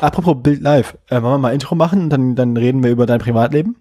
[0.00, 3.06] apropos Bild Live, äh, wollen wir mal Intro machen und dann, dann reden wir über
[3.06, 3.76] dein Privatleben?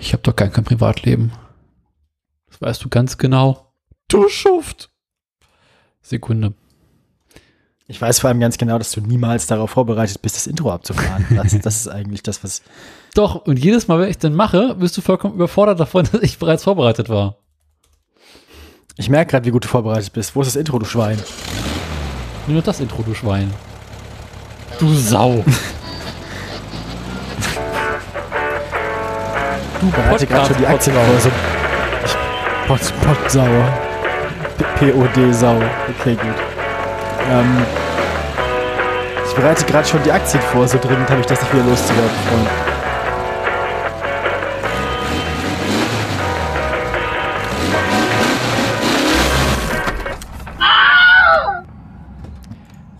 [0.00, 1.32] Ich habe doch gar kein Privatleben.
[2.48, 3.72] Das weißt du ganz genau.
[4.08, 4.90] Du Schuft.
[6.00, 6.54] Sekunde.
[7.86, 11.26] Ich weiß vor allem ganz genau, dass du niemals darauf vorbereitet bist, das Intro abzufahren.
[11.34, 12.62] Das, das ist eigentlich das, was.
[13.14, 16.38] Doch, und jedes Mal, wenn ich dann mache, bist du vollkommen überfordert davon, dass ich
[16.38, 17.36] bereits vorbereitet war.
[18.96, 20.36] Ich merke gerade, wie gut du vorbereitet bist.
[20.36, 21.18] Wo ist das Intro, du Schwein?
[22.46, 23.52] Nur das Intro, du Schwein.
[24.78, 25.44] Du Sau.
[29.80, 31.20] Du bereite gerade schon die Aktien vor.
[31.20, 31.30] So
[32.68, 33.68] Pot, Pot sauer.
[34.78, 35.56] POD Sau.
[35.98, 36.34] Okay, gut.
[37.30, 37.66] Ähm,
[39.26, 40.68] ich bereite gerade schon die Aktien vor.
[40.68, 42.67] So dringend habe ich das nicht wieder loszuwerden, Freund.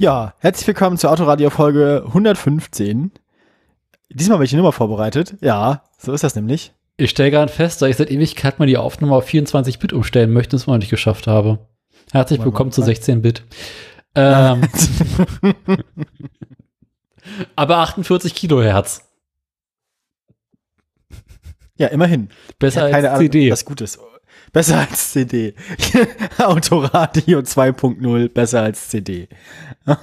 [0.01, 3.11] Ja, herzlich willkommen zur Autoradio Folge 115.
[4.11, 5.35] Diesmal habe ich die Nummer vorbereitet.
[5.41, 6.73] Ja, so ist das nämlich.
[6.97, 10.55] Ich stelle gerade fest, dass ich seit Ewigkeit mal die Aufnahme auf 24-Bit umstellen möchte
[10.55, 11.67] und es mal nicht geschafft habe.
[12.13, 13.43] Herzlich willkommen zu 16-Bit.
[14.15, 14.69] Ähm,
[17.57, 19.03] aber 48 Kilohertz.
[21.77, 22.29] Ja, immerhin.
[22.61, 23.51] Besser als Keine Ahnung, CD.
[23.51, 23.99] was Gutes.
[24.53, 25.55] Besser als CD.
[26.39, 29.29] Autoradio 2.0, besser als CD.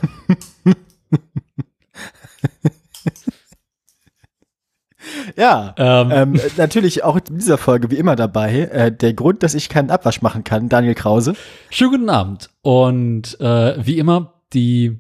[5.36, 8.62] ja, Ähm, ähm, natürlich auch in dieser Folge wie immer dabei.
[8.62, 11.36] Äh, der Grund, dass ich keinen Abwasch machen kann, Daniel Krause.
[11.70, 12.50] Schönen guten Abend.
[12.62, 15.00] Und äh, wie immer die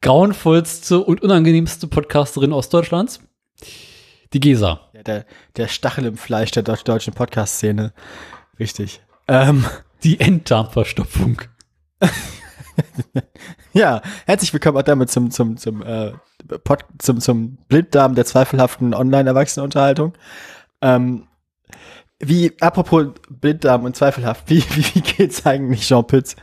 [0.00, 3.20] grauenvollste und unangenehmste Podcasterin aus Deutschlands,
[4.32, 4.80] die Gesa.
[4.92, 7.92] Ja, der, der Stachel im Fleisch der deutsch- deutschen Podcast-Szene.
[8.58, 9.00] Richtig.
[9.28, 9.64] Ähm,
[10.02, 11.40] Die Enddarmverstopfung.
[13.72, 16.12] Ja, herzlich willkommen auch damit zum, zum, zum, äh,
[16.62, 20.14] Pod, zum, zum Blinddarm der zweifelhaften Online-Erwachsenenunterhaltung.
[20.80, 21.26] Ähm,
[22.20, 26.36] wie, apropos Blinddarm und zweifelhaft, wie, wie, wie geht's eigentlich Jean Pütz?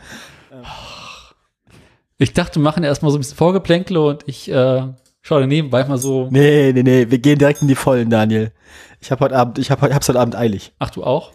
[2.18, 4.88] Ich dachte, wir machen erstmal so ein bisschen Vorgeplänkle und ich äh,
[5.22, 6.28] schaue nebenbei mal so.
[6.30, 8.52] Nee, nee, nee, wir gehen direkt in die Vollen, Daniel.
[9.00, 10.74] Ich habe heute Abend, ich hab, hab's heute Abend eilig.
[10.78, 11.32] Ach, du auch?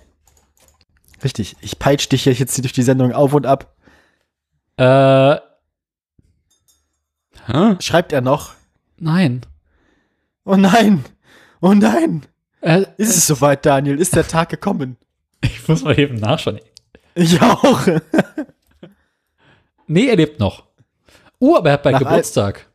[1.25, 1.57] Richtig.
[1.61, 3.76] Ich peitsch dich jetzt durch die Sendung auf und ab.
[4.77, 5.37] Äh.
[7.47, 7.77] Hä?
[7.81, 8.55] Schreibt er noch?
[8.99, 9.43] Nein.
[10.45, 11.05] Oh nein!
[11.61, 12.25] Oh nein!
[12.61, 13.99] Äh, Ist es soweit, Daniel?
[14.01, 14.97] Ist der Tag gekommen?
[15.43, 16.61] ich muss mal eben nachschauen.
[17.15, 17.87] Ich auch.
[19.89, 20.65] Nee, er lebt noch.
[21.41, 22.67] Uh, aber er hat bald Nach Geburtstag.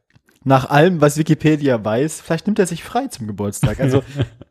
[0.45, 3.81] nach allem, was Wikipedia weiß, vielleicht nimmt er sich frei zum Geburtstag.
[3.81, 4.01] Also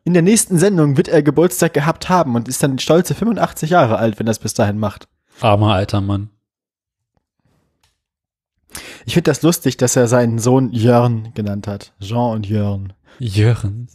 [0.03, 3.97] in der nächsten Sendung wird er Geburtstag gehabt haben und ist dann stolze 85 Jahre
[3.97, 5.07] alt, wenn er es bis dahin macht.
[5.39, 6.29] Armer alter Mann.
[9.05, 11.93] Ich finde das lustig, dass er seinen Sohn Jörn genannt hat.
[11.99, 12.93] Jean und Jörn.
[13.19, 13.87] Jörn.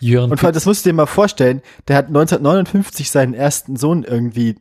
[0.00, 0.30] Jörn.
[0.30, 4.04] Und vor allem, das musst du dir mal vorstellen, der hat 1959 seinen ersten Sohn
[4.04, 4.56] irgendwie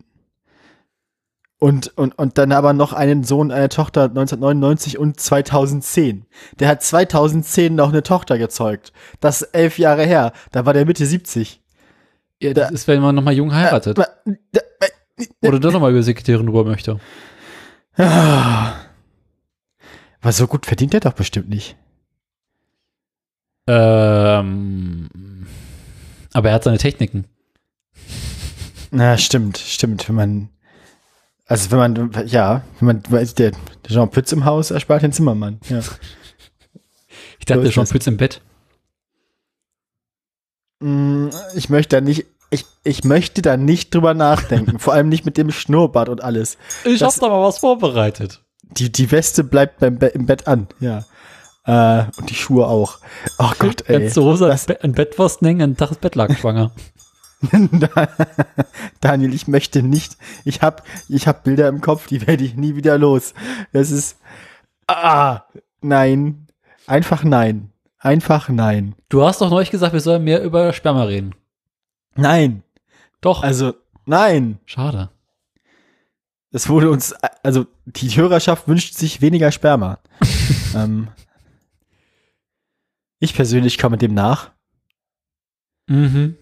[1.59, 6.25] und, und, und dann aber noch einen Sohn, eine Tochter 1999 und 2010.
[6.59, 8.93] Der hat 2010 noch eine Tochter gezeugt.
[9.19, 10.31] Das ist elf Jahre her.
[10.51, 11.61] Da war der Mitte 70.
[12.41, 13.99] ja, das ist, wenn man nochmal jung heiratet.
[15.41, 16.99] Oder doch nochmal über Sekretärin rüber möchte.
[17.97, 18.78] Ah.
[20.21, 21.75] Was so gut verdient er doch bestimmt nicht.
[23.67, 25.09] Ähm,
[26.33, 27.25] aber er hat seine Techniken.
[28.91, 30.07] Na, stimmt, stimmt.
[30.09, 30.49] Wenn man,
[31.45, 33.53] also wenn man, ja, wenn man, der, der
[33.87, 35.59] Jean Pütz im Haus erspart den Zimmermann.
[35.69, 35.79] Ja.
[37.39, 37.91] Ich dachte schon das.
[37.91, 38.41] Pütz im Bett.
[40.79, 44.79] Mm, Ich möchte da nicht, ich, ich möchte da nicht drüber nachdenken.
[44.79, 46.57] Vor allem nicht mit dem Schnurrbart und alles.
[46.85, 48.43] Ich Das- hab da mal was vorbereitet.
[48.71, 51.03] Die, die Weste bleibt beim Be im Bett an, ja.
[51.65, 52.99] Äh, und die Schuhe auch.
[53.37, 54.09] Oh Gott, ey.
[54.11, 56.71] Du Hose Das- Be an Bettwurst hängen, einen Tag ist Bettlaken schwanger.
[59.01, 60.17] Daniel, ich möchte nicht.
[60.45, 63.33] Ich hab, ich hab Bilder im Kopf, die werde ich nie wieder los.
[63.71, 64.17] Das ist.
[64.87, 65.43] Ah,
[65.81, 66.47] nein.
[66.87, 67.71] Einfach nein.
[67.99, 68.95] Einfach nein.
[69.09, 71.35] Du hast doch neulich gesagt, wir sollen mehr über Sperma reden.
[72.15, 72.63] Nein.
[73.21, 73.43] Doch.
[73.43, 73.73] Also,
[74.05, 74.59] nein.
[74.65, 75.09] Schade.
[76.51, 77.13] Es wurde uns,
[77.43, 79.99] also die Hörerschaft wünscht sich weniger Sperma.
[80.75, 81.09] ähm,
[83.19, 84.51] ich persönlich komme dem nach.
[85.87, 86.37] Mhm.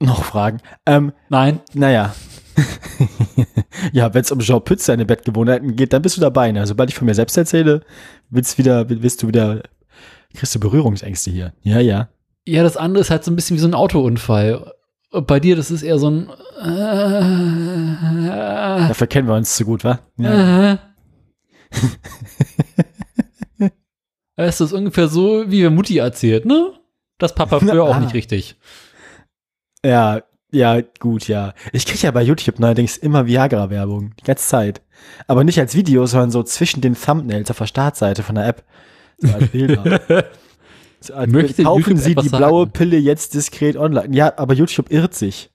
[0.00, 0.60] Noch Fragen?
[0.86, 1.60] Ähm, Nein.
[1.74, 2.14] naja.
[3.92, 6.52] ja, wenn es um Jean Pütz seine Bettgewohnheiten geht, dann bist du dabei.
[6.52, 6.66] Ne?
[6.66, 7.82] Sobald ich von mir selbst erzähle,
[8.30, 9.62] willst, wieder, willst du wieder,
[10.34, 11.52] kriegst du Berührungsängste hier.
[11.62, 12.08] Ja, ja.
[12.46, 14.72] Ja, das andere ist halt so ein bisschen wie so ein Autounfall.
[15.10, 16.28] Bei dir, das ist eher so ein.
[16.60, 18.28] Äh,
[18.88, 20.00] Dafür kennen wir uns zu gut, wa?
[20.16, 20.72] Ja.
[20.72, 20.76] äh.
[24.40, 26.72] Es ist ungefähr so, wie mir Mutti erzählt, ne?
[27.18, 28.54] Das Papa früher auch nicht richtig.
[29.84, 30.22] Ja,
[30.52, 31.54] ja, gut, ja.
[31.72, 34.80] Ich kriege ja bei YouTube neuerdings immer Viagra-Werbung, die ganze Zeit.
[35.26, 38.64] Aber nicht als Video, sondern so zwischen den Thumbnails auf der Startseite von der App.
[39.18, 40.00] So als Bilder.
[41.00, 42.72] so als Möchte kaufen YouTube Sie die blaue sagen?
[42.72, 44.14] Pille jetzt diskret online.
[44.14, 45.50] Ja, aber YouTube irrt sich.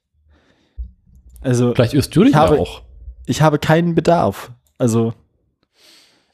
[1.40, 2.82] Also, Vielleicht irrst du dich Ich habe- auch.
[3.26, 4.52] ich habe keinen Bedarf.
[4.78, 5.12] Also,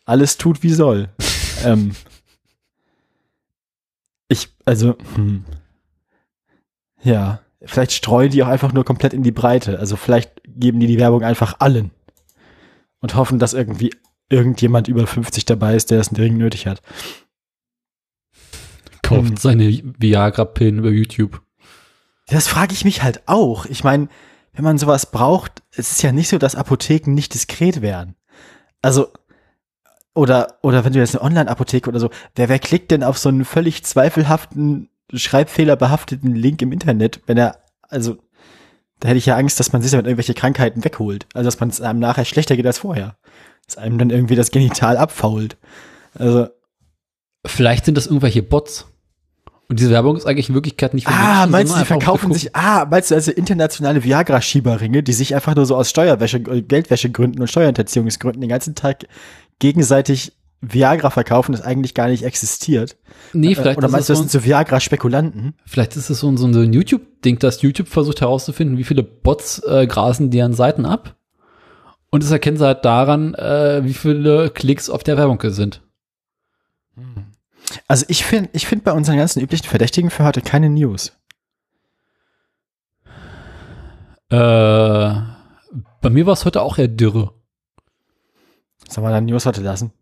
[0.04, 1.08] alles tut wie soll.
[1.64, 1.92] ähm,
[4.28, 5.44] ich, also, hm.
[7.02, 9.78] ja, vielleicht streuen die auch einfach nur komplett in die Breite.
[9.78, 11.90] Also, vielleicht geben die die Werbung einfach allen
[13.00, 13.90] und hoffen, dass irgendwie
[14.28, 16.82] irgendjemand über 50 dabei ist, der es dringend nötig hat.
[19.10, 19.36] Kauft Hm.
[19.36, 19.64] seine
[19.98, 21.42] Viagra-Pillen über YouTube.
[22.28, 23.66] Das frage ich mich halt auch.
[23.66, 24.08] Ich meine,
[24.52, 28.14] wenn man sowas braucht, es ist ja nicht so, dass Apotheken nicht diskret wären.
[28.82, 29.08] Also,
[30.14, 33.28] oder, oder wenn du jetzt eine Online-Apotheke oder so, wer, wer klickt denn auf so
[33.28, 38.16] einen völlig zweifelhaften, schreibfehlerbehafteten Link im Internet, wenn er, also,
[39.00, 41.26] da hätte ich ja Angst, dass man sich damit irgendwelche Krankheiten wegholt.
[41.34, 43.16] Also, dass man es einem nachher schlechter geht als vorher.
[43.66, 45.56] Dass einem dann irgendwie das Genital abfault.
[46.14, 46.48] Also,
[47.46, 48.89] Vielleicht sind das irgendwelche Bots.
[49.70, 52.32] Und diese Werbung ist eigentlich in Wirklichkeit nicht für Ah, Menschen, meinst du, die verkaufen
[52.32, 56.62] sich, ah, meinst du also internationale Viagra-Schieberringe, die sich einfach nur so aus Steuerwäsche, äh,
[56.62, 59.06] Geldwäschegründen und Steuerhinterziehungsgründen den ganzen Tag
[59.60, 62.96] gegenseitig Viagra verkaufen, das eigentlich gar nicht existiert?
[63.32, 65.54] Nee, vielleicht Oder ist, meinst du, das sind so Viagra-Spekulanten?
[65.66, 69.60] vielleicht ist es so ein, so ein YouTube-Ding, dass YouTube versucht herauszufinden, wie viele Bots
[69.60, 71.14] äh, grasen deren Seiten ab.
[72.10, 75.80] Und es erkennen sie halt daran, äh, wie viele Klicks auf der Werbung sind.
[77.88, 81.12] Also ich finde ich find bei unseren ganzen üblichen Verdächtigen für heute keine News.
[84.30, 84.36] Äh,
[86.00, 87.32] bei mir war es heute auch eher dürre.
[88.88, 89.92] Sollen wir dann News heute lassen?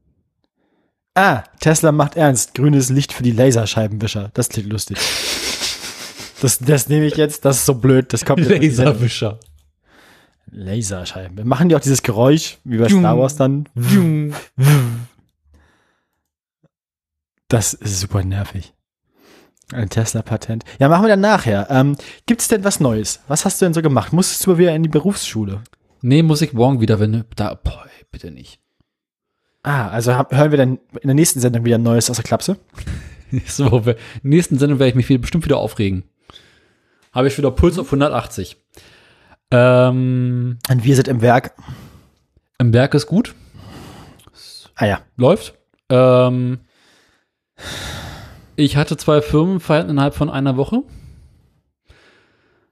[1.15, 2.55] Ah, Tesla macht ernst.
[2.55, 4.31] Grünes Licht für die Laserscheibenwischer.
[4.35, 4.99] Das klingt lustig.
[6.41, 8.13] Das, das nehme ich jetzt, das ist so blöd.
[8.13, 8.47] Das kommt.
[8.49, 9.41] Laserwischer.
[10.51, 11.47] Laserscheiben.
[11.47, 12.89] Machen die auch dieses Geräusch, wie bei.
[12.89, 13.69] Star Wars dann?
[17.49, 18.75] Das ist super nervig.
[19.73, 20.65] Ein Tesla-Patent.
[20.79, 21.67] Ja, machen wir dann nachher.
[21.71, 21.97] Ähm,
[22.27, 23.21] Gibt es denn was Neues?
[23.29, 24.13] Was hast du denn so gemacht?
[24.13, 25.63] Musstest du mal wieder in die Berufsschule?
[26.01, 28.61] Nee, muss ich morgen wieder, wenn da, boah, bitte nicht.
[29.63, 32.59] Ah, also hab, hören wir dann in der nächsten Sendung wieder Neues aus der Klapse?
[33.31, 36.05] Nächste Woche, nächsten Sendung werde ich mich wieder, bestimmt wieder aufregen.
[37.13, 38.57] Habe ich wieder Puls auf 180.
[39.51, 41.53] Ähm, Und wir sind im Werk.
[42.59, 43.35] Im Berg ist gut,
[44.77, 45.01] Ah ja.
[45.17, 45.55] läuft.
[45.91, 46.61] Ähm,
[48.57, 50.83] ich hatte zwei Firmenfeiern innerhalb von einer Woche.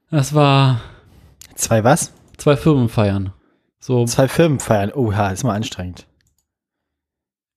[0.09, 0.81] Das war
[1.55, 2.13] Zwei was?
[2.37, 3.33] zwei Firmenfeiern.
[3.79, 4.91] So, Zwei Firmen feiern.
[4.93, 6.07] Oha, ist mal anstrengend.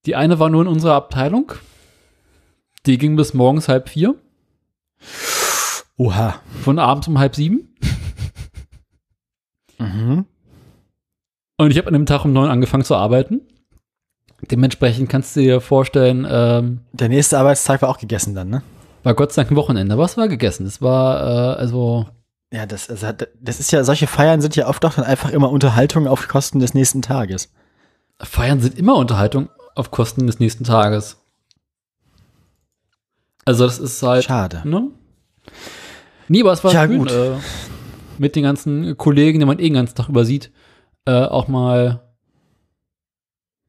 [0.07, 1.53] die eine war nur in unserer Abteilung.
[2.87, 4.15] Die ging bis morgens halb vier.
[5.97, 6.41] Oha.
[6.63, 7.75] Von abends um halb sieben.
[9.79, 10.25] Mhm.
[11.59, 13.43] Und ich habe an dem Tag um neun angefangen zu arbeiten.
[14.51, 18.63] Dementsprechend kannst du dir vorstellen, ähm, Der nächste Arbeitstag war auch gegessen dann, ne?
[19.03, 19.97] war Gott sei Dank ein Wochenende.
[19.99, 20.65] Was war gegessen?
[20.65, 21.21] Das war,
[21.57, 22.07] äh, also,
[22.53, 23.07] Ja, das, also,
[23.41, 26.59] das ist ja, solche Feiern sind ja oft doch dann einfach immer Unterhaltung auf Kosten
[26.59, 27.53] des nächsten Tages.
[28.21, 31.17] Feiern sind immer Unterhaltung auf Kosten des nächsten Tages.
[33.45, 34.63] Also, das ist halt, Schade.
[34.65, 34.89] ne?
[36.29, 37.11] Nee, aber es war Ja, schön, gut.
[37.11, 37.33] Äh,
[38.19, 40.51] mit den ganzen Kollegen, die man eh den ganzen Tag übersieht,
[41.07, 42.01] äh, auch mal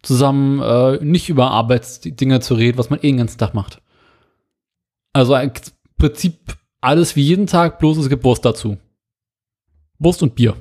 [0.03, 3.81] zusammen äh, nicht über Arbeitsdinge zu reden, was man eh den ganzen Tag macht.
[5.13, 5.51] Also im
[5.97, 8.77] Prinzip alles wie jeden Tag, bloß es gibt Wurst dazu.
[9.99, 10.55] Wurst und Bier.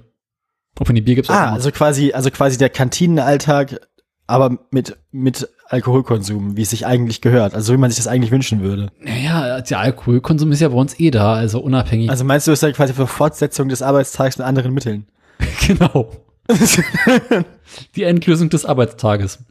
[0.79, 3.81] Wenn die Bier gibt's auch Ah, also quasi, also quasi der Kantinenalltag,
[4.27, 7.55] aber mit, mit Alkoholkonsum, wie es sich eigentlich gehört.
[7.55, 8.91] Also wie man sich das eigentlich wünschen würde.
[8.99, 12.09] Naja, der Alkoholkonsum ist ja bei uns eh da, also unabhängig.
[12.09, 15.07] Also meinst du, es ist ja quasi für Fortsetzung des Arbeitstags mit anderen Mitteln?
[15.67, 16.11] genau.
[17.97, 19.45] Die Endlösung des Arbeitstages.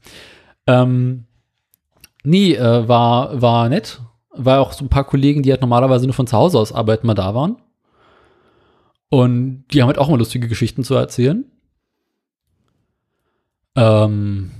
[0.68, 1.25] Ähm,
[2.24, 4.01] nee, äh, war, war nett.
[4.32, 7.08] War auch so ein paar Kollegen, die halt normalerweise nur von zu Hause aus arbeiten,
[7.08, 7.58] mal da waren.
[9.10, 11.46] Und die haben halt auch mal lustige Geschichten zu erzählen.
[13.75, 14.51] Ähm,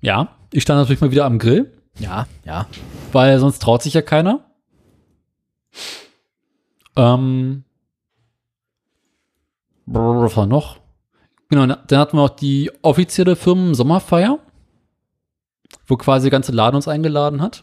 [0.00, 2.66] ja, ich stand natürlich mal wieder am Grill, Ja, ja.
[3.12, 4.44] weil sonst traut sich ja keiner.
[6.96, 7.64] Ähm,
[9.86, 10.78] was war noch?
[11.54, 14.40] Genau, na- dann hatten wir auch die offizielle Firmen-Sommerfeier,
[15.86, 17.62] wo quasi der ganze Laden uns eingeladen hat.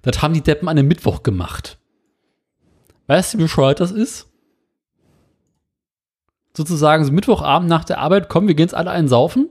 [0.00, 1.76] Das haben die Deppen an einem Mittwoch gemacht.
[3.08, 4.28] Weißt du, wie bescheuert das ist?
[6.56, 9.50] Sozusagen so Mittwochabend nach der Arbeit, kommen, wir gehen jetzt alle einen saufen.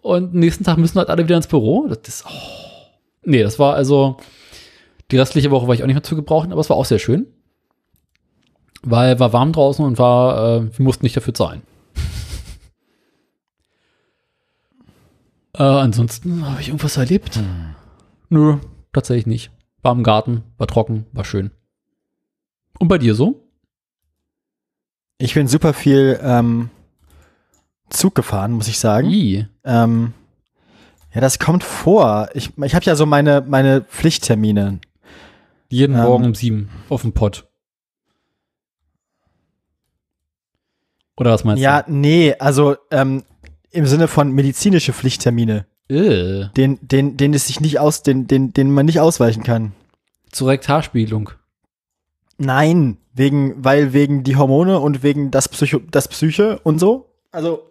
[0.00, 1.88] und nächsten Tag müssen halt alle wieder ins Büro.
[1.88, 2.30] Das ist, oh.
[3.24, 4.16] Nee, das war also,
[5.10, 6.98] die restliche Woche war ich auch nicht mehr zu gebrauchen, aber es war auch sehr
[6.98, 7.26] schön.
[8.82, 11.62] Weil war warm draußen und war, äh, wir mussten nicht dafür zahlen.
[15.54, 17.36] äh, ansonsten habe ich irgendwas erlebt.
[17.36, 17.74] Hm.
[18.28, 18.56] Nö,
[18.92, 19.50] tatsächlich nicht.
[19.82, 21.50] War im Garten, war trocken, war schön.
[22.78, 23.48] Und bei dir so?
[25.18, 26.70] Ich bin super viel ähm,
[27.90, 29.10] Zug gefahren, muss ich sagen.
[29.10, 29.46] I.
[29.64, 30.14] Ähm,
[31.14, 32.30] ja, das kommt vor.
[32.34, 34.80] Ich, ich habe ja so meine, meine Pflichttermine.
[35.68, 37.51] Jeden ähm, Morgen um sieben auf dem Pott.
[41.22, 41.90] Oder was meinst ja, du?
[41.90, 43.22] Ja, nee, also ähm,
[43.70, 45.66] im Sinne von medizinische Pflichttermine.
[45.88, 46.46] Äh.
[46.56, 49.72] Den, den, den es sich nicht aus, den, den, den man nicht ausweichen kann.
[50.32, 51.30] Zur Rektarspielung.
[52.38, 57.14] Nein, wegen, weil wegen die Hormone und wegen das Psycho, das Psyche und so.
[57.30, 57.70] Also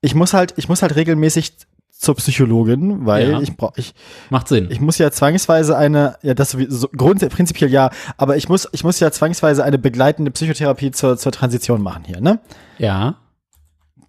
[0.00, 1.54] ich muss halt, ich muss halt regelmäßig
[1.96, 3.40] zur Psychologin, weil ja.
[3.40, 3.94] ich brauche ich
[4.30, 4.68] macht Sinn.
[4.70, 8.84] Ich muss ja zwangsweise eine ja das so, grundsätzlich prinzipiell ja, aber ich muss ich
[8.84, 12.40] muss ja zwangsweise eine begleitende Psychotherapie zur zur Transition machen hier, ne?
[12.78, 13.16] Ja.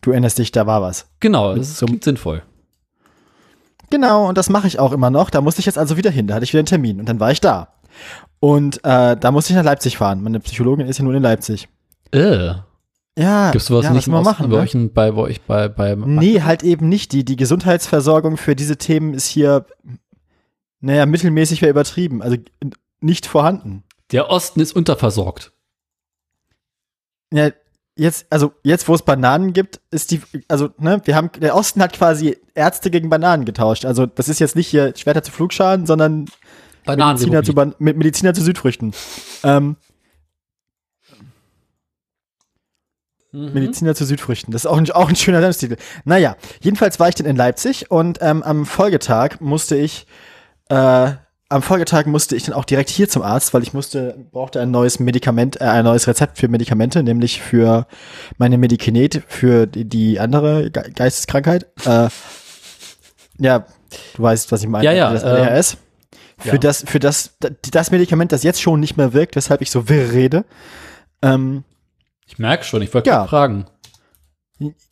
[0.02, 1.08] Du erinnerst dich, da war was.
[1.20, 2.44] Genau, das ist so, sinnvoll.
[3.90, 5.30] Genau, und das mache ich auch immer noch.
[5.30, 6.28] Da musste ich jetzt also wieder hin.
[6.28, 7.70] Da hatte ich wieder einen Termin und dann war ich da.
[8.40, 10.22] Und äh, da musste ich nach Leipzig fahren.
[10.22, 11.68] Meine Psychologin ist ja nur in Leipzig.
[12.12, 12.54] Äh.
[13.18, 14.62] Ja, Gibt's sowas ja, nicht mal machen, bei, ne?
[14.62, 17.14] euch, bei, bei euch bei, bei Nee, halt eben nicht.
[17.14, 19.66] Die, die Gesundheitsversorgung für diese Themen ist hier,
[20.82, 22.22] naja, mittelmäßig wäre übertrieben.
[22.22, 22.38] Also
[23.00, 23.84] nicht vorhanden.
[24.12, 25.54] Der Osten ist unterversorgt.
[27.32, 27.52] Ja,
[27.96, 31.82] jetzt, also jetzt, wo es Bananen gibt, ist die, also, ne, wir haben, der Osten
[31.82, 33.86] hat quasi Ärzte gegen Bananen getauscht.
[33.86, 36.26] Also das ist jetzt nicht hier Schwerter zu Flugscharen, sondern
[36.86, 38.94] Mediziner zu, Mediziner zu Südfrüchten.
[39.44, 39.78] Ähm,
[43.36, 43.54] mhm.
[43.54, 44.52] Mediziner zu Südfrüchten.
[44.52, 45.78] Das ist auch ein, auch ein schöner Sendungstitel.
[46.04, 50.08] Naja, jedenfalls war ich dann in Leipzig und ähm, am Folgetag musste ich
[50.70, 51.12] äh,
[51.48, 54.72] am Folgetag musste ich dann auch direkt hier zum Arzt, weil ich musste, brauchte ein
[54.72, 57.86] neues Medikament, äh, ein neues Rezept für Medikamente, nämlich für
[58.38, 61.68] meine Medikinet, für die, die andere Ge Geisteskrankheit.
[61.86, 62.10] Äh,
[63.38, 63.66] ja,
[64.16, 64.86] du weißt, was ich meine.
[64.86, 65.14] Ja, ja.
[65.14, 65.74] Das ADHS.
[65.74, 65.78] Äh,
[66.38, 66.58] für ja.
[66.58, 67.38] das, für das,
[67.72, 70.46] das Medikament, das jetzt schon nicht mehr wirkt, weshalb ich so wirr rede.
[71.22, 71.64] Ähm,
[72.36, 73.26] ich merke schon, ich wollte ja.
[73.26, 73.66] fragen.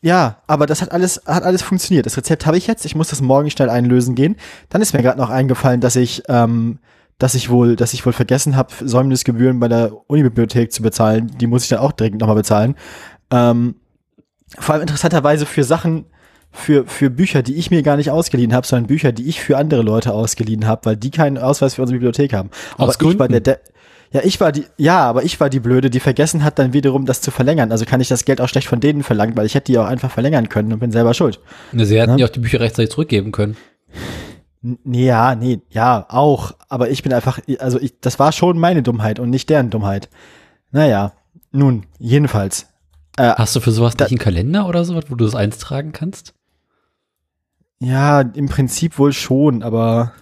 [0.01, 2.05] Ja, aber das hat alles, hat alles funktioniert.
[2.05, 2.85] Das Rezept habe ich jetzt.
[2.85, 4.37] Ich muss das morgen schnell einlösen gehen.
[4.69, 6.79] Dann ist mir gerade noch eingefallen, dass ich, ähm,
[7.17, 11.31] dass ich wohl, dass ich wohl vergessen habe, Säumnisgebühren bei der Unibibliothek zu bezahlen.
[11.37, 12.75] Die muss ich dann auch dringend nochmal bezahlen.
[13.29, 13.75] Ähm,
[14.57, 16.05] vor allem interessanterweise für Sachen,
[16.51, 19.57] für, für Bücher, die ich mir gar nicht ausgeliehen habe, sondern Bücher, die ich für
[19.57, 22.51] andere Leute ausgeliehen habe, weil die keinen Ausweis für unsere Bibliothek haben.
[22.77, 23.59] Aber Aus ich war der, der
[24.13, 27.07] ja, ich war die, ja, aber ich war die Blöde, die vergessen hat, dann wiederum
[27.07, 27.71] das zu verlängern.
[27.71, 29.87] Also kann ich das Geld auch schlecht von denen verlangen, weil ich hätte die auch
[29.87, 31.39] einfach verlängern können und bin selber schuld.
[31.71, 32.17] Ne, sie hätten ja?
[32.17, 33.57] ja auch die Bücher rechtzeitig zurückgeben können.
[34.61, 36.53] Nee, ja, nee, ja, auch.
[36.69, 40.09] Aber ich bin einfach, also ich, das war schon meine Dummheit und nicht deren Dummheit.
[40.71, 41.13] Naja,
[41.51, 42.67] nun, jedenfalls.
[43.17, 45.91] Äh, Hast du für sowas da, nicht einen Kalender oder sowas, wo du das eintragen
[45.91, 46.35] kannst?
[47.79, 50.13] Ja, im Prinzip wohl schon, aber.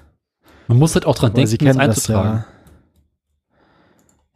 [0.68, 2.30] Man muss halt auch dran denken, das einzutragen.
[2.30, 2.51] Das, ja.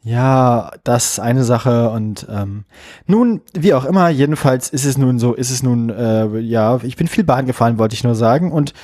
[0.05, 2.65] Ja, das ist eine Sache und ähm,
[3.07, 6.95] nun, wie auch immer, jedenfalls ist es nun so, ist es nun, äh, ja, ich
[6.95, 8.75] bin viel Bahn gefahren, wollte ich nur sagen und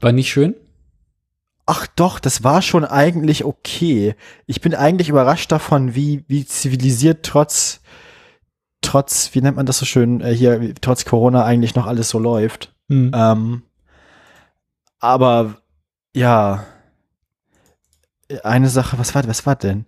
[0.00, 0.56] war nicht schön?
[1.66, 4.16] Ach doch, das war schon eigentlich okay.
[4.46, 7.80] Ich bin eigentlich überrascht davon, wie wie zivilisiert trotz
[8.80, 12.18] trotz, wie nennt man das so schön äh, hier, trotz Corona eigentlich noch alles so
[12.18, 12.74] läuft.
[12.88, 13.12] Mhm.
[13.14, 13.62] Ähm,
[14.98, 15.58] aber
[16.12, 16.64] ja,
[18.42, 19.86] eine Sache, was war, was war denn?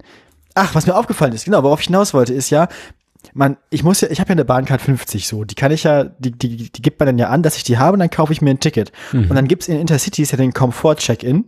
[0.55, 2.69] Ach, was mir aufgefallen ist, genau, worauf ich hinaus wollte, ist ja,
[3.35, 6.05] man, ich muss ja, ich habe ja eine Bahncard 50 so, die kann ich ja,
[6.05, 8.33] die, die, die gibt man dann ja an, dass ich die habe und dann kaufe
[8.33, 8.93] ich mir ein Ticket.
[9.13, 9.31] Mhm.
[9.31, 11.45] Und dann gibt's in Intercities ja den Komfort-Check-In.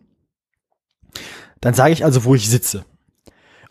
[1.61, 2.85] Dann sage ich also, wo ich sitze.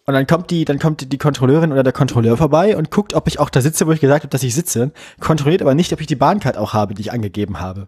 [0.06, 3.14] Und dann kommt die, dann kommt die, die Kontrolleurin oder der Kontrolleur vorbei und guckt,
[3.14, 5.94] ob ich auch da sitze, wo ich gesagt habe, dass ich sitze, kontrolliert aber nicht,
[5.94, 7.88] ob ich die Bahncard auch habe, die ich angegeben habe.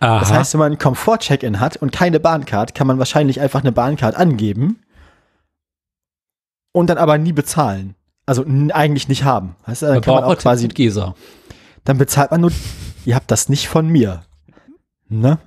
[0.00, 0.18] Aha.
[0.18, 3.70] Das heißt, wenn man einen Komfort-Check-In hat und keine Bahncard, kann man wahrscheinlich einfach eine
[3.70, 4.80] Bahncard angeben
[6.72, 7.94] und dann aber nie bezahlen.
[8.26, 9.56] Also eigentlich nicht haben.
[9.66, 11.14] Weißt du, dann kann man auch quasi Gesa.
[11.84, 12.52] Dann bezahlt man nur,
[13.04, 14.22] ihr habt das nicht von mir.
[15.08, 15.38] Ne?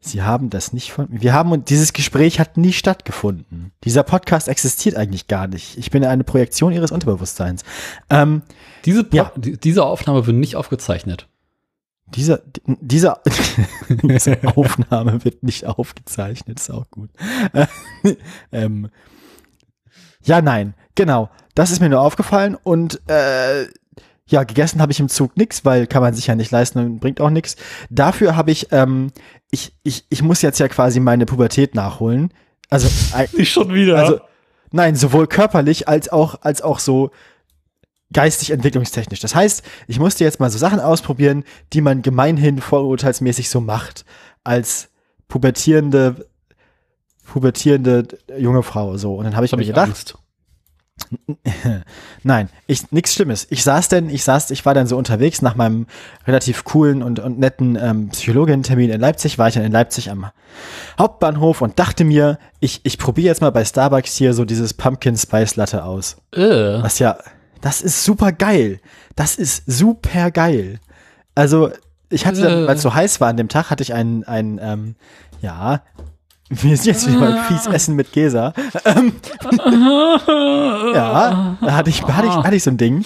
[0.00, 1.22] Sie haben das nicht von mir.
[1.22, 3.70] Wir haben und dieses Gespräch hat nie stattgefunden.
[3.84, 5.78] Dieser Podcast existiert eigentlich gar nicht.
[5.78, 7.62] Ich bin eine Projektion ihres Unterbewusstseins.
[8.10, 8.42] Ähm,
[8.84, 9.30] diese, ja.
[9.36, 11.28] diese Aufnahme wird nicht aufgezeichnet.
[12.06, 13.20] Diese, diese,
[13.88, 17.10] diese Aufnahme wird nicht aufgezeichnet, ist auch gut.
[18.52, 18.90] ähm,
[20.24, 21.30] ja, nein, genau.
[21.54, 23.66] Das ist mir nur aufgefallen und äh,
[24.26, 27.00] ja, gegessen habe ich im Zug nix, weil kann man sich ja nicht leisten und
[27.00, 27.56] bringt auch nix.
[27.90, 29.12] Dafür habe ich, ähm,
[29.50, 32.32] ich, ich, ich muss jetzt ja quasi meine Pubertät nachholen.
[32.70, 32.88] Also,
[33.36, 33.98] Nicht schon wieder.
[33.98, 34.20] also
[34.70, 37.10] nein, sowohl körperlich als auch, als auch so
[38.12, 39.20] geistig entwicklungstechnisch.
[39.20, 44.04] Das heißt, ich musste jetzt mal so Sachen ausprobieren, die man gemeinhin vorurteilsmäßig so macht,
[44.44, 44.90] als
[45.28, 46.26] pubertierende,
[47.26, 48.06] pubertierende
[48.38, 49.14] junge Frau, so.
[49.14, 50.18] Und dann habe ich hab mir ich gedacht, Angst.
[52.22, 53.46] Nein, ich nichts Schlimmes.
[53.50, 55.86] Ich saß denn, ich saß, ich war dann so unterwegs nach meinem
[56.26, 60.30] relativ coolen und, und netten ähm, Psychologentermin in Leipzig, war ich dann in Leipzig am
[60.98, 65.16] Hauptbahnhof und dachte mir, ich, ich probiere jetzt mal bei Starbucks hier so dieses Pumpkin
[65.16, 66.16] Spice Latte aus.
[66.32, 66.82] Äh.
[66.82, 67.18] Was ja,
[67.60, 68.80] das ist super geil.
[69.16, 70.78] Das ist super geil.
[71.34, 71.70] Also,
[72.10, 74.60] ich hatte, dann, weil es so heiß war an dem Tag, hatte ich ein, ein
[74.62, 74.94] ähm,
[75.40, 75.82] ja,
[76.60, 78.52] wir sind jetzt wieder mal fies Essen mit Gesa.
[78.84, 79.14] Ähm,
[80.94, 83.04] ja, da hatte ich, hatte ich, hatte ich so ein Ding.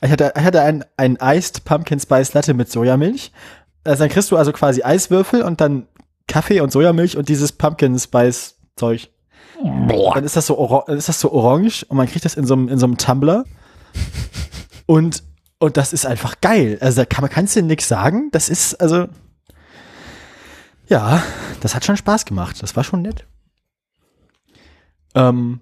[0.00, 3.32] Ich hatte, ich hatte ein, ein Iced Pumpkin Spice Latte mit Sojamilch.
[3.84, 5.86] Also dann kriegst du also quasi Eiswürfel und dann
[6.26, 9.10] Kaffee und Sojamilch und dieses Pumpkin Spice Zeug.
[9.62, 12.68] Dann ist das so, ist das so orange und man kriegt das in so einem,
[12.68, 13.44] in so einem Tumbler.
[14.86, 15.22] Und,
[15.58, 16.78] und das ist einfach geil.
[16.80, 18.30] Also da kann man, kannst du nix sagen.
[18.32, 19.06] Das ist, also,
[20.88, 21.22] ja,
[21.60, 22.62] das hat schon Spaß gemacht.
[22.62, 23.26] Das war schon nett.
[25.14, 25.60] Ähm,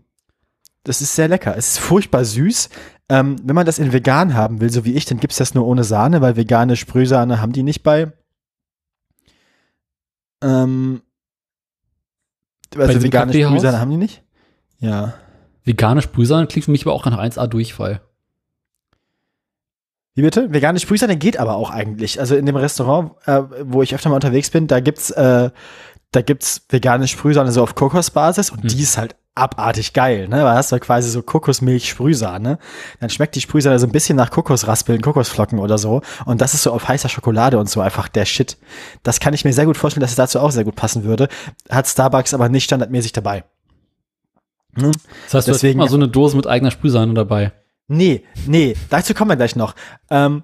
[0.85, 1.57] das ist sehr lecker.
[1.57, 2.69] Es ist furchtbar süß.
[3.09, 5.67] Ähm, wenn man das in vegan haben will, so wie ich, dann gibt's das nur
[5.67, 8.13] ohne Sahne, weil vegane Sprühsahne haben die nicht bei.
[10.43, 11.03] Ähm,
[12.77, 13.33] also diesem vegane?
[13.33, 14.23] Sprühsahne haben die nicht?
[14.79, 15.15] Ja.
[15.65, 18.01] Vegane Sprühsahne klingt für mich aber auch nach 1A Durchfall.
[20.17, 20.53] Wie bitte?
[20.53, 22.19] Vegane Sprühsahne geht aber auch eigentlich.
[22.19, 25.51] Also in dem Restaurant, äh, wo ich öfter mal unterwegs bin, da gibt's, äh,
[26.11, 28.69] da gibt's vegane Sprühsahne so auf Kokosbasis und Hm.
[28.69, 30.37] die ist halt abartig geil, ne?
[30.45, 32.59] Weil hast du quasi so Kokosmilch-Sprühsahne.
[33.01, 36.01] Dann schmeckt die Sprühsahne so ein bisschen nach Kokosraspeln, Kokosflocken oder so.
[36.25, 38.57] Und das ist so auf heißer Schokolade und so einfach der Shit.
[39.03, 41.29] Das kann ich mir sehr gut vorstellen, dass es dazu auch sehr gut passen würde.
[41.69, 43.45] Hat Starbucks aber nicht standardmäßig dabei.
[44.77, 44.93] Hm?
[44.93, 47.53] Das heißt, du hast Deswegen- immer so eine Dose mit eigener Sprühsahne dabei.
[47.89, 49.75] Nee, nee, dazu kommen wir gleich noch.
[50.11, 50.43] Ähm,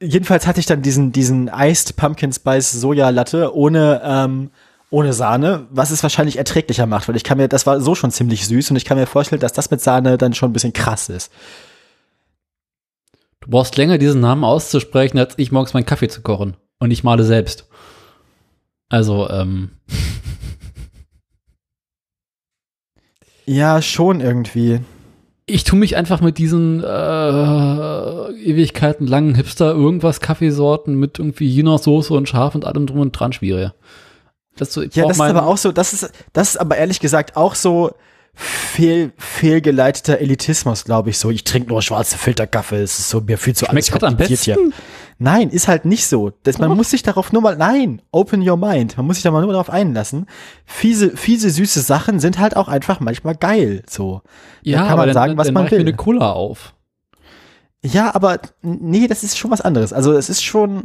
[0.00, 4.50] jedenfalls hatte ich dann diesen, diesen Iced Pumpkin Spice Soja Latte ohne, ähm,
[4.90, 8.10] ohne Sahne, was es wahrscheinlich erträglicher macht, weil ich kann mir, das war so schon
[8.10, 10.72] ziemlich süß und ich kann mir vorstellen, dass das mit Sahne dann schon ein bisschen
[10.72, 11.30] krass ist.
[13.40, 16.56] Du brauchst länger, diesen Namen auszusprechen, als ich morgens meinen Kaffee zu kochen.
[16.78, 17.68] Und ich male selbst.
[18.88, 19.70] Also, ähm,
[23.46, 24.80] Ja, schon irgendwie.
[25.46, 32.12] Ich tue mich einfach mit diesen äh, Ewigkeiten langen Hipster irgendwas Kaffeesorten mit irgendwie China-Soße
[32.12, 33.70] und Schaf und allem drum und dran schwierig.
[34.56, 37.36] Das so, Ja, das ist aber auch so, das ist, das ist aber ehrlich gesagt
[37.36, 37.92] auch so
[38.36, 41.30] fehl, fehlgeleiteter Elitismus, glaube ich, so.
[41.30, 44.58] Ich trinke nur schwarze Filterkaffee, es ist so mir viel zu Schmeckt alles am kompliziert
[44.58, 44.70] hier.
[45.18, 46.32] Nein, ist halt nicht so.
[46.42, 46.76] Das, man Doch.
[46.76, 48.98] muss sich darauf nur mal, nein, open your mind.
[48.98, 50.26] Man muss sich da mal nur darauf einlassen.
[50.66, 54.20] Fiese, fiese, süße Sachen sind halt auch einfach manchmal geil, so.
[54.62, 55.86] Ja, kann aber man dann, sagen, was dann man mach ich mir will.
[55.88, 56.74] eine Cola auf.
[57.82, 59.94] Ja, aber nee, das ist schon was anderes.
[59.94, 60.84] Also es ist schon,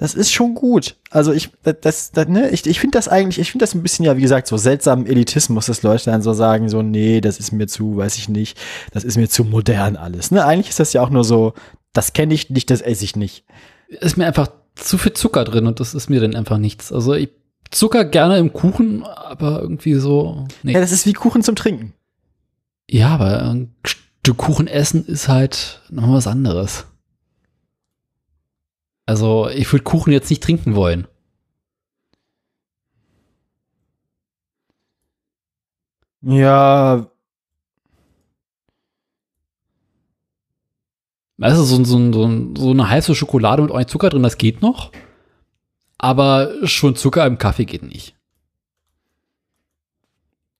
[0.00, 0.96] das ist schon gut.
[1.10, 4.06] Also ich, das, das ne, ich, ich finde das eigentlich, ich finde das ein bisschen
[4.06, 7.52] ja, wie gesagt, so seltsamen Elitismus, dass Leute dann so sagen, so, nee, das ist
[7.52, 8.58] mir zu, weiß ich nicht,
[8.92, 10.30] das ist mir zu modern alles.
[10.30, 11.52] Ne, eigentlich ist das ja auch nur so,
[11.92, 13.44] das kenne ich nicht, das esse ich nicht.
[13.88, 16.90] Ist mir einfach zu viel Zucker drin und das ist mir dann einfach nichts.
[16.92, 17.28] Also ich
[17.70, 20.48] Zucker gerne im Kuchen, aber irgendwie so.
[20.62, 20.72] Nee.
[20.72, 21.92] Ja, das ist wie Kuchen zum Trinken.
[22.90, 26.86] Ja, aber ein Stück Kuchen essen ist halt noch was anderes.
[29.10, 31.08] Also, ich würde Kuchen jetzt nicht trinken wollen.
[36.22, 37.10] Ja,
[41.38, 44.62] Weißt du, so, so, so, so eine heiße Schokolade mit ordentlich Zucker drin, das geht
[44.62, 44.92] noch.
[45.98, 48.14] Aber schon Zucker im Kaffee geht nicht.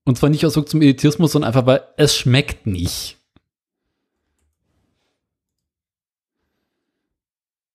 [0.05, 3.20] Und zwar nicht aus so zum Elitismus, sondern einfach, weil es schmeckt nicht.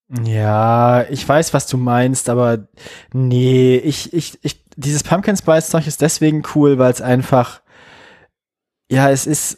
[0.09, 2.67] Ja, ich weiß, was du meinst, aber
[3.11, 7.61] nee, ich, ich, ich, dieses Pumpkin Spice Zeug ist deswegen cool, weil es einfach,
[8.89, 9.57] ja, es ist,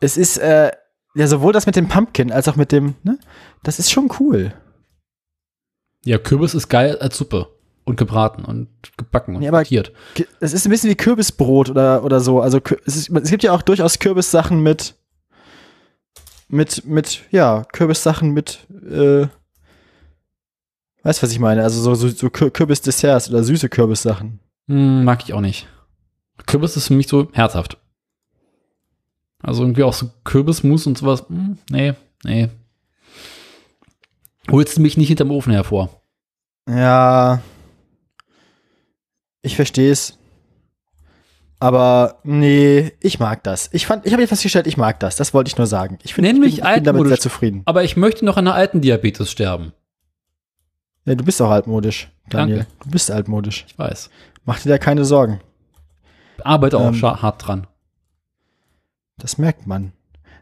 [0.00, 0.72] es ist, äh,
[1.14, 3.18] ja, sowohl das mit dem Pumpkin als auch mit dem, ne,
[3.62, 4.52] das ist schon cool.
[6.04, 7.48] Ja, Kürbis ist geil als Suppe.
[7.86, 9.92] Und gebraten und gebacken und Ja, frittiert.
[10.40, 12.40] Es ist ein bisschen wie Kürbisbrot oder, oder so.
[12.40, 14.94] Also, es, ist, es gibt ja auch durchaus Kürbissachen mit,
[16.48, 19.26] mit, mit, ja, Kürbissachen mit, äh,
[21.04, 21.62] weißt was ich meine?
[21.62, 24.40] Also so, so, so Kür- Kürbisdesserts oder süße Kürbissachen.
[24.66, 25.68] Hm, mag ich auch nicht.
[26.46, 27.78] Kürbis ist für mich so herzhaft.
[29.40, 31.24] Also irgendwie auch so Kürbismus und sowas.
[31.28, 32.48] Hm, nee, nee.
[34.50, 36.02] Holst du mich nicht hinterm Ofen hervor?
[36.68, 37.40] Ja.
[39.42, 40.18] Ich verstehe es.
[41.60, 43.70] Aber nee, ich mag das.
[43.72, 45.16] Ich fand, ich habe festgestellt, ich mag das.
[45.16, 45.98] Das wollte ich nur sagen.
[46.02, 47.62] Ich, find, Nenn ich bin, ich bin damit sehr zufrieden.
[47.64, 49.72] Aber ich möchte noch an einer alten Diabetes sterben.
[51.04, 52.58] Ja, du bist auch altmodisch, Daniel.
[52.58, 52.72] Danke.
[52.84, 53.64] Du bist altmodisch.
[53.68, 54.10] Ich weiß.
[54.44, 55.40] Mach dir da keine Sorgen.
[56.42, 57.66] Arbeite auch Ähm, hart dran.
[59.18, 59.92] Das merkt man.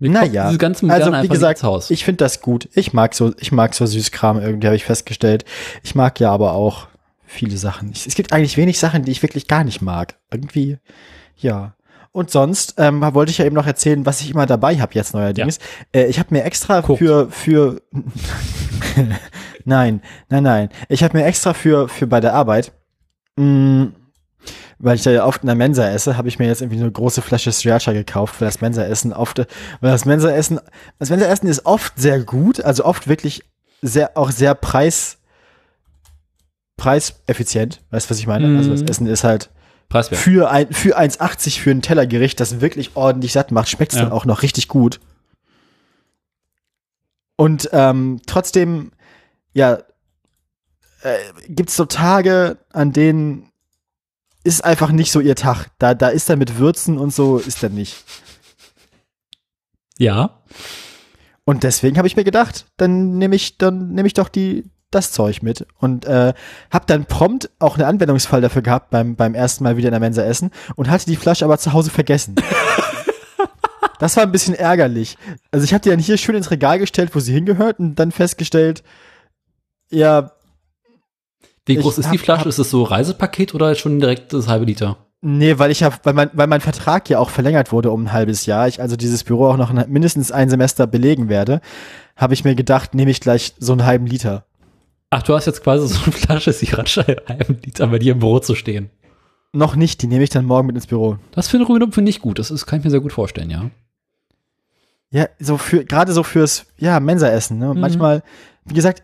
[0.01, 0.47] Mir Na kommt ja.
[0.49, 1.91] Diese ganzen Moderne Also wie gesagt, Haus.
[1.91, 2.69] ich finde das gut.
[2.75, 5.45] Ich mag so, ich mag so Süßkram irgendwie, habe ich festgestellt.
[5.83, 6.89] Ich mag ja aber auch
[7.25, 7.93] viele Sachen.
[7.93, 10.17] Es gibt eigentlich wenig Sachen, die ich wirklich gar nicht mag.
[10.31, 10.79] Irgendwie,
[11.37, 11.75] ja.
[12.11, 15.15] Und sonst ähm, wollte ich ja eben noch erzählen, was ich immer dabei habe jetzt
[15.15, 15.59] neuerdings.
[15.93, 16.99] Äh, ich habe mir extra Koks.
[16.99, 17.81] für für
[19.65, 20.69] nein, nein, nein.
[20.89, 22.73] Ich habe mir extra für für bei der Arbeit
[23.37, 23.89] mh,
[24.79, 26.91] weil ich da ja oft in der Mensa esse, habe ich mir jetzt irgendwie eine
[26.91, 29.13] große Flasche Sriracha gekauft für das Mensa-Essen.
[29.13, 30.59] Oft, weil das Mensa-Essen,
[30.99, 33.45] das Mensa-Essen ist oft sehr gut, also oft wirklich
[33.81, 35.19] sehr, auch sehr preis,
[36.77, 37.81] preiseffizient.
[37.91, 38.57] Weißt du, was ich meine?
[38.57, 38.89] Also das Mhm.
[38.89, 39.51] Essen ist halt
[39.89, 40.21] Preiswert.
[40.21, 44.05] für ein, für 1,80 für ein Tellergericht, das wirklich ordentlich satt macht, schmeckt es Ja.
[44.07, 44.99] dann auch noch richtig gut.
[47.37, 48.91] Und ähm, trotzdem,
[49.53, 49.79] ja,
[51.03, 53.51] äh, gibt es so Tage, an denen
[54.45, 55.69] ist einfach nicht so ihr Tag.
[55.79, 58.05] Da, da ist er mit Würzen und so, ist er nicht.
[59.99, 60.43] Ja.
[61.45, 65.11] Und deswegen habe ich mir gedacht, dann nehme ich, dann nehme ich doch die, das
[65.13, 66.35] Zeug mit und äh,
[66.71, 70.01] habe dann prompt auch einen Anwendungsfall dafür gehabt beim, beim ersten Mal wieder in der
[70.01, 72.35] Mensa essen und hatte die Flasche aber zu Hause vergessen.
[73.99, 75.17] das war ein bisschen ärgerlich.
[75.51, 78.13] Also ich habe die dann hier schön ins Regal gestellt, wo sie hingehört und dann
[78.13, 78.83] festgestellt,
[79.93, 80.33] ja,
[81.65, 82.41] Wie Ich groß ist die hab- Flasche?
[82.41, 84.97] hab- ist es so Reisepaket oder schon direkt das halbe Liter?
[85.21, 88.13] Nee, weil ich hab, weil mein, weil mein Vertrag ja auch verlängert wurde um ein
[88.13, 91.61] halbes Jahr, ich also dieses Büro auch noch ein, mindestens ein Semester belegen werde,
[92.17, 94.45] habe ich mir gedacht, nehme ich gleich so einen halben Liter.
[95.11, 98.41] Ach, du hast jetzt quasi so eine Flasche Sriracha halben Liter bei dir im Büro
[98.41, 98.91] zu stehen.
[99.53, 101.19] Noch nicht, die nehme ich dann morgen mit ins Büro.
[101.31, 102.41] Das finde Rüben finde ich gut.
[102.41, 103.71] Das ist, kann ich mir sehr gut vorstellen, ja.
[105.11, 107.75] Ja, so für, gerade so fürs, ja, Mensa-Essen, ne?
[107.75, 107.81] Mhm.
[107.81, 108.23] Manchmal,
[108.65, 109.03] wie gesagt,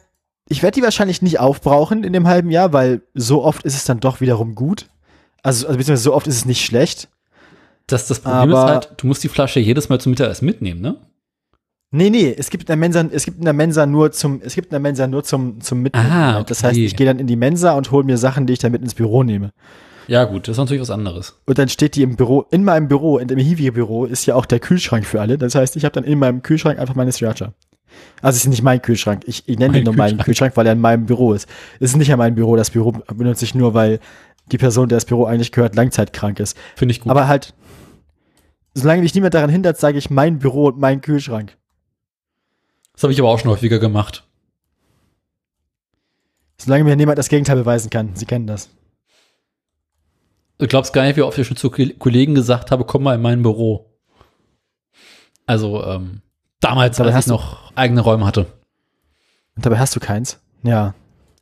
[0.49, 3.85] ich werde die wahrscheinlich nicht aufbrauchen in dem halben Jahr, weil so oft ist es
[3.85, 4.87] dann doch wiederum gut.
[5.43, 7.09] Also, also beziehungsweise so oft ist es nicht schlecht.
[7.87, 10.81] Das, das Problem Aber- ist halt, du musst die Flasche jedes Mal zum Mittagessen mitnehmen,
[10.81, 10.97] ne?
[11.91, 14.55] Nee, nee, es gibt in der Mensa, es gibt in der Mensa nur zum, es
[14.55, 16.11] gibt in der Mensa nur zum, zum Mitnehmen.
[16.11, 16.69] Ah, Das okay.
[16.69, 18.83] heißt, ich gehe dann in die Mensa und hole mir Sachen, die ich dann mit
[18.83, 19.53] ins Büro nehme.
[20.07, 21.41] Ja, gut, das ist natürlich was anderes.
[21.47, 24.45] Und dann steht die im Büro, in meinem Büro, in dem Hiwi-Büro ist ja auch
[24.45, 25.39] der Kühlschrank für alle.
[25.39, 27.55] Das heißt, ich habe dann in meinem Kühlschrank einfach meine Sriracha.
[28.23, 29.23] Also es ist nicht mein Kühlschrank.
[29.27, 30.57] Ich, ich nenne ihn nur meinen Kühlschrank.
[30.57, 31.49] Weil er in meinem Büro ist.
[31.81, 32.57] Es ist nicht an meinem Büro.
[32.57, 34.01] Das Büro benutze ich nur, weil
[34.51, 36.57] die Person, der das Büro eigentlich gehört, langzeitkrank ist.
[36.77, 37.11] Finde ich gut.
[37.11, 37.55] Aber halt,
[38.75, 41.57] solange mich niemand daran hindert, sage ich mein Büro und mein Kühlschrank.
[42.95, 44.25] das habe ich aber auch schon häufiger gemacht.
[46.61, 48.17] Solange mir niemand das Gegenteil beweisen kann.
[48.17, 48.71] Sie kennen das.
[50.59, 53.15] Du glaubst gar nicht, wie oft ich schon zu Ko- Kollegen gesagt habe, komm mal
[53.15, 53.87] in mein Büro.
[55.47, 56.21] Also, ähm,
[56.61, 58.47] damals, Dabei als ich noch eigene Räume hatte.
[59.57, 60.39] Und dabei hast du keins.
[60.63, 60.95] Ja.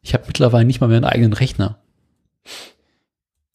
[0.02, 1.78] Ich habe mittlerweile nicht mal mehr einen eigenen Rechner.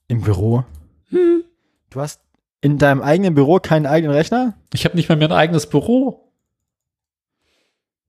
[0.07, 0.65] Im Büro.
[1.09, 2.21] Du hast
[2.61, 4.53] in deinem eigenen Büro keinen eigenen Rechner?
[4.73, 6.31] Ich habe nicht mal mehr ein eigenes Büro.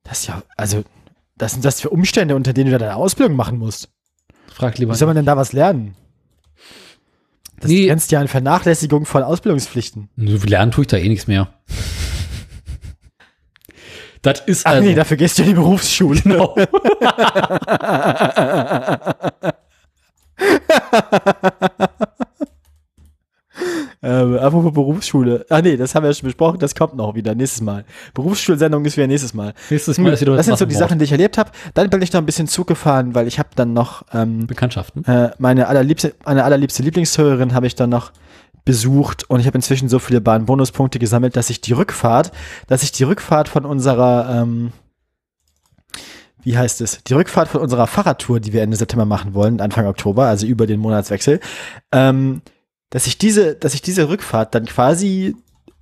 [0.04, 0.84] Das ist ja, also,
[1.36, 3.88] das sind das für Umstände, unter denen du deine Ausbildung machen musst.
[4.48, 5.96] Frag lieber Wie soll man denn da was lernen?
[7.60, 7.86] Das Nee.
[7.86, 10.08] grenzt ja an Vernachlässigung von Ausbildungspflichten.
[10.16, 11.48] Lernen tue ich da eh nichts mehr.
[14.22, 14.88] Das ist Ach also.
[14.88, 16.20] nee, dafür gehst du in die Berufsschule.
[16.22, 16.54] genau.
[24.02, 25.44] ähm, apropos Berufsschule.
[25.48, 27.85] Ach nee, das haben wir ja schon besprochen, das kommt noch wieder, nächstes Mal.
[28.14, 29.54] Berufsschulsendung ist wieder nächstes Mal.
[29.70, 30.74] Nächstes Mal ist wieder das sind so die.
[30.74, 31.50] Sachen, die ich erlebt habe.
[31.74, 35.04] Dann bin ich noch ein bisschen Zug gefahren, weil ich habe dann noch ähm, Bekanntschaften.
[35.04, 38.12] äh, meine allerliebste, meine allerliebste Lieblingshörerin habe ich dann noch
[38.64, 42.33] besucht und ich habe inzwischen so viele Bahnbonuspunkte gesammelt, dass ich die Rückfahrt,
[42.68, 44.72] dass ich die Rückfahrt von unserer, ähm,
[46.42, 49.87] wie heißt es, die Rückfahrt von unserer Fahrradtour, die wir Ende September machen wollen, Anfang
[49.87, 51.40] Oktober, also über den Monatswechsel,
[51.90, 52.42] ähm,
[52.90, 55.35] dass ich diese, dass ich diese Rückfahrt dann quasi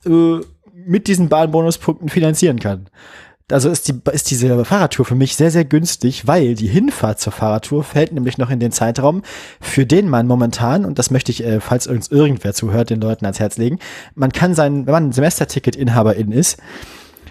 [0.07, 0.40] äh,
[0.73, 2.87] mit diesen Bahnbonuspunkten finanzieren kann.
[3.52, 7.32] Also ist, die, ist diese Fahrradtour für mich sehr, sehr günstig, weil die Hinfahrt zur
[7.32, 9.22] Fahrradtour fällt nämlich noch in den Zeitraum,
[9.60, 13.24] für den man momentan, und das möchte ich, äh, falls uns irgendwer zuhört, den Leuten
[13.24, 13.78] ans Herz legen,
[14.14, 16.58] man kann sein, wenn man ein Semesterticket-Inhaberin ist,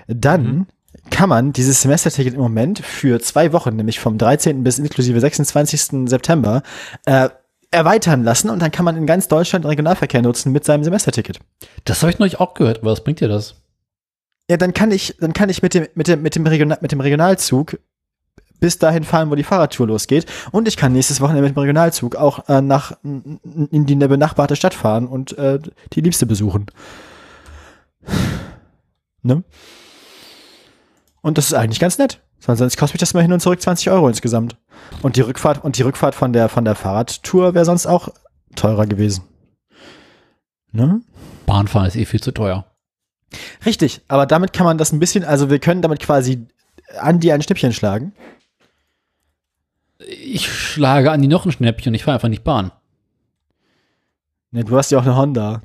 [0.07, 0.65] dann Mhm.
[1.11, 4.63] kann man dieses Semesterticket im Moment für zwei Wochen, nämlich vom 13.
[4.63, 6.07] bis inklusive 26.
[6.07, 6.63] September,
[7.05, 7.29] äh,
[7.71, 11.39] erweitern lassen und dann kann man in ganz Deutschland Regionalverkehr nutzen mit seinem Semesterticket.
[11.85, 13.58] Das habe ich neulich auch gehört, aber was bringt dir das?
[14.49, 16.91] Ja, dann kann ich, dann kann ich mit dem, mit dem, mit dem, Regional, mit
[16.91, 17.79] dem Regionalzug
[18.59, 20.25] bis dahin fahren, wo die Fahrradtour losgeht.
[20.51, 24.73] Und ich kann nächstes Wochenende mit dem Regionalzug auch äh, nach in die benachbarte Stadt
[24.73, 25.59] fahren und äh,
[25.93, 26.65] die Liebste besuchen.
[29.21, 29.43] Ne?
[31.21, 32.21] Und das ist eigentlich ganz nett.
[32.39, 34.55] Sonst kostet mich das mal hin und zurück 20 Euro insgesamt.
[35.01, 38.07] Und die Rückfahrt und die Rückfahrt von der von der Fahrradtour wäre sonst auch
[38.55, 39.25] teurer gewesen.
[40.71, 41.01] Ne?
[41.45, 42.68] Bahnfahren ist eh viel zu teuer.
[43.65, 46.47] Richtig, aber damit kann man das ein bisschen, also wir können damit quasi
[46.99, 48.13] Andi ein Schnippchen schlagen.
[49.99, 52.71] Ich schlage Andi noch ein Schnäppchen, ich fahre einfach nicht Bahn.
[54.51, 55.61] Ne, du hast ja auch eine Honda.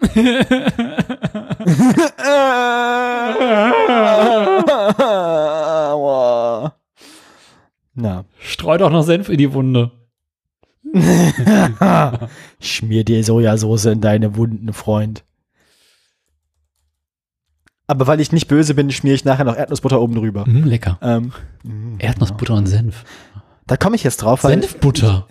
[7.94, 8.24] Na.
[8.38, 9.90] Streu doch noch Senf in die Wunde.
[12.60, 15.24] Schmier dir Sojasauce in deine Wunden, Freund.
[17.88, 20.44] Aber weil ich nicht böse bin, schmiere ich nachher noch Erdnussbutter oben drüber.
[20.46, 20.98] Mm, lecker.
[21.00, 21.32] Ähm,
[21.98, 23.04] Erdnussbutter und Senf.
[23.66, 25.26] Da komme ich jetzt drauf, weil Senfbutter.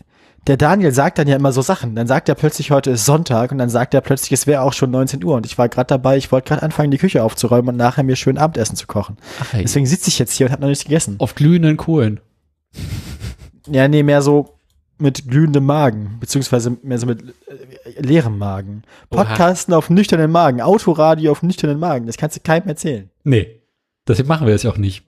[0.47, 1.95] Der Daniel sagt dann ja immer so Sachen.
[1.95, 4.73] Dann sagt er plötzlich, heute ist Sonntag und dann sagt er plötzlich, es wäre auch
[4.73, 7.69] schon 19 Uhr und ich war gerade dabei, ich wollte gerade anfangen, die Küche aufzuräumen
[7.69, 9.17] und nachher mir schön Abendessen zu kochen.
[9.39, 9.47] Ach.
[9.53, 11.15] Deswegen sitze ich jetzt hier und habe noch nichts gegessen.
[11.19, 12.21] Auf glühenden Kohlen.
[13.69, 14.56] Ja, nee, mehr so
[14.99, 18.83] mit glühendem Magen, beziehungsweise mehr so mit äh, leerem Magen.
[19.09, 19.79] Podcasten Oha.
[19.79, 23.09] auf nüchternen Magen, Autoradio auf nüchternen Magen, das kannst du keinem erzählen.
[23.23, 23.61] Nee,
[24.07, 25.03] deshalb machen wir das ja auch nicht.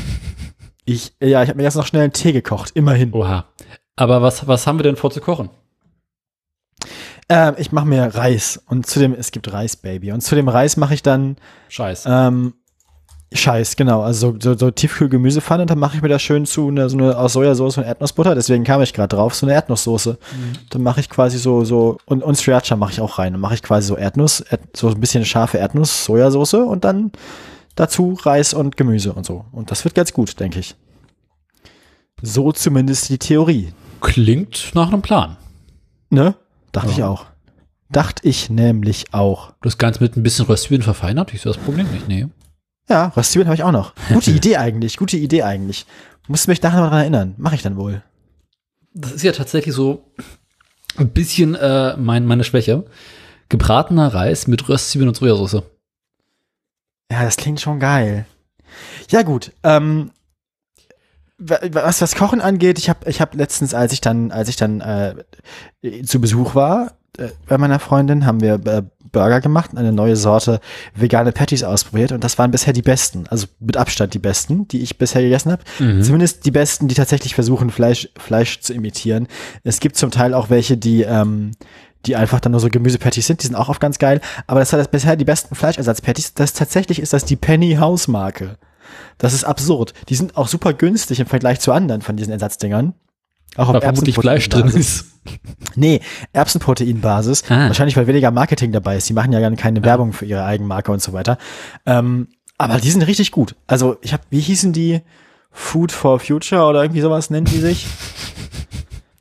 [0.84, 3.12] ich, ja, ich habe mir jetzt noch schnell einen Tee gekocht, immerhin.
[3.12, 3.46] Oha.
[3.96, 5.50] Aber was, was haben wir denn vor zu kochen?
[7.28, 10.12] Ähm, ich mache mir Reis und zu dem, es gibt Reis, Baby.
[10.12, 11.36] Und zu dem Reis mache ich dann
[11.68, 12.04] Scheiß.
[12.06, 12.54] Ähm,
[13.34, 14.02] Scheiß, genau.
[14.02, 17.32] Also so, so Tiefkühl-Gemüsepfanne, dann mache ich mir das schön zu eine, so eine aus
[17.32, 18.34] Sojasauce und Erdnussbutter.
[18.34, 20.12] Deswegen kam ich gerade drauf, so eine Erdnusssoße.
[20.12, 20.52] Mhm.
[20.70, 23.32] Dann mache ich quasi so so und und Sriracha mache ich auch rein.
[23.32, 27.12] Dann mache ich quasi so Erdnuss, Erd, so ein bisschen scharfe Erdnuss, Sojasauce und dann
[27.74, 29.44] dazu Reis und Gemüse und so.
[29.52, 30.74] Und das wird ganz gut, denke ich.
[32.20, 33.72] So zumindest die Theorie.
[34.00, 35.36] Klingt nach einem Plan.
[36.10, 36.34] Ne?
[36.72, 36.94] Dachte ja.
[36.94, 37.26] ich auch.
[37.90, 39.52] Dachte ich nämlich auch.
[39.60, 42.26] Das Ganze mit ein bisschen Röstzwiebeln verfeinert, ich sehe das Problem nicht, nee.
[42.88, 43.94] Ja, Röstzwiebeln habe ich auch noch.
[44.12, 45.86] Gute Idee eigentlich, gute Idee eigentlich.
[46.28, 47.34] Musst mich nachher mal dran erinnern.
[47.36, 48.02] Mache ich dann wohl.
[48.94, 50.12] Das ist ja tatsächlich so
[50.96, 52.84] ein bisschen äh, mein, meine Schwäche.
[53.48, 55.62] Gebratener Reis mit Röstzwiebeln und Sojasauce.
[57.10, 58.26] Ja, das klingt schon geil.
[59.10, 59.52] Ja, gut.
[59.62, 60.10] Ähm,
[61.38, 64.80] was das Kochen angeht, ich habe ich hab letztens, als ich dann, als ich dann
[64.80, 70.16] äh, zu Besuch war äh, bei meiner Freundin, haben wir äh, Burger gemacht, eine neue
[70.16, 70.60] Sorte
[70.94, 74.80] vegane Patties ausprobiert und das waren bisher die besten, also mit Abstand die besten, die
[74.80, 75.62] ich bisher gegessen habe.
[75.78, 76.02] Mhm.
[76.02, 79.28] Zumindest die besten, die tatsächlich versuchen, Fleisch, Fleisch zu imitieren.
[79.62, 81.52] Es gibt zum Teil auch welche, die, ähm,
[82.06, 84.20] die einfach dann nur so Gemüsepatties sind, die sind auch oft ganz geil.
[84.46, 86.34] Aber das hat bisher die besten Fleischersatzpatties.
[86.34, 88.56] Das tatsächlich ist das die Penny House Marke.
[89.18, 89.94] Das ist absurd.
[90.08, 92.94] Die sind auch super günstig im Vergleich zu anderen von diesen Ersatzdingern.
[93.56, 95.06] Auch auf vermutlich Fleisch drin ist.
[95.76, 96.00] Nee,
[96.32, 97.44] Erbsenproteinbasis.
[97.48, 97.68] Ah.
[97.68, 99.08] Wahrscheinlich, weil weniger Marketing dabei ist.
[99.08, 99.84] Die machen ja gar keine ja.
[99.84, 101.38] Werbung für ihre Eigenmarke und so weiter.
[101.86, 102.26] Ähm,
[102.58, 103.54] aber die sind richtig gut.
[103.68, 105.00] Also ich habe, wie hießen die?
[105.52, 107.86] Food for Future oder irgendwie sowas nennen die sich.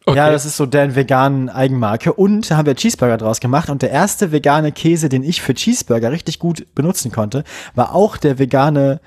[0.04, 0.18] Okay.
[0.18, 2.12] Ja, das ist so deren veganen Eigenmarke.
[2.12, 3.70] Und da haben wir Cheeseburger draus gemacht.
[3.70, 7.44] Und der erste vegane Käse, den ich für Cheeseburger richtig gut benutzen konnte,
[7.76, 9.00] war auch der vegane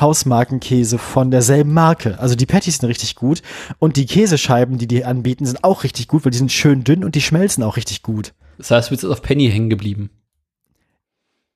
[0.00, 2.18] Hausmarkenkäse von derselben Marke.
[2.18, 3.42] Also die Patties sind richtig gut
[3.78, 7.04] und die Käsescheiben, die die anbieten, sind auch richtig gut, weil die sind schön dünn
[7.04, 8.32] und die schmelzen auch richtig gut.
[8.58, 10.10] Das heißt, du bist auf Penny hängen geblieben.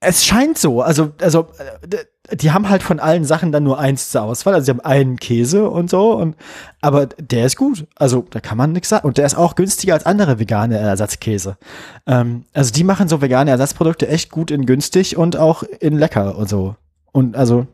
[0.00, 0.82] Es scheint so.
[0.82, 1.48] Also, also,
[1.88, 2.04] äh,
[2.34, 4.54] die haben halt von allen Sachen dann nur eins zur Auswahl.
[4.54, 6.12] Also, sie haben einen Käse und so.
[6.12, 6.36] Und,
[6.80, 7.86] aber der ist gut.
[7.96, 9.06] Also, da kann man nichts sagen.
[9.06, 11.56] Und der ist auch günstiger als andere vegane Ersatzkäse.
[12.06, 16.36] Ähm, also, die machen so vegane Ersatzprodukte echt gut in günstig und auch in lecker
[16.36, 16.76] und so.
[17.12, 17.66] Und also,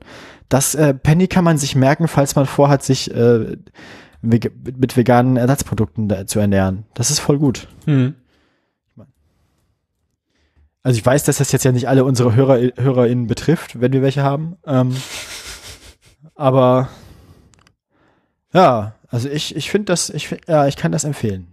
[0.50, 3.56] das äh, Penny kann man sich merken, falls man vorhat, sich äh,
[4.20, 6.84] mit veganen Ersatzprodukten zu ernähren.
[6.92, 7.68] Das ist voll gut.
[7.86, 8.16] Mhm.
[10.82, 14.02] Also ich weiß, dass das jetzt ja nicht alle unsere Hörer, HörerInnen betrifft, wenn wir
[14.02, 14.56] welche haben.
[14.66, 14.94] Ähm,
[16.34, 16.90] aber
[18.52, 21.46] ja, also ich, ich finde das, ich ja, ich kann das empfehlen.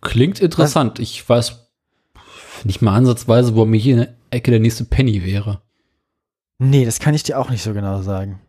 [0.00, 0.98] Klingt interessant.
[0.98, 1.68] Ich weiß
[2.64, 5.60] nicht mal ansatzweise, wo mir hier in der Ecke der nächste Penny wäre.
[6.58, 8.40] Nee, das kann ich dir auch nicht so genau sagen.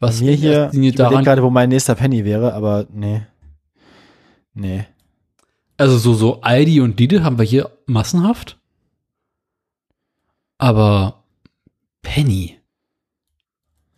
[0.00, 3.22] Was mir hier, ich daran gerade, wo mein nächster Penny wäre, aber nee.
[4.54, 4.86] Nee.
[5.76, 8.58] Also so, so Aldi und Lidl haben wir hier massenhaft.
[10.58, 11.24] Aber
[12.02, 12.58] Penny.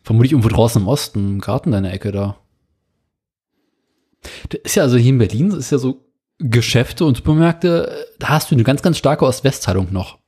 [0.03, 2.38] Vermutlich irgendwo draußen im Osten, im Garten deiner Ecke da.
[4.49, 6.05] Das ist ja also hier in Berlin, ist ja so
[6.38, 10.19] Geschäfte und Supermärkte, da hast du eine ganz, ganz starke Ost-West-Teilung noch.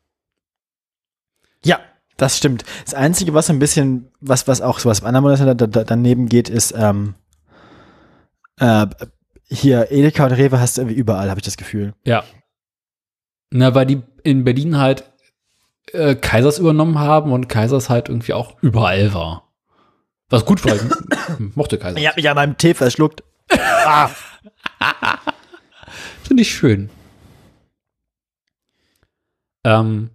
[2.17, 2.65] Das stimmt.
[2.85, 6.75] Das Einzige, was ein bisschen, was, was auch sowas anderes da, da, daneben geht, ist,
[6.77, 7.15] ähm,
[8.59, 8.87] äh,
[9.49, 11.95] hier Edeka und Rewe hast du irgendwie überall, habe ich das Gefühl.
[12.05, 12.25] Ja.
[13.51, 15.05] Na, weil die in Berlin halt
[15.93, 19.53] äh, Kaisers übernommen haben und Kaisers halt irgendwie auch überall war.
[20.29, 20.75] Was gut war,
[21.55, 22.01] mochte Kaisers.
[22.01, 23.23] Ich habe mich an meinem Tee verschluckt.
[23.51, 24.11] ah.
[26.25, 26.91] Finde ich schön.
[29.65, 30.11] Ähm,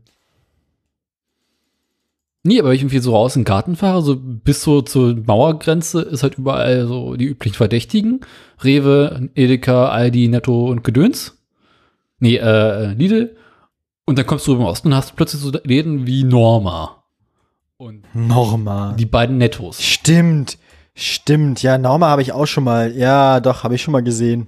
[2.44, 5.16] Nee, aber wenn ich irgendwie so raus in den Garten fahre, so bis so zur
[5.16, 8.22] Mauergrenze ist halt überall so die üblichen Verdächtigen.
[8.64, 11.38] Rewe, Edeka, Aldi, Netto und Gedöns.
[12.20, 13.36] Nee, äh, Lidl.
[14.06, 17.04] Und dann kommst du im Osten und hast plötzlich so Läden wie Norma.
[17.78, 18.94] Und Norma.
[18.98, 19.82] Die beiden Nettos.
[19.84, 20.58] Stimmt.
[20.96, 21.62] Stimmt.
[21.62, 22.96] Ja, Norma habe ich auch schon mal.
[22.96, 24.48] Ja, doch, habe ich schon mal gesehen.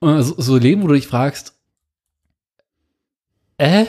[0.00, 1.54] So, so Läden, wo du dich fragst,
[3.58, 3.86] äh?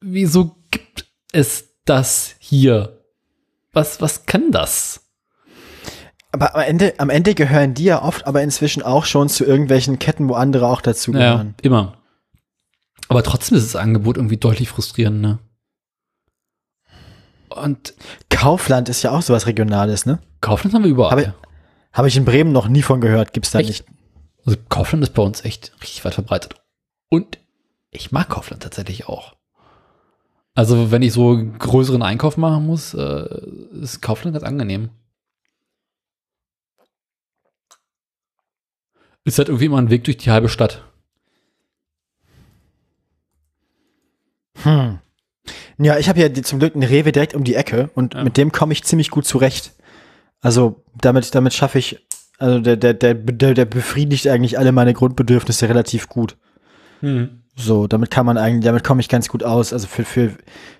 [0.00, 3.00] Wieso gibt es das hier?
[3.72, 5.06] Was, was kann das?
[6.32, 9.98] Aber am Ende, am Ende gehören die ja oft aber inzwischen auch schon zu irgendwelchen
[9.98, 11.54] Ketten, wo andere auch dazu gehören.
[11.58, 11.98] Ja, immer.
[13.08, 15.38] Aber trotzdem ist das Angebot irgendwie deutlich frustrierend, ne?
[17.48, 17.94] Und
[18.28, 20.20] Kaufland ist ja auch sowas Regionales, ne?
[20.40, 21.10] Kaufland haben wir überall.
[21.10, 21.34] Habe
[21.92, 23.68] hab ich in Bremen noch nie von gehört, gibt's da echt?
[23.68, 23.84] nicht.
[24.46, 26.54] Also Kaufland ist bei uns echt richtig weit verbreitet.
[27.08, 27.38] Und
[27.90, 29.34] ich mag Kaufland tatsächlich auch.
[30.54, 33.40] Also wenn ich so einen größeren Einkauf machen muss, äh,
[33.80, 34.90] ist Kaufland ganz angenehm.
[39.24, 40.84] Ist halt irgendwie immer ein Weg durch die halbe Stadt.
[44.62, 44.98] Hm.
[45.78, 48.24] Ja, ich habe ja zum Glück einen Rewe direkt um die Ecke und ja.
[48.24, 49.72] mit dem komme ich ziemlich gut zurecht.
[50.40, 52.06] Also damit, damit schaffe ich,
[52.38, 53.14] also der, der, der,
[53.54, 56.36] der befriedigt eigentlich alle meine Grundbedürfnisse relativ gut.
[57.00, 57.39] Hm.
[57.56, 59.72] So, damit kann man eigentlich, damit komme ich ganz gut aus.
[59.72, 60.32] Also für, für,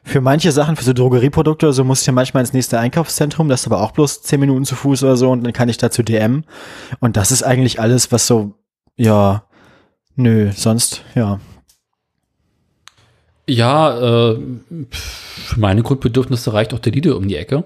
[0.02, 3.48] für manche Sachen, für so Drogerieprodukte oder so, muss ich ja manchmal ins nächste Einkaufszentrum,
[3.48, 5.76] das ist aber auch bloß zehn Minuten zu Fuß oder so und dann kann ich
[5.76, 6.44] da zu DM.
[7.00, 8.54] Und das ist eigentlich alles, was so,
[8.96, 9.44] ja,
[10.16, 11.40] nö, sonst, ja.
[13.48, 14.38] Ja, äh,
[14.90, 17.64] für meine Grundbedürfnisse reicht auch der Lidl um die Ecke.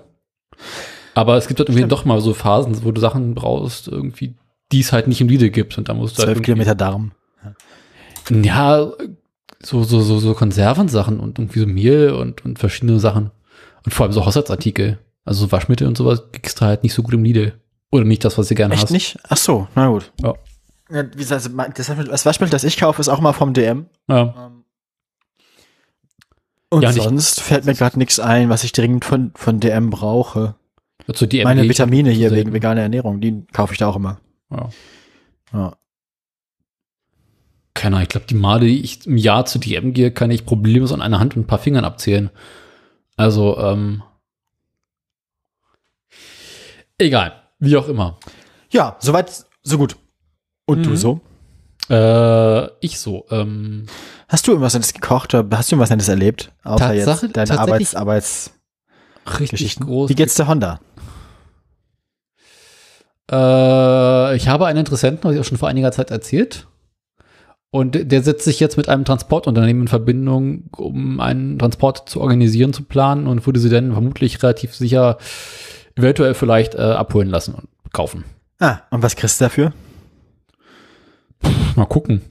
[1.15, 1.93] Aber es gibt halt irgendwie Stimmt.
[1.93, 4.35] doch mal so Phasen, wo du Sachen brauchst, irgendwie,
[4.73, 5.79] die es halt nicht im Lidl gibt.
[5.79, 7.13] Und da musst du halt Zwölf halt Kilometer Darm.
[8.31, 8.93] Ja,
[9.63, 13.31] so, so, so, so Konservensachen und irgendwie so Mehl und, und verschiedene Sachen.
[13.85, 14.99] Und vor allem so Haushaltsartikel.
[15.25, 17.55] Also so Waschmittel und sowas kriegst du halt nicht so gut im Lidl.
[17.91, 18.91] Oder nicht das, was du gerne Echt hast.
[18.91, 19.19] nicht?
[19.29, 20.13] Ach so, na gut.
[20.21, 20.35] Ja.
[20.91, 23.87] ja wie gesagt, das, das Waschmittel, das ich kaufe, ist auch mal vom DM.
[24.09, 24.35] Ja.
[24.37, 24.65] Ähm,
[26.71, 30.57] und ja, sonst fällt mir gerade nichts ein, was ich dringend von, von DM brauche.
[31.07, 34.19] Also DM Meine Vitamine hier wegen veganer Ernährung, die kaufe ich da auch immer.
[34.51, 34.69] Ja.
[35.53, 35.77] ja
[37.75, 40.47] keine Ahnung, ich glaube, die Male, die ich im Jahr zu DM gehe, kann ich
[40.47, 42.31] problemlos an einer Hand und ein paar Fingern abzählen.
[43.17, 44.03] Also, ähm,
[46.99, 48.19] egal, wie auch immer.
[48.71, 49.97] Ja, soweit, so gut.
[50.67, 50.83] Und mhm.
[50.85, 51.21] du so?
[51.91, 53.27] Äh, ich so.
[53.31, 53.87] Ähm,
[54.29, 56.53] hast du irgendwas Nettes gekocht oder hast du irgendwas Nettes erlebt?
[56.63, 58.51] Außer Tatsache, jetzt deine Arbeits, Arbeits
[59.39, 60.09] richtig groß.
[60.09, 60.81] Wie geht's der Honda?
[63.31, 66.67] Äh, ich habe einen Interessenten, habe ich auch schon vor einiger Zeit erzählt.
[67.75, 72.73] Und der setzt sich jetzt mit einem Transportunternehmen in Verbindung, um einen Transport zu organisieren,
[72.73, 75.19] zu planen und würde sie dann vermutlich relativ sicher
[75.97, 78.23] eventuell vielleicht äh, abholen lassen und kaufen.
[78.61, 79.73] Ah, und was kriegst du dafür?
[81.75, 82.23] mal gucken.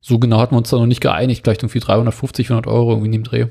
[0.00, 1.44] So genau hatten wir uns da noch nicht geeinigt.
[1.44, 3.48] Vielleicht irgendwie 350, 400 Euro irgendwie in dem Dreh.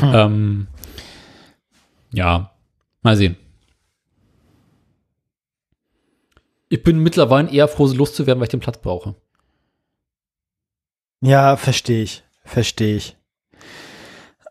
[0.00, 0.12] Hm.
[0.12, 0.66] Ähm,
[2.12, 2.50] ja,
[3.02, 3.36] mal sehen.
[6.68, 9.14] Ich bin mittlerweile eher froh, so loszuwerden, weil ich den Platz brauche.
[11.20, 12.24] Ja, verstehe ich.
[12.44, 13.16] Verstehe ich.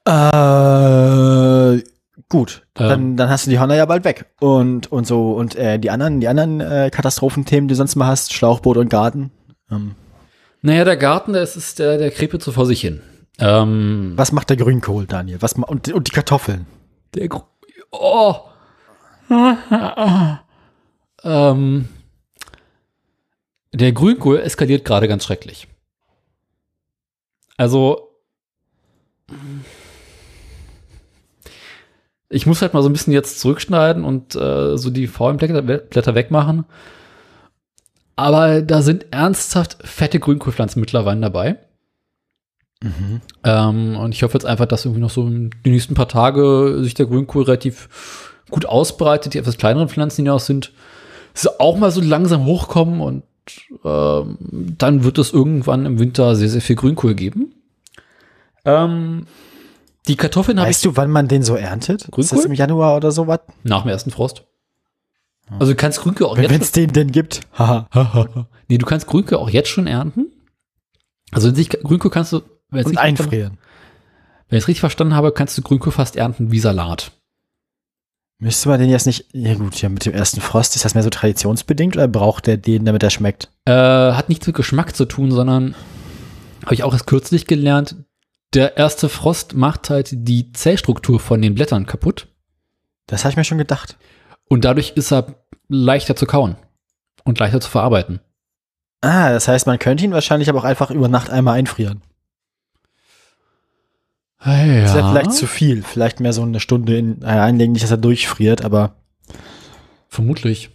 [0.06, 1.84] Äh,
[2.30, 2.65] gut.
[2.78, 2.89] Ähm.
[2.89, 4.26] Dann, dann hast du die Honda ja bald weg.
[4.39, 8.07] Und, und so, und äh, die anderen, die anderen äh, Katastrophenthemen, die du sonst mal
[8.07, 9.32] hast, Schlauchboot und Garten.
[9.72, 9.95] Ähm.
[10.61, 13.01] Naja, der Garten, das ist der, der krepelt so vor sich hin.
[13.39, 15.41] Ähm, Was macht der Grünkohl, Daniel?
[15.41, 16.68] Was und, und die Kartoffeln?
[17.16, 17.43] Der Gr
[17.91, 18.36] Oh.
[21.24, 21.88] ähm,
[23.74, 25.67] der Grünkohl eskaliert gerade ganz schrecklich.
[27.57, 28.09] Also,
[32.30, 36.15] ich muss halt mal so ein bisschen jetzt zurückschneiden und äh, so die faulen Blätter,
[36.15, 36.65] wegmachen.
[38.15, 41.57] Aber da sind ernsthaft fette Grünkohlpflanzen mittlerweile dabei.
[42.82, 43.21] Mhm.
[43.43, 46.93] Ähm, und ich hoffe jetzt einfach, dass irgendwie noch so die nächsten paar Tage sich
[46.93, 49.34] der Grünkohl relativ gut ausbreitet.
[49.34, 50.74] Die etwas kleineren Pflanzen, die auch sind,
[51.57, 53.24] auch mal so langsam hochkommen und
[53.84, 54.38] ähm,
[54.78, 57.54] dann wird es irgendwann im Winter sehr, sehr viel Grünkohl geben.
[58.66, 59.26] Ähm,
[60.08, 62.04] die Kartoffeln habe ich Weißt du, wann man den so erntet?
[62.04, 62.38] Ist Grünkohl?
[62.38, 63.39] das im Januar oder so was?
[63.64, 64.46] nach dem ersten Frost.
[65.60, 67.41] Also du kannst Grünkohl auch Wenn jetzt es den denn gibt.
[68.70, 70.28] Nee, du kannst Grünkohl auch jetzt schon ernten.
[71.32, 73.58] Also in sich, Grünkohl kannst du, wenn Und es richtig, verstanden- einfrieren.
[74.50, 77.12] wenn ich es richtig verstanden habe, kannst du Grünkohl fast ernten wie Salat.
[78.44, 81.04] Müsste man den jetzt nicht, ja gut, ja mit dem ersten Frost, ist das mehr
[81.04, 83.48] so traditionsbedingt oder braucht der den, damit er schmeckt?
[83.64, 85.76] Äh, hat nichts mit Geschmack zu tun, sondern
[86.66, 87.96] habe ich auch erst kürzlich gelernt,
[88.54, 92.28] der erste Frost macht halt die Zellstruktur von den Blättern kaputt
[93.08, 93.98] Das habe ich mir schon gedacht.
[94.50, 95.36] und dadurch ist er
[95.70, 96.58] leichter zu kauen
[97.24, 98.20] und leichter zu verarbeiten.
[99.00, 102.02] Ah, das heißt, man könnte ihn wahrscheinlich aber auch einfach über Nacht einmal einfrieren.
[104.46, 104.82] Ja.
[104.82, 105.84] Das wäre vielleicht zu viel.
[105.84, 108.96] Vielleicht mehr so eine Stunde in, äh, einlegen, nicht, dass er durchfriert, aber
[110.14, 110.70] Vermutlich.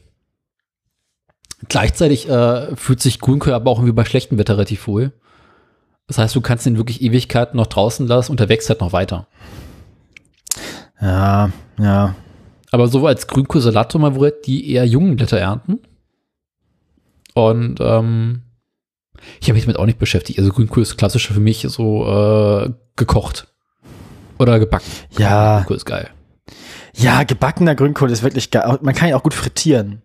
[1.69, 5.13] Gleichzeitig äh, fühlt sich Grünkohl aber auch irgendwie bei schlechtem Wetter relativ wohl.
[6.09, 8.93] Das heißt, du kannst ihn wirklich Ewigkeiten noch draußen lassen und er wächst halt noch
[8.93, 9.29] weiter.
[11.01, 12.17] ja, ja.
[12.73, 15.79] Aber so als Grünkohl-Salattomaburett, die eher jungen Blätter ernten.
[17.35, 18.43] Und ähm,
[19.41, 20.41] ich habe mich damit auch nicht beschäftigt.
[20.41, 23.47] Also Grünkohl ist klassisch für mich so äh, gekocht.
[24.39, 24.91] Oder gebacken.
[25.19, 25.59] Ja.
[25.59, 26.11] Grünkohl ist geil.
[26.95, 28.79] Ja, gebackener Grünkohl ist wirklich geil.
[28.83, 30.03] Man kann ihn auch gut frittieren.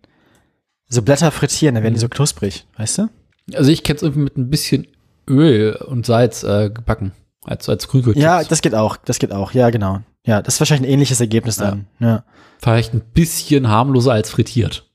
[0.88, 3.08] So Blätter frittieren, dann werden die so knusprig, weißt du?
[3.54, 4.86] Also ich kenne es irgendwie mit ein bisschen
[5.28, 7.12] Öl und Salz äh, gebacken.
[7.44, 8.16] Als, als Grünkohl.
[8.16, 8.96] Ja, das geht auch.
[8.96, 9.52] Das geht auch.
[9.52, 10.00] Ja, genau.
[10.24, 11.86] Ja, das ist wahrscheinlich ein ähnliches Ergebnis dann.
[11.98, 12.24] Ja.
[12.58, 14.88] Vielleicht ein bisschen harmloser als frittiert.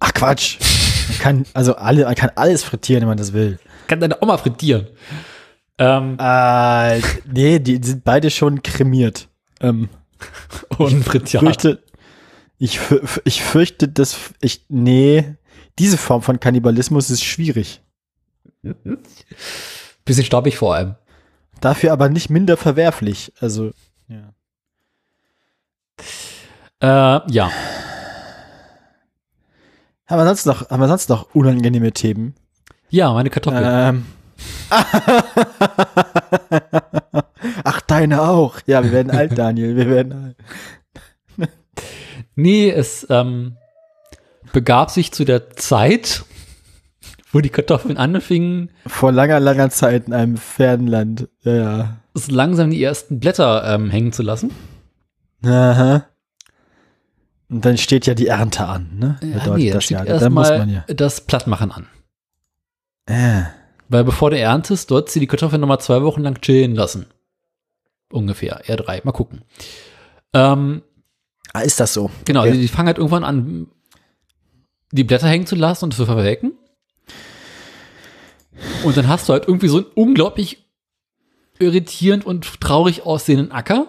[0.00, 0.58] Ach Quatsch.
[1.08, 3.60] Man kann, also alle, man kann alles frittieren, wenn man das will.
[3.86, 4.88] Kann deine Oma frittieren.
[5.78, 9.28] Ähm, Äh, nee, die, sind beide schon kremiert.
[9.60, 9.88] Ähm,
[10.78, 11.42] und frittiert.
[11.42, 11.82] fürchte,
[12.58, 12.80] ich,
[13.24, 15.36] ich fürchte, dass ich, nee,
[15.78, 17.82] diese Form von Kannibalismus ist schwierig.
[20.04, 20.94] Bisschen staubig vor allem.
[21.60, 23.32] Dafür aber nicht minder verwerflich.
[23.40, 23.72] Also,
[24.08, 24.32] ja.
[26.80, 27.50] Äh, ja.
[30.06, 32.34] Haben wir sonst noch, haben wir sonst noch unangenehme Themen?
[32.88, 33.62] Ja, meine Kartoffel.
[33.64, 34.06] Ähm.
[37.64, 38.58] Ach, deine auch.
[38.66, 39.76] Ja, wir werden alt, Daniel.
[39.76, 40.36] Wir werden alt.
[42.38, 43.56] Nee, es ähm,
[44.52, 46.24] begab sich zu der Zeit,
[47.32, 51.28] wo die Kartoffeln anfingen, Vor langer, langer Zeit in einem fernen Land.
[51.42, 51.96] Ja, ja.
[52.12, 54.50] so langsam die ersten Blätter ähm, hängen zu lassen.
[55.44, 56.04] Aha.
[57.48, 59.16] Und dann steht ja die Ernte an, ne?
[59.20, 60.18] Bedeutet dann das steht ja.
[60.18, 60.84] Dann muss man ja.
[60.88, 61.86] das Plattmachen an.
[63.06, 63.44] Äh.
[63.88, 67.06] Weil bevor du erntest, sollst du die Kartoffeln nochmal zwei Wochen lang chillen lassen.
[68.10, 69.00] Ungefähr, eher drei.
[69.04, 69.42] Mal gucken.
[70.32, 70.82] Ähm,
[71.52, 72.10] Ah, ist das so?
[72.24, 72.52] genau, Okay.
[72.52, 73.68] die, die fangen halt irgendwann an,
[74.92, 76.52] die Blätter hängen zu lassen und zu verwelken.
[78.84, 80.66] Und dann hast du halt irgendwie so einen unglaublich
[81.58, 83.86] irritierend und traurig aussehenden Acker,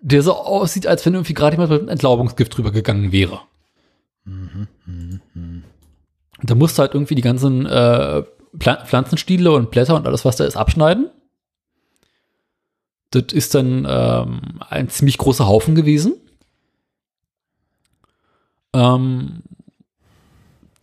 [0.00, 3.42] der so aussieht, als wenn irgendwie gerade jemand mit einem Entlaubungsgift drüber gegangen wäre.
[4.24, 5.62] Und
[6.52, 8.24] da musst du halt irgendwie die ganzen äh,
[8.58, 11.08] Pflanzenstiele und Blätter und alles, was da ist, abschneiden.
[13.10, 16.12] Das ist dann ähm, ein ziemlich großer Haufen gewesen.
[18.74, 19.42] Ähm,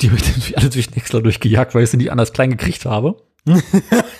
[0.01, 2.85] die habe ich dann alle durch Häcksler durchgejagt, weil ich sie nicht anders klein gekriegt
[2.85, 3.21] habe.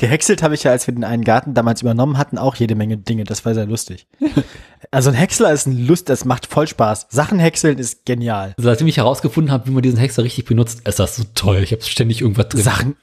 [0.00, 2.96] Gehäckselt habe ich ja, als wir den einen Garten damals übernommen hatten, auch jede Menge
[2.96, 3.24] Dinge.
[3.24, 4.06] Das war sehr lustig.
[4.90, 7.08] also ein Häcksler ist ein Lust, das macht voll Spaß.
[7.10, 8.54] Sachen häckseln ist genial.
[8.56, 11.58] Also, Seitdem ich herausgefunden habe, wie man diesen Häcksler richtig benutzt, ist das so toll.
[11.58, 12.62] Ich habe ständig irgendwas drin.
[12.62, 12.96] Sachen.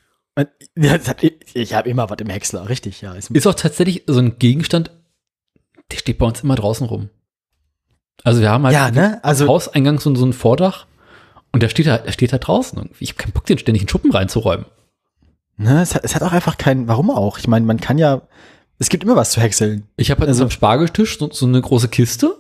[1.54, 3.14] Ich habe immer was im Häcksler, richtig, ja.
[3.14, 4.89] Ist, Ist auch tatsächlich so ein Gegenstand,
[5.91, 7.12] der steht bei uns immer draußen rum.
[8.24, 9.24] Also wir haben halt ja, ne?
[9.24, 10.88] Also, Hauseingang so, so ein Vordach
[11.52, 12.89] und der steht halt, der steht halt draußen.
[13.00, 14.66] Ich habe keinen Bock, den ständig in den Schuppen reinzuräumen.
[15.58, 17.38] Ne, es hat, es hat auch einfach keinen, warum auch?
[17.38, 18.22] Ich meine, man kann ja,
[18.80, 19.88] es gibt immer was zu häckseln.
[19.97, 22.36] Ich habe halt Also- so am Spargeltisch so, so eine große Kiste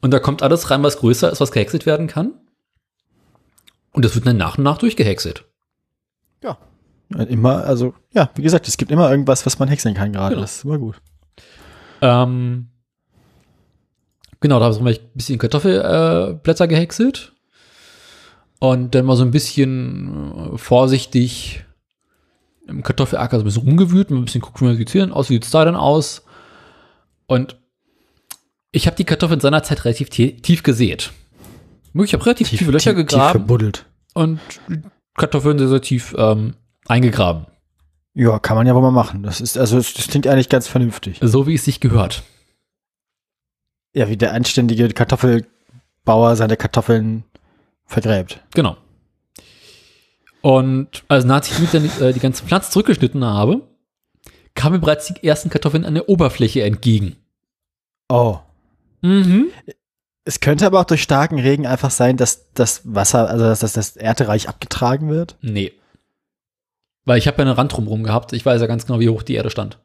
[0.00, 2.32] und da kommt alles rein, was größer ist, was gehäckselt werden kann.
[3.92, 5.44] Und das wird dann nach und nach durchgehäckselt.
[6.42, 6.58] Ja.
[7.16, 10.34] Immer, also, ja, wie gesagt, es gibt immer irgendwas, was man häckseln kann gerade.
[10.34, 10.42] Genau.
[10.42, 11.00] Das ist immer gut.
[12.02, 12.68] Ähm,
[14.40, 17.32] genau, da haben wir ein bisschen Kartoffelblätter äh, gehäckselt.
[18.60, 21.64] Und dann mal so ein bisschen äh, vorsichtig
[22.68, 25.30] im Kartoffelacker so ein bisschen rumgewühlt, mal ein bisschen gucken, wie sieht's hier denn aus,
[25.30, 26.22] wie sieht's da denn aus.
[27.26, 27.58] Und
[28.70, 31.12] ich habe die Kartoffeln seinerzeit relativ tie tief gesät.
[31.94, 33.86] Ich habe relativ tiefe Löcher tief, tief gegraben verbuddelt.
[34.14, 34.40] und
[35.14, 36.54] Kartoffeln sehr, sehr tief ähm,
[36.86, 37.46] eingegraben.
[38.14, 39.22] Ja, kann man ja wohl mal machen.
[39.22, 41.18] Das ist, also, das klingt eigentlich ganz vernünftig.
[41.20, 42.22] So wie es sich gehört.
[43.94, 47.24] Ja, wie der anständige Kartoffelbauer seine Kartoffeln
[47.84, 48.40] vergräbt.
[48.54, 48.76] Genau.
[50.40, 53.62] Und als nachdem ich dann äh, die ganze Pflanze zurückgeschnitten habe,
[54.54, 57.16] kamen mir bereits die ersten Kartoffeln an der Oberfläche entgegen.
[58.08, 58.38] Oh.
[59.02, 59.48] Mhm.
[60.24, 63.96] Es könnte aber auch durch starken Regen einfach sein, dass das Wasser, also dass das
[63.96, 65.36] Erdreich abgetragen wird.
[65.40, 65.72] Nee.
[67.04, 68.32] Weil ich habe ja einen Rand drumherum gehabt.
[68.34, 69.78] Ich weiß ja ganz genau, wie hoch die Erde stand.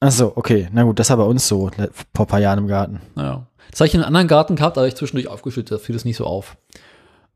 [0.00, 0.68] Ach so, okay.
[0.72, 1.70] Na gut, das war bei uns so
[2.14, 3.00] vor ein paar Jahren im Garten.
[3.14, 3.46] Naja.
[3.70, 5.94] Das habe ich in einem anderen Garten gehabt, da habe ich zwischendurch aufgeschüttet, da fiel
[5.94, 6.56] das nicht so auf.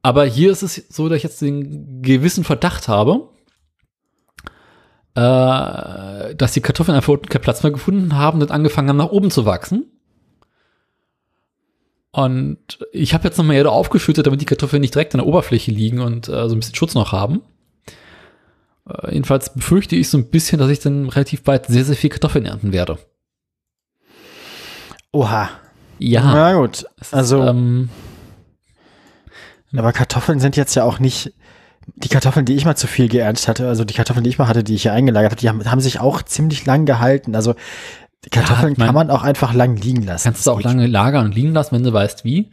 [0.08, 3.28] Aber hier ist es so, dass ich jetzt den gewissen Verdacht habe,
[5.14, 9.10] äh, dass die Kartoffeln einfach unten keinen Platz mehr gefunden haben und angefangen haben, nach
[9.10, 9.84] oben zu wachsen.
[12.10, 15.26] Und ich habe jetzt noch mal Erde aufgeschüttet, damit die Kartoffeln nicht direkt an der
[15.26, 17.42] Oberfläche liegen und äh, so ein bisschen Schutz noch haben.
[18.88, 22.08] Äh, jedenfalls befürchte ich so ein bisschen, dass ich dann relativ bald sehr, sehr viel
[22.08, 22.96] Kartoffeln ernten werde.
[25.12, 25.50] Oha.
[25.98, 26.22] Ja.
[26.22, 26.86] Na gut.
[27.10, 27.90] Also, Ähm,
[29.76, 31.32] aber Kartoffeln sind jetzt ja auch nicht
[31.96, 34.46] die Kartoffeln, die ich mal zu viel geerntet hatte, also die Kartoffeln, die ich mal
[34.48, 37.34] hatte, die ich hier eingelagert habe, die haben, haben sich auch ziemlich lang gehalten.
[37.34, 37.54] Also
[38.24, 40.24] die Kartoffeln ich mein- kann man auch einfach lang liegen lassen.
[40.24, 42.50] kannst du auch lange lagern und liegen lassen, wenn du weißt wie.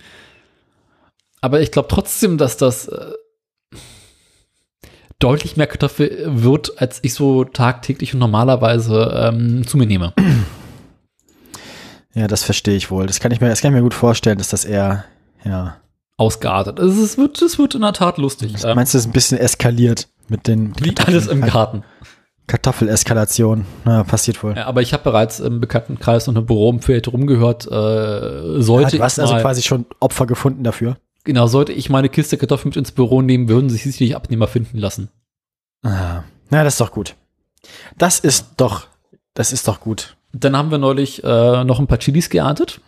[1.42, 3.12] Aber ich glaube trotzdem, dass das äh,
[5.20, 10.14] deutlich mehr Kartoffel wird, als ich so tagtäglich und normalerweise ähm, zu mir nehme.
[12.18, 13.08] Ja, das verstehe ich wohl.
[13.08, 15.04] Das kann ich mir, das kann ich mir gut vorstellen, dass das eher,
[15.44, 15.76] ja.
[16.18, 16.80] Ausgeartet.
[16.80, 18.54] Es, ist- es, wird, es wird in der Tat lustig.
[18.64, 21.84] Ähm, Meinst du, das ist ein bisschen eskaliert mit den wie alles im Garten.
[22.48, 23.66] Kartoffeleskalation?
[23.86, 24.56] Na, passiert wohl.
[24.56, 27.74] Ja, aber ich habe bereits im Bekanntenkreis und im Büroumfeld rumgehört, äh,
[28.56, 30.98] Ja, sollte du hast ich also quasi schon Opfer gefunden dafür.
[31.24, 34.78] genau, sollte ich meine Kiste Kartoffeln mit ins Büro nehmen, würden sich sicherlich Abnehmer finden
[34.78, 35.10] lassen.
[35.84, 36.24] Ah.
[36.52, 37.16] Na, das ist doch gut.
[37.98, 38.88] Das ist doch,
[39.34, 40.16] das ist doch gut.
[40.32, 42.80] Dann haben wir neulich äh, noch ein paar Chilis geerntet.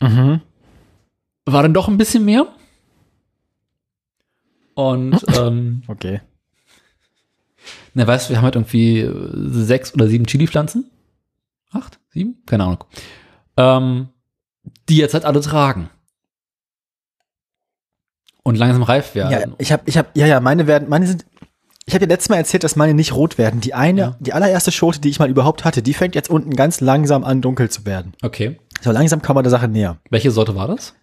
[0.00, 0.40] Mhm.
[1.52, 2.46] War dann doch ein bisschen mehr.
[4.74, 6.20] Und, ähm, Okay.
[7.94, 9.08] na, weißt du, wir haben halt irgendwie
[9.64, 10.90] sechs oder sieben Chili-Pflanzen.
[11.72, 11.98] Acht?
[12.10, 12.42] Sieben?
[12.46, 12.84] Keine Ahnung.
[13.56, 14.08] Ähm,
[14.88, 15.90] die jetzt halt alle tragen.
[18.42, 19.54] Und langsam reif Ja, werden.
[19.58, 21.26] ich habe, ich habe, ja, ja, meine werden, meine sind,
[21.84, 23.60] ich habe dir letztes Mal erzählt, dass meine nicht rot werden.
[23.60, 24.16] Die eine, Ja.
[24.18, 27.42] die allererste Schote, die ich mal überhaupt hatte, die fängt jetzt unten ganz langsam an,
[27.42, 28.14] dunkel zu werden.
[28.22, 28.58] Okay.
[28.80, 29.98] So langsam kommen wir der Sache näher.
[30.08, 30.94] Welche Sorte war das?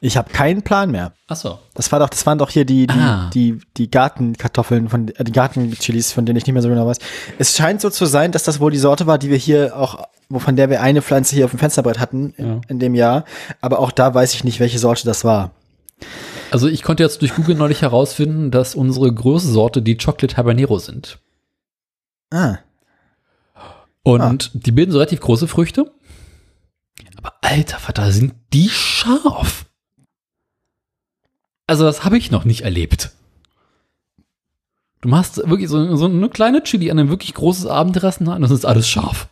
[0.00, 1.12] Ich habe keinen Plan mehr.
[1.26, 1.58] Ach so.
[1.74, 3.30] Das war doch, das waren doch hier die, die, Ah.
[3.34, 6.98] die, die Gartenkartoffeln von, äh, die Gartenchilis, von denen ich nicht mehr so genau weiß.
[7.38, 10.06] Es scheint so zu sein, dass das wohl die Sorte war, die wir hier auch,
[10.28, 12.60] wovon der wir eine Pflanze hier auf dem Fensterbrett hatten in, Ja.
[12.68, 13.24] in dem Jahr.
[13.60, 15.50] Aber auch da weiß ich nicht, welche Sorte das war.
[16.52, 20.78] Also ich konnte jetzt durch Google neulich herausfinden, dass unsere größte Sorte die Chocolate Habanero
[20.78, 21.18] sind.
[22.30, 22.58] Ah.
[24.02, 25.90] Und die bilden so relativ große Früchte.
[27.16, 29.66] Aber alter Vater, sind die scharf.
[31.68, 33.10] Also das habe ich noch nicht erlebt.
[35.02, 38.50] Du machst wirklich so, so eine kleine Chili an ein wirklich großes Abendterrassen und das
[38.50, 39.28] ist alles scharf.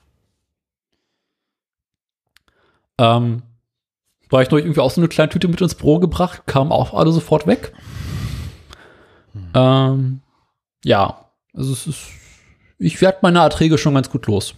[2.98, 3.42] Ähm,
[4.28, 6.94] war ich neulich irgendwie auch so eine kleine Tüte mit ins Büro gebracht, kam auch
[6.94, 7.72] alle sofort weg.
[9.54, 10.20] Ähm,
[10.84, 12.06] ja, also es ist,
[12.78, 14.54] ich werde meine Erträge schon ganz gut los.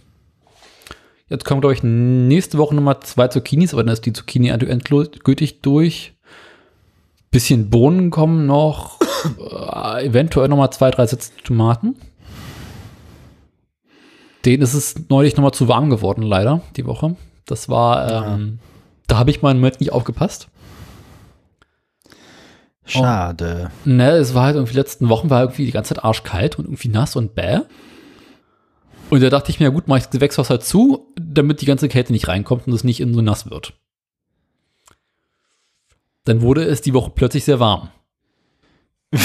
[1.29, 5.61] Jetzt kommen, glaube ich, nächste Woche nochmal zwei Zucchinis, aber dann ist die Zucchini endgültig
[5.61, 6.13] durch.
[7.31, 8.99] Bisschen Bohnen kommen noch.
[9.39, 11.95] äh, eventuell nochmal zwei, drei Sätze Tomaten.
[14.45, 17.15] Denen ist es neulich nochmal zu warm geworden, leider, die Woche.
[17.45, 18.59] Das war, ähm,
[19.07, 20.47] da habe ich mal einen Moment nicht aufgepasst.
[22.85, 23.71] Schade.
[23.85, 26.89] Ne, es war halt irgendwie letzten Wochen war irgendwie die ganze Zeit arschkalt und irgendwie
[26.89, 27.59] nass und bäh.
[29.09, 31.65] Und da dachte ich mir, ja gut, mach ich das Gewächshaus halt zu, damit die
[31.65, 33.73] ganze Kälte nicht reinkommt und es nicht in so nass wird.
[36.29, 37.89] Dann wurde es die Woche plötzlich sehr warm.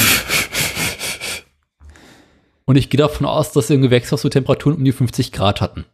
[2.65, 5.61] und ich gehe davon aus, dass wir im Gewächshaus so Temperaturen um die 50 Grad
[5.61, 5.85] hatten.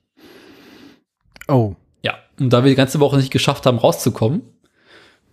[1.49, 1.75] Oh.
[2.05, 4.43] Ja, und da wir die ganze Woche nicht geschafft haben, rauszukommen,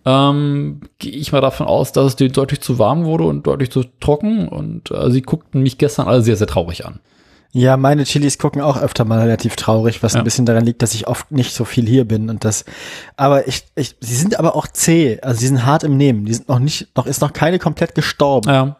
[0.04, 3.70] ähm, gehe ich mal davon aus, dass es denen deutlich zu warm wurde und deutlich
[3.70, 4.48] zu trocken.
[4.48, 6.98] Und äh, sie guckten mich gestern alle sehr, sehr traurig an.
[7.52, 10.18] Ja, meine Chilis gucken auch öfter mal relativ traurig, was Ja.
[10.20, 12.64] ein bisschen daran liegt, dass ich oft nicht so viel hier bin und das.
[13.16, 16.26] Aber ich, ich, sie sind aber auch zäh, also sie sind hart im Nehmen.
[16.26, 18.48] Die sind noch nicht, noch ist noch keine komplett gestorben.
[18.50, 18.76] Ja.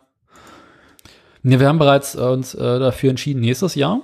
[1.44, 4.02] Ja, wir haben bereits äh, uns äh, dafür entschieden, nächstes Jahr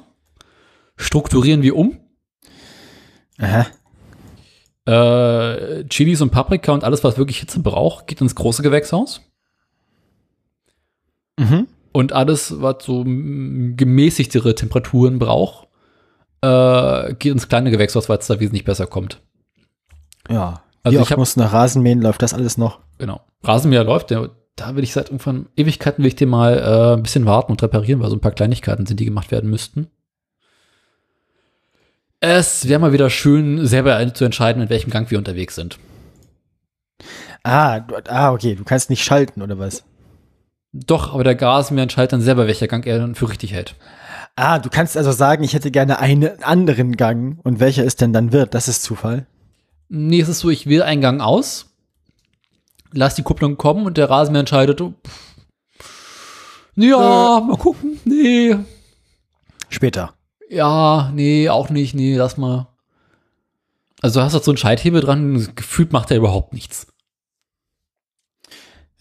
[0.97, 1.99] strukturieren wir um.
[3.39, 3.67] Aha.
[4.87, 9.21] Äh, Chilis und Paprika und alles, was wirklich Hitze braucht, geht ins große Gewächshaus.
[11.39, 11.67] Mhm.
[11.97, 15.69] Und alles, was so gemäßigtere Temperaturen braucht,
[16.41, 19.21] äh, geht ins kleine Gewächshaus, weil es da wesentlich besser kommt.
[20.29, 22.81] Ja, Also ich du nach Rasenmähen, läuft das alles noch?
[22.99, 23.21] genau.
[23.45, 27.03] Rasenmäher läuft, der, da will ich seit irgendwann Ewigkeiten will ich den mal äh, ein
[27.05, 29.87] bisschen warten und reparieren, weil so ein paar Kleinigkeiten sind, die gemacht werden müssten.
[32.19, 35.79] Es wäre mal wieder schön, selber zu entscheiden, in welchem Gang wir unterwegs sind.
[37.45, 39.85] Ah, du, ah, okay, du kannst nicht schalten, oder was?
[40.77, 43.77] Doch, aber der Rasenmäher entscheidet dann selber, welcher Gang er dann für richtig hält.
[44.35, 48.13] Ah, du kannst also sagen, ich hätte gerne einen anderen Gang und welcher es denn
[48.13, 48.55] dann wird.
[48.55, 49.27] Das ist Zufall.
[49.89, 51.67] Nee, es ist so, ich wähle einen Gang aus,
[52.93, 55.37] lass die Kupplung kommen und der Rasenmäher entscheidet, oh, pff,
[56.75, 58.57] ja, mal gucken, nee,
[59.69, 60.15] Später.
[60.51, 62.67] ja, nee, auch nicht, nee, lass mal.
[64.03, 66.89] Also du hast halt so einen Schalthebel dran, gefühlt macht er überhaupt nichts.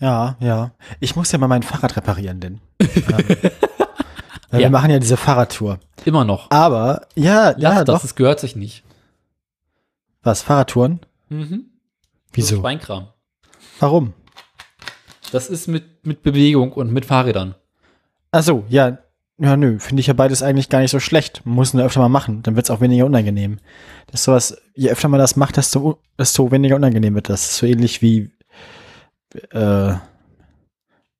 [0.04, 0.72] Ja, ja.
[1.00, 2.60] Ich muss ja mal mein Fahrrad reparieren, denn.
[2.80, 2.90] ähm,
[4.52, 4.60] Ja.
[4.60, 5.80] Wir machen ja diese Fahrradtour.
[6.06, 6.52] Immer noch.
[6.52, 8.04] Aber, ja, Lass ja, das, doch.
[8.04, 8.84] es gehört sich nicht.
[10.22, 11.00] Was, Fahrradtouren?
[11.30, 11.66] Mhm.
[12.28, 12.60] Das Wieso?
[12.60, 13.08] Schweinkram.
[13.80, 14.14] Warum?
[15.32, 17.56] Das ist mit, mit Bewegung und mit Fahrrädern.
[18.32, 19.00] Ach so, ja.
[19.40, 21.42] Ja, nö, finde ich ja beides eigentlich gar nicht so schlecht.
[21.46, 23.58] Man muss nur öfter mal machen, dann wird es auch weniger unangenehm.
[24.06, 27.58] Das ist sowas, je öfter man das macht, desto, desto weniger unangenehm wird das.
[27.58, 28.30] so ähnlich wie,
[29.52, 29.94] äh,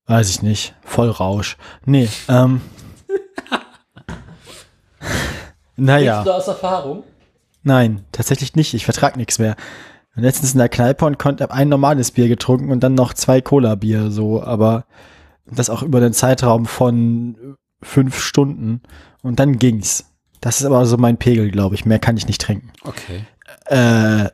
[0.06, 1.58] weiß ich nicht, Vollrausch.
[1.86, 2.62] Nee, ähm.
[5.76, 6.24] naja.
[6.24, 7.04] du aus Erfahrung?
[7.64, 8.74] Nein, tatsächlich nicht.
[8.74, 9.56] Ich vertrag nichts mehr.
[10.16, 14.12] Letztens in der Kneipe und konnte ein normales Bier getrunken und dann noch zwei Cola-Bier,
[14.12, 14.86] so, aber
[15.46, 18.82] das auch über den Zeitraum von fünf Stunden
[19.24, 20.06] und dann ging's.
[20.40, 21.86] Das ist aber so mein Pegel, glaube ich.
[21.86, 22.72] Mehr kann ich nicht trinken.
[22.84, 23.26] Okay.
[23.66, 24.30] Äh,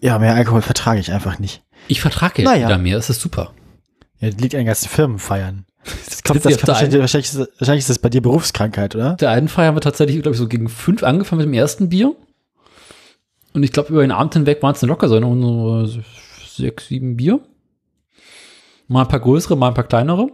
[0.00, 1.62] ja, mehr Alkohol vertrage ich einfach nicht.
[1.88, 2.68] Ich vertrage jetzt Naja.
[2.68, 3.52] wieder mehr, es ist super.
[4.20, 5.64] Ja, das liegt an den ganzen Firmenfeiern.
[6.06, 9.14] Das kommt, das kommt wahrscheinlich, wahrscheinlich, ist, das- wahrscheinlich ist das bei dir Berufskrankheit, oder?
[9.14, 11.88] Der einen Feier haben wir tatsächlich, glaube ich, so gegen fünf angefangen mit dem ersten
[11.88, 12.14] Bier.
[13.54, 16.02] Und ich glaube, über den Abend hinweg waren es dann locker so noch so
[16.56, 17.40] sechs, sieben Bier.
[18.88, 20.28] Mal ein paar größere, mal ein paar kleinere.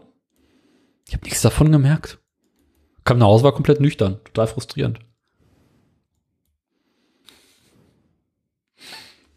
[1.06, 2.18] Ich habe nichts davon gemerkt.
[3.04, 4.18] Kam nach Hause, war komplett nüchtern.
[4.24, 4.98] Total frustrierend.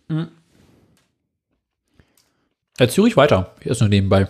[0.07, 0.30] Mhm.
[2.78, 3.55] Erzähl ruhig weiter.
[3.61, 4.28] Hier ist nur nebenbei.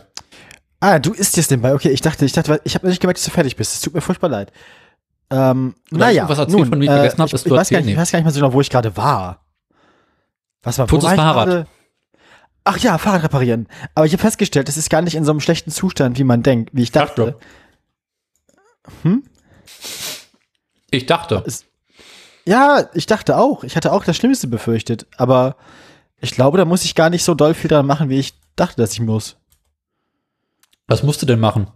[0.80, 1.74] Ah, du isst jetzt nebenbei.
[1.74, 3.74] Okay, ich dachte, ich dachte, ich habe nicht gemerkt, dass du fertig bist.
[3.74, 4.52] Es tut mir furchtbar leid.
[5.30, 7.98] Ähm, naja, irgendwas erzählt, von dem ich vergessen hab, ich, ich, weiß gar nicht, ich
[7.98, 9.44] weiß gar nicht mal so genau, wo ich gerade war.
[10.64, 11.68] Was war, wo war ich Fahrrad.
[12.64, 13.68] Ach ja, Fahrrad reparieren.
[13.96, 16.44] Aber ich habe festgestellt, das ist gar nicht in so einem schlechten Zustand, wie man
[16.44, 17.38] denkt, wie ich dachte.
[19.04, 19.22] Dachte.
[20.92, 21.44] Ich dachte.
[22.46, 23.64] Ja, ich dachte auch.
[23.64, 25.06] Ich hatte auch das Schlimmste befürchtet.
[25.18, 25.58] Aber
[26.20, 28.78] ich glaube, da muss ich gar nicht so doll viel dran machen, wie ich dachte,
[28.78, 29.38] dass ich muss.
[30.88, 31.68] Was musst du denn machen?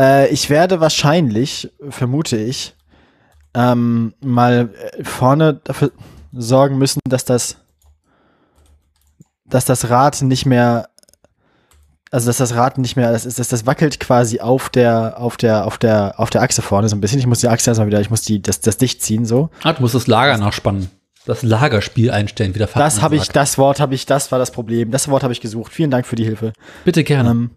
[0.00, 2.74] Äh, ich werde wahrscheinlich, vermute ich,
[3.54, 5.92] ähm, mal äh, vorne dafür
[6.32, 7.56] sorgen müssen, dass das,
[9.44, 10.88] dass das Rad nicht mehr,
[12.10, 15.36] also dass das Rad nicht mehr, das ist, dass das wackelt quasi auf der, auf
[15.36, 17.18] der, auf der, auf der Achse vorne so ein bisschen.
[17.18, 19.50] Ich muss die Achse erstmal wieder, ich muss die, das, das dicht ziehen so.
[19.62, 20.90] Ah, du musst das Lager nachspannen.
[21.28, 24.38] Das Lagerspiel einstellen, wie der Fachmann Das habe ich, das Wort habe ich, das war
[24.38, 24.90] das Problem.
[24.90, 25.74] Das Wort habe ich gesucht.
[25.74, 26.54] Vielen Dank für die Hilfe.
[26.86, 27.28] Bitte gerne.
[27.28, 27.50] Ähm,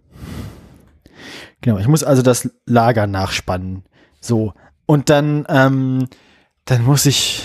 [1.62, 3.86] genau, ich muss also das Lager nachspannen.
[4.20, 4.52] So.
[4.86, 6.10] Und dann, ähm,
[6.66, 7.44] dann muss ich.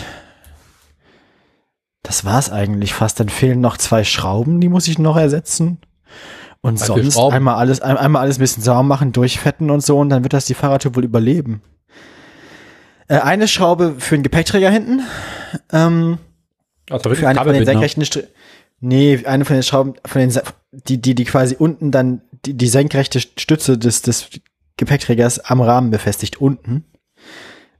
[2.02, 3.20] Das war's eigentlich fast.
[3.20, 5.78] Dann fehlen noch zwei Schrauben, die muss ich noch ersetzen.
[6.60, 7.36] Und viel sonst Schrauben?
[7.36, 10.32] einmal alles, ein, einmal alles ein bisschen sauer machen, durchfetten und so, und dann wird
[10.32, 11.62] das die Fahrradtour wohl überleben.
[13.09, 15.02] Äh, eine Schraube für den Gepäckträger hinten.
[15.72, 16.18] Ähm,
[16.90, 18.22] also für eine von den senkrechten Str
[18.80, 20.38] Nee, eine von den Schrauben, von den,
[20.70, 24.28] die, die, die quasi unten dann die, die senkrechte Stütze des, des
[24.76, 26.84] Gepäckträgers am Rahmen befestigt, unten.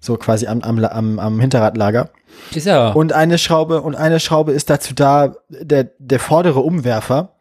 [0.01, 2.11] So quasi am, am, am, am Hinterradlager.
[2.55, 2.93] Ist ja.
[2.93, 7.37] Und eine Schraube, und eine Schraube ist dazu da, der, der vordere Umwerfer,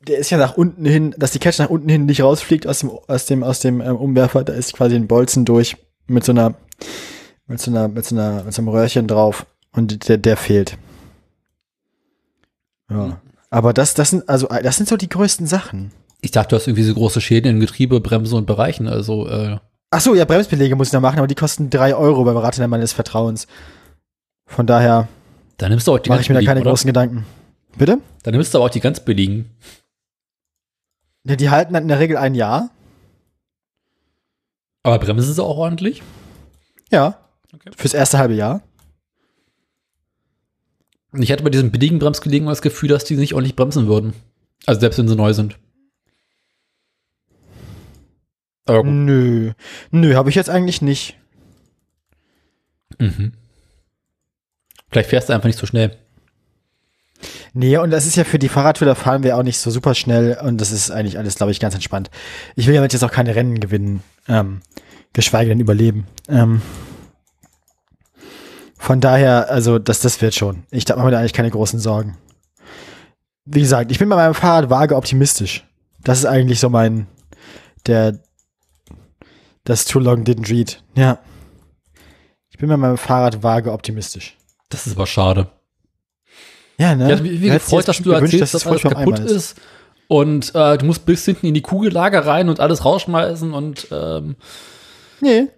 [0.00, 2.80] der ist ja nach unten hin, dass die Kette nach unten hin nicht rausfliegt aus
[2.80, 5.76] dem, aus dem, aus dem ähm, Umwerfer, da ist quasi ein Bolzen durch
[6.06, 6.54] mit so einer,
[7.46, 10.78] mit so einer, mit so einer, mit so einem Röhrchen drauf und der, der fehlt.
[12.90, 13.20] Ja.
[13.50, 15.92] Aber das, das sind, also, das sind so die größten Sachen.
[16.20, 18.88] ich dachte, du hast irgendwie so große Schäden in Getriebe, Bremse und Bereichen.
[18.88, 19.58] Also, äh,
[19.90, 22.68] Ach so, ja, Bremsbeläge muss ich noch machen, aber die kosten drei Euro beim Radhändler
[22.68, 23.46] meines Vertrauens.
[24.46, 25.08] Von daher
[25.58, 26.70] da nimmst du auch die mache ich mir da keine oder?
[26.70, 27.24] großen Gedanken.
[27.78, 27.98] Bitte?
[28.22, 29.50] Da nimmst du aber auch die ganz billigen.
[31.24, 32.70] Ja, die halten dann in der Regel ein Jahr.
[34.82, 36.02] Aber bremsen sie auch ordentlich?
[36.90, 37.18] Ja.
[37.52, 37.70] Okay.
[37.76, 38.62] Fürs erste halbe Jahr.
[41.12, 44.12] Und ich hatte bei diesen billigen Bremsgelegen das Gefühl, dass die nicht ordentlich bremsen würden.
[44.66, 45.58] Also selbst wenn sie neu sind.
[48.66, 48.92] Aber gut.
[48.92, 49.52] Nö.
[49.90, 51.16] Nö, habe ich jetzt eigentlich nicht.
[52.98, 53.32] Mhm.
[54.90, 55.96] Vielleicht fährst du einfach nicht so schnell.
[57.54, 59.94] Nee, und das ist ja für die Fahrradtour, da fahren wir auch nicht so super
[59.94, 62.10] schnell und das ist eigentlich alles, glaube ich, ganz entspannt.
[62.54, 64.60] Ich will ja jetzt auch keine Rennen gewinnen, ähm,
[65.16, 66.06] geschweige denn überleben.
[66.28, 66.60] Ähm,
[68.76, 70.64] von daher, also das, das wird schon.
[70.70, 72.18] Ich mache mir da eigentlich keine großen Sorgen.
[73.46, 75.66] Wie gesagt, ich bin bei meinem Fahrrad vage optimistisch.
[76.04, 77.06] Das ist eigentlich so mein,
[77.86, 78.18] der,
[79.64, 80.82] das Too Long Didn't Read.
[80.94, 81.18] Ja.
[82.50, 84.36] Ich bin bei meinem Fahrrad vage optimistisch.
[84.68, 85.48] Das ist aber schade.
[86.76, 87.10] Ja, ne?
[87.10, 89.30] Ja, wie, wie gefreut, dass du erzählst, dass, dass alles kaputt ist.
[89.30, 89.60] ist.
[90.08, 94.36] Und äh, du musst bis hinten in die Kugellager rein und alles rausschmeißen und ähm
[95.20, 95.48] Nee.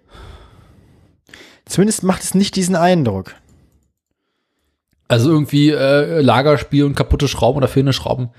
[1.65, 3.35] Zumindest macht es nicht diesen Eindruck.
[5.07, 8.29] Also irgendwie äh, Lagerspiel und kaputte Schrauben oder fehlende Schrauben.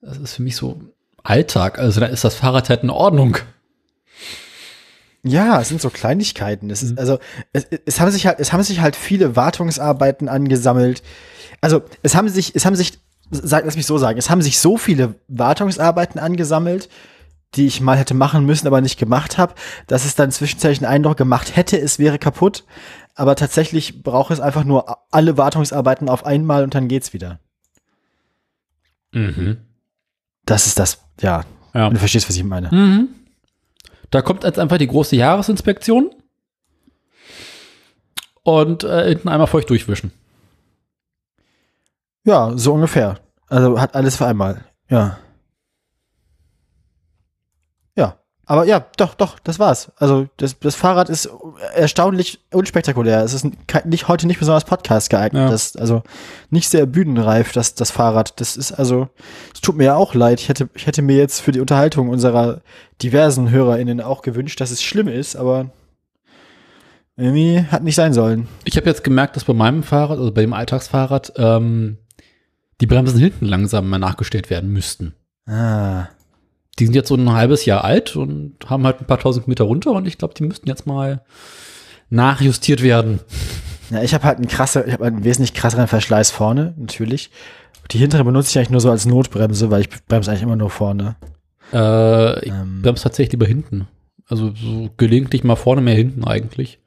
[0.00, 0.80] Das ist für mich so
[1.22, 1.78] Alltag.
[1.78, 3.38] Also da ist das Fahrrad halt in Ordnung.
[5.22, 6.70] Ja, es sind so Kleinigkeiten.
[6.70, 6.98] Es ist, mhm.
[6.98, 7.18] also,
[7.52, 11.02] es, es haben sich halt, es haben sich halt viele Wartungsarbeiten angesammelt.
[11.60, 12.98] Also, es haben sich, es haben sich,
[13.30, 16.88] sag, lass mich so sagen, es haben sich so viele Wartungsarbeiten angesammelt,
[17.56, 19.54] die ich mal hätte machen müssen, aber nicht gemacht habe,
[19.86, 22.64] dass es dann zwischenzeitlich einen Eindruck gemacht hätte, es wäre kaputt.
[23.14, 27.40] Aber tatsächlich braucht es einfach nur alle Wartungsarbeiten auf einmal und dann geht's wieder.
[29.12, 29.58] Mhm.
[30.46, 31.44] Das ist das, ja.
[31.74, 31.90] ja.
[31.90, 32.68] Du verstehst, was ich meine.
[32.72, 33.08] Mhm.
[34.10, 36.10] Da kommt jetzt einfach die große Jahresinspektion
[38.42, 40.12] und äh, hinten einmal feucht durchwischen.
[42.24, 43.18] Ja, so ungefähr.
[43.48, 44.64] Also hat alles für einmal.
[44.88, 45.18] Ja.
[47.96, 48.18] Ja.
[48.50, 49.92] Aber ja, doch, doch, das war's.
[49.94, 51.30] Also das, das Fahrrad ist
[51.72, 53.22] erstaunlich unspektakulär.
[53.22, 53.46] Es ist
[53.84, 55.42] nicht, heute nicht besonders Podcast geeignet.
[55.44, 55.50] Ja.
[55.50, 56.02] Das, also
[56.50, 58.40] nicht sehr bühnenreif, das, das Fahrrad.
[58.40, 59.08] Das ist also,
[59.54, 60.40] es tut mir ja auch leid.
[60.40, 62.60] Ich hätte, ich hätte mir jetzt für die Unterhaltung unserer
[63.00, 65.70] diversen HörerInnen auch gewünscht, dass es schlimm ist, aber
[67.16, 68.48] irgendwie hat nicht sein sollen.
[68.64, 71.98] Ich habe jetzt gemerkt, dass bei meinem Fahrrad, also bei dem Alltagsfahrrad, ähm,
[72.80, 75.14] die Bremsen hinten langsam mal nachgestellt werden müssten.
[75.46, 76.08] Ah
[76.78, 79.64] die sind jetzt so ein halbes Jahr alt und haben halt ein paar tausend Meter
[79.64, 81.22] runter und ich glaube, die müssten jetzt mal
[82.08, 83.20] nachjustiert werden.
[83.90, 87.30] Ja, ich habe halt einen krasse, ich habe einen wesentlich krasseren Verschleiß vorne, natürlich.
[87.90, 90.70] Die hintere benutze ich eigentlich nur so als Notbremse, weil ich bremse eigentlich immer nur
[90.70, 91.16] vorne.
[91.72, 92.82] Äh, ich ähm.
[92.82, 93.88] bremse tatsächlich lieber hinten.
[94.28, 96.78] Also so gelegentlich mal vorne, mehr hinten eigentlich.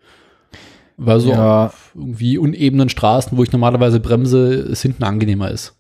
[0.96, 1.74] Weil so ja.
[1.94, 5.76] irgendwie unebenen Straßen, wo ich normalerweise bremse, es hinten angenehmer ist.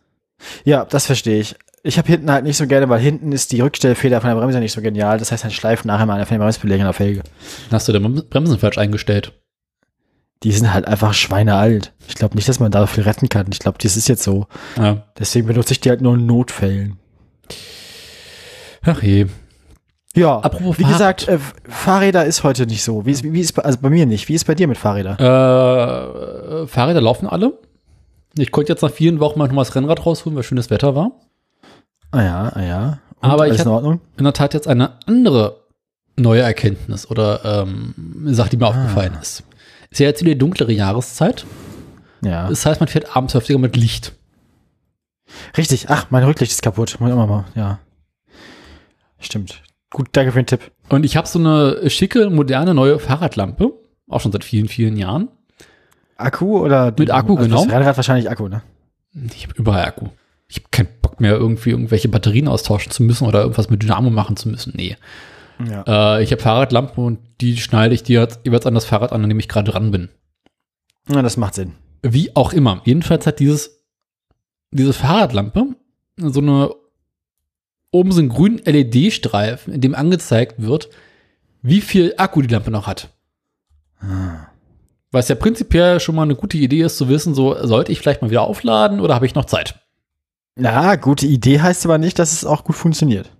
[0.65, 1.55] Ja, das verstehe ich.
[1.85, 4.59] Ich habe hinten halt nicht so gerne, weil hinten ist die Rückstellfeder von der Bremse
[4.59, 5.17] nicht so genial.
[5.17, 7.23] Das heißt, dann schleift nachher mal einer von den Bremsbelägen auf Felge.
[7.71, 9.33] Hast du denn Bremsen falsch eingestellt?
[10.43, 11.91] Die sind halt einfach schweinealt.
[12.07, 13.47] Ich glaube nicht, dass man da viel retten kann.
[13.51, 14.47] Ich glaube, das ist jetzt so.
[14.77, 15.03] Ja.
[15.19, 16.99] Deswegen benutze ich die halt nur in Notfällen.
[18.85, 19.27] Ach je.
[20.15, 21.17] Ja, Apropos wie Fahrrad.
[21.17, 23.05] gesagt, äh, Fahrräder ist heute nicht so.
[23.05, 24.29] Wie ist, wie ist also bei mir nicht.
[24.29, 25.17] Wie ist bei dir mit Fahrrädern?
[25.17, 27.57] Äh, Fahrräder laufen alle.
[28.37, 30.95] Ich konnte jetzt nach vielen Wochen mal noch mal das Rennrad rausholen, weil schönes Wetter
[30.95, 31.11] war.
[32.13, 32.99] Ah ja, ah ja.
[33.21, 35.63] Und Aber ich habe in der Tat jetzt eine andere
[36.15, 37.95] neue Erkenntnis oder ähm,
[38.27, 38.69] Sache, die mir ah.
[38.69, 39.43] aufgefallen ist.
[39.89, 41.45] Ist ja jetzt wieder die dunklere Jahreszeit.
[42.21, 42.47] Ja.
[42.49, 44.13] Das heißt, man fährt abends häufiger mit Licht.
[45.57, 45.89] Richtig.
[45.89, 46.97] Ach, mein Rücklicht ist kaputt.
[46.99, 47.79] Muss immer mal, ja.
[49.19, 49.63] Stimmt.
[49.89, 50.71] Gut, danke für den Tipp.
[50.89, 53.73] Und ich habe so eine schicke, moderne, neue Fahrradlampe.
[54.07, 55.29] Auch schon seit vielen, vielen Jahren.
[56.17, 56.93] Akku oder?
[56.95, 57.63] Mit Akku, also genau.
[57.63, 58.61] Das Rennrad wahrscheinlich Akku, ne?
[59.13, 60.09] Ich habe überall Akku
[60.47, 64.09] ich habe keinen Bock mehr, irgendwie irgendwelche Batterien austauschen zu müssen oder irgendwas mit Dynamo
[64.09, 64.73] machen zu müssen.
[64.75, 64.97] Nee.
[65.67, 66.17] Ja.
[66.17, 69.29] Äh, ich habe Fahrradlampen und die schneide ich dir jeweils an das Fahrrad an, an
[69.29, 70.09] dem ich gerade dran bin.
[71.09, 71.73] Ja, das macht Sinn.
[72.01, 72.81] Wie auch immer.
[72.85, 73.83] Jedenfalls hat dieses,
[74.71, 75.75] diese Fahrradlampe
[76.17, 76.71] so eine
[77.91, 80.89] oben so einen grünen LED-Streifen, in dem angezeigt wird,
[81.61, 83.09] wie viel Akku die Lampe noch hat.
[83.99, 84.47] Ah.
[85.11, 88.23] Was ja prinzipiell schon mal eine gute Idee ist, zu wissen, so sollte ich vielleicht
[88.23, 89.79] mal wieder aufladen oder habe ich noch Zeit?
[90.55, 93.31] Na, gute Idee heißt aber nicht, dass es auch gut funktioniert.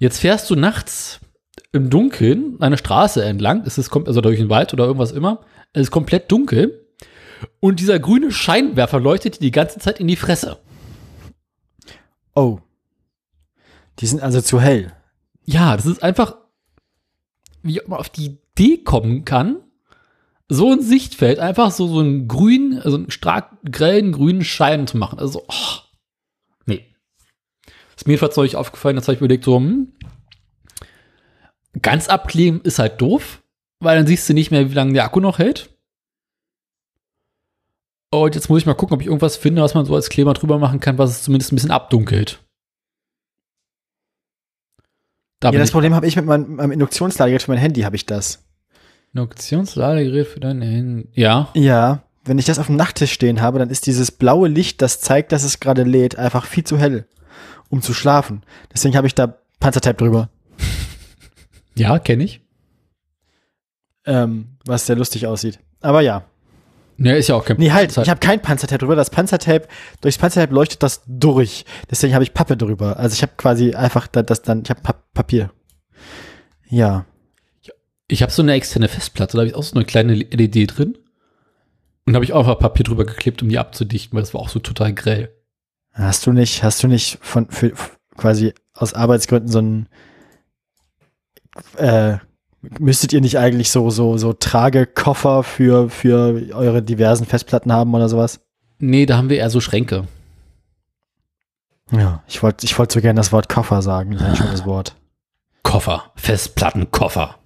[0.00, 1.20] Jetzt fährst du nachts
[1.72, 5.40] im Dunkeln eine Straße entlang, es ist also durch den Wald oder irgendwas immer,
[5.72, 6.86] es ist komplett dunkel
[7.60, 10.58] und dieser grüne Scheinwerfer leuchtet dir die ganze Zeit in die Fresse.
[12.34, 12.60] Oh.
[13.98, 14.92] Die sind also zu hell.
[15.44, 16.36] Ja, das ist einfach,
[17.62, 19.56] wie man auf die Idee kommen kann,
[20.48, 24.96] so ein Sichtfeld einfach so, so einen grünen, also einen stark grellen grünen Schein zu
[24.96, 25.18] machen.
[25.18, 25.78] Also, oh,
[26.64, 26.86] nee.
[27.96, 29.92] Ist mir jedenfalls neulich aufgefallen, das habe ich überlegt, so, hm,
[31.82, 33.42] ganz abkleben ist halt doof,
[33.80, 35.70] weil dann siehst du nicht mehr, wie lange der Akku noch hält.
[38.10, 40.32] Und jetzt muss ich mal gucken, ob ich irgendwas finde, was man so als Kleber
[40.32, 42.42] drüber machen kann, was es zumindest ein bisschen abdunkelt.
[45.40, 48.06] Da ja, das Problem habe ich mit meinem, meinem Induktionsladegerät für mein Handy, habe ich
[48.06, 48.47] das.
[49.18, 51.08] Induktionsladegerät für dein Handy.
[51.14, 51.48] Ja.
[51.54, 55.00] Ja, wenn ich das auf dem Nachttisch stehen habe, dann ist dieses blaue Licht, das
[55.00, 57.06] zeigt, dass es gerade lädt, einfach viel zu hell,
[57.70, 58.42] um zu schlafen.
[58.72, 60.28] Deswegen habe ich da Panzertape drüber.
[61.74, 62.40] Ja, kenne ich.
[64.04, 65.60] Ähm, was sehr lustig aussieht.
[65.80, 66.24] Aber ja.
[66.96, 68.96] Ja, ist ja auch kein Nee, halt, ich habe kein Panzertape drüber.
[68.96, 69.68] Das Panzertape,
[70.00, 71.64] durchs Panzertape leuchtet das durch.
[71.88, 72.96] Deswegen habe ich Pappe drüber.
[72.98, 74.80] Also ich habe quasi einfach da- das dann, ich habe
[75.14, 75.52] Papier.
[76.68, 77.04] Ja.
[78.08, 80.98] Ich habe so eine externe Festplatte, da habe ich auch so eine kleine LED drin.
[82.06, 84.48] Und habe ich auch einfach Papier drüber geklebt, um die abzudichten, weil das war auch
[84.48, 85.30] so total grell.
[85.92, 87.72] Hast du nicht, hast du nicht von für,
[88.16, 89.88] quasi aus Arbeitsgründen so ein
[91.76, 92.16] äh,
[92.78, 98.08] müsstet ihr nicht eigentlich so so so Tragekoffer für für eure diversen Festplatten haben oder
[98.08, 98.40] sowas?
[98.78, 100.06] Nee, da haben wir eher so Schränke.
[101.90, 104.64] Ja, ich wollte ich wollte so gerne das Wort Koffer sagen, das ist ein schönes
[104.66, 104.94] Wort.
[105.62, 106.12] Koffer.
[106.16, 107.36] Festplattenkoffer.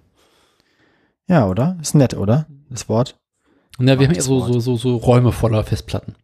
[1.27, 1.77] Ja, oder?
[1.81, 2.47] Ist nett, oder?
[2.69, 3.15] Das Wort?
[3.79, 4.53] Na, wir Ach, haben das so, Wort.
[4.53, 6.15] so, so, so Räume voller Festplatten.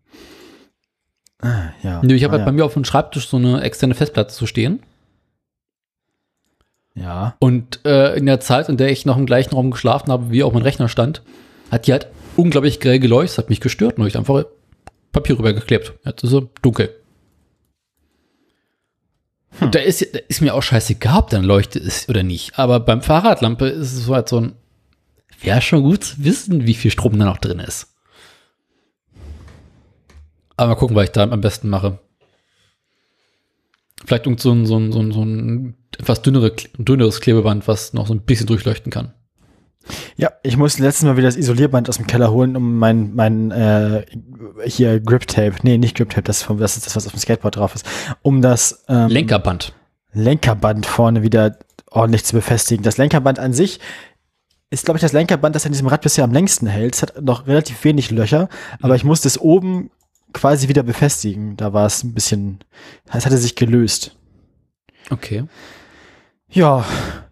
[1.41, 2.01] Ah, ja.
[2.03, 4.45] Nö, ich habe ah, halt bei mir auf dem Schreibtisch so eine externe Festplatte zu
[4.45, 4.81] stehen.
[6.95, 7.35] ja.
[7.39, 10.43] Und äh, in der Zeit, in der ich noch im gleichen Raum geschlafen habe, wie
[10.43, 11.21] auch mein Rechner stand,
[11.71, 14.43] hat die halt unglaublich grell geleuchtet, hat mich gestört und habe ich einfach
[15.11, 15.93] Papier rübergeklebt.
[16.05, 16.93] Jetzt ist so dunkel.
[19.61, 22.57] Und da ist, da ist mir auch scheißegal, ob dann leuchtet ist oder nicht.
[22.59, 24.55] Aber beim Fahrradlampe ist es so halt so ein,
[25.41, 27.95] wäre schon gut zu wissen, wie viel Strom da noch drin ist.
[30.57, 31.99] Aber mal gucken, was ich da am besten mache.
[34.05, 37.93] Vielleicht irgend so ein, so ein, so ein, so ein etwas dünnere, dünneres Klebeband, was
[37.93, 39.13] noch so ein bisschen durchleuchten kann.
[40.17, 43.51] Ja, ich musste letztes Mal wieder das Isolierband aus dem Keller holen, um mein, mein
[43.51, 44.05] äh,
[44.65, 47.55] hier Grip Tape, nee, nicht Grip Tape, das, das ist das, was auf dem Skateboard
[47.55, 47.85] drauf ist,
[48.21, 49.73] um das ähm, Lenkerband.
[50.11, 51.57] Lenkerband vorne wieder
[51.89, 52.83] ordentlich zu befestigen.
[52.83, 53.79] Das Lenkerband an sich
[54.71, 56.95] ist, glaube ich, das Lenkerband, das an diesem Rad bisher am längsten hält.
[56.95, 58.49] Es hat noch relativ wenig Löcher,
[58.81, 59.89] aber ich musste es oben
[60.33, 61.57] quasi wieder befestigen.
[61.57, 62.59] Da war es ein bisschen,
[63.11, 64.15] es hatte sich gelöst.
[65.09, 65.45] Okay.
[66.51, 66.85] Ja,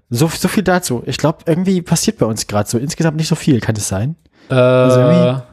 [0.09, 1.03] so, so viel dazu.
[1.05, 4.15] Ich glaube, irgendwie passiert bei uns gerade so insgesamt nicht so viel, kann es sein?
[4.49, 5.43] Äh, irgendwie-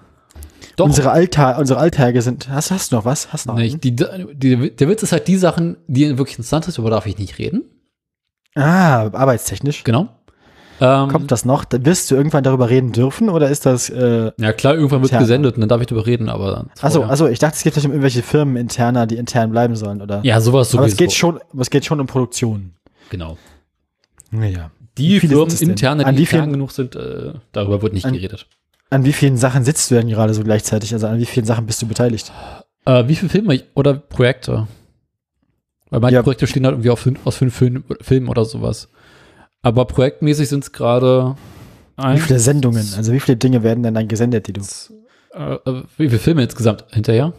[0.76, 0.87] doch.
[0.87, 2.49] Unsere, Allta unsere Alltage sind.
[2.49, 3.32] Hast, hast du noch was?
[3.32, 3.59] Hast du noch?
[3.59, 3.85] Nicht.
[3.85, 7.16] Die, die, der Witz ist halt die Sachen, die wirklich interessant sind, über darf ich
[7.18, 7.62] nicht reden.
[8.57, 9.85] Ah, arbeitstechnisch.
[9.85, 10.09] Genau.
[10.80, 11.64] Ähm, Kommt das noch?
[11.70, 13.90] Wirst du irgendwann darüber reden dürfen oder ist das.
[13.90, 16.66] Äh, Ja, klar, irgendwann wird gesendet und dann darf ich darüber reden, aber.
[16.80, 20.02] achso, also ich dachte, es geht vielleicht um irgendwelche Firmen interner, die intern bleiben sollen,
[20.02, 20.20] oder?
[20.24, 20.78] Ja, sowas sowieso.
[20.78, 22.72] Aber es geht schon, es geht schon um Produktion.
[23.10, 23.38] Genau.
[24.32, 24.70] Ja.
[24.98, 28.46] Die Firmen interne, die intern genug sind, äh, darüber wird nicht An- geredet.
[28.90, 30.92] An wie vielen Sachen sitzt du denn gerade so gleichzeitig?
[30.92, 32.32] Also an wie vielen Sachen bist du beteiligt?
[32.84, 34.66] Äh, wie viele Filme oder Projekte?
[35.90, 36.22] Weil manche Ja.
[36.22, 38.88] Projekte stehen halt irgendwie auf fünf, aus fünf Film, Filmen oder sowas.
[39.64, 41.36] Aber projektmäßig sind es gerade
[41.96, 42.86] Wie viele Sendungen?
[42.96, 44.62] Also wie viele Dinge werden denn dann gesendet, die du?
[45.32, 47.32] äh, äh, wie viele Filme insgesamt hinterher?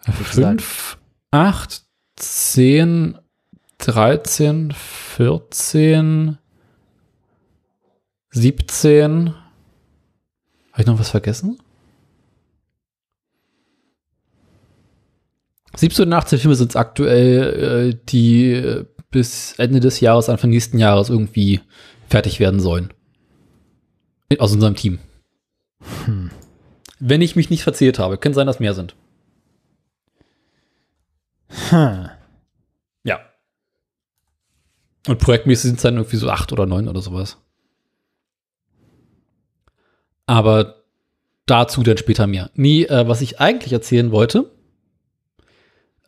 [0.00, 0.96] Fünf,
[1.32, 1.82] acht,
[2.16, 3.18] zehn,
[3.78, 6.38] dreizehn, vierzehn,
[8.30, 9.34] siebzehn.
[10.72, 11.58] Habe ich noch was vergessen?
[15.76, 20.50] 17 und 18 Filme sind es aktuell, äh, die äh, bis Ende des Jahres, Anfang
[20.50, 21.60] nächsten Jahres irgendwie
[22.08, 22.92] fertig werden sollen.
[24.38, 24.98] Aus unserem Team.
[26.04, 26.30] Hm.
[26.98, 28.18] Wenn ich mich nicht verzählt habe.
[28.18, 28.94] Kann sein, dass mehr sind.
[31.70, 32.08] Hm.
[33.04, 33.20] Ja.
[35.06, 37.38] Und projektmäßig sind es dann irgendwie so acht oder neun oder sowas.
[40.26, 40.84] Aber
[41.46, 42.50] dazu dann später mehr.
[42.54, 44.50] Nie, äh, was ich eigentlich erzählen wollte.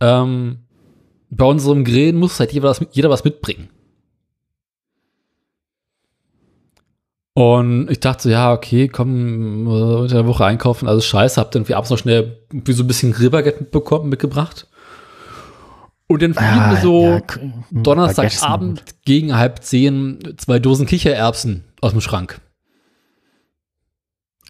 [0.00, 0.66] Ähm,
[1.30, 3.70] bei unserem Grillen muss halt jeder was, jeder was mitbringen.
[7.32, 11.52] Und ich dachte so, ja, okay, komm, äh, unter der Woche einkaufen, alles scheiße, hab
[11.52, 14.66] dann irgendwie abends noch schnell irgendwie so ein bisschen Grillbaguette mitbekommen, mitgebracht.
[16.08, 21.64] Und dann fielen Ah, mir so ja, immer Donnerstagabend gegen halb zehn zwei Dosen Kichererbsen
[21.80, 22.40] aus dem Schrank.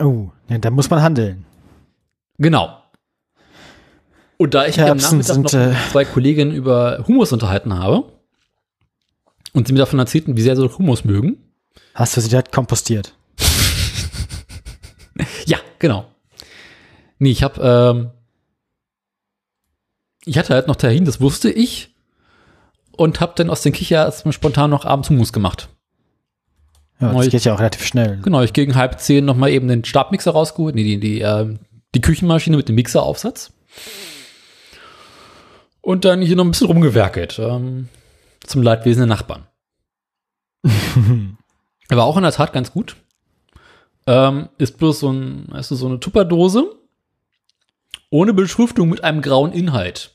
[0.01, 1.45] Oh, ja, da muss man handeln.
[2.39, 2.80] Genau.
[4.41, 7.78] Und da ich mich am Nachmittag sind, noch äh, mit zwei Kolleginnen über Hummus unterhalten
[7.78, 8.11] habe
[9.53, 11.36] und sie mir davon erzählten, wie sehr sie Hummus mögen.
[11.95, 13.14] Hast du sie direkt kompostiert?
[15.45, 16.07] Ja, genau.
[17.18, 18.11] Nee, ich habe, ähm,
[20.24, 21.95] ich hatte halt noch Tahin, das wusste ich.
[22.93, 25.68] Und habe dann aus den Kichererbsen spontan noch abends Hummus gemacht.
[26.99, 28.18] Ja, das ich- geht ja auch relativ schnell.
[28.22, 31.59] Genau, ich gegen halb zehn noch mal eben den Stabmixer rausgeholt, nee, die, die, ähm,
[31.95, 33.53] die Küchenmaschine mit dem Mixeraufsatz.
[35.83, 37.89] Und dann hier noch ein bisschen rumgewerkelt, ähm,
[38.45, 39.47] zum Leidwesen der Nachbarn.
[41.89, 42.97] War auch in der Tat ganz gut.
[44.07, 46.76] Ähm, ist bloß so, ein, weißt du, so eine Tupperdose
[48.11, 50.11] ohne Beschriftung mit einem grauen Inhalt.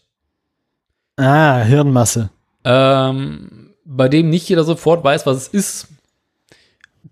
[1.15, 2.29] Ah, Hirnmasse.
[2.65, 5.87] Ähm, bei dem nicht jeder sofort weiß, was es ist.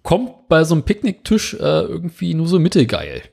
[0.01, 3.24] Kommt bei so einem Picknicktisch äh, irgendwie nur so mittelgeil.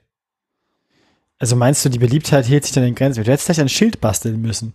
[1.39, 3.25] Also meinst du, die Beliebtheit hielt sich dann in Grenzen?
[3.25, 4.75] Du hättest vielleicht ein Schild basteln müssen.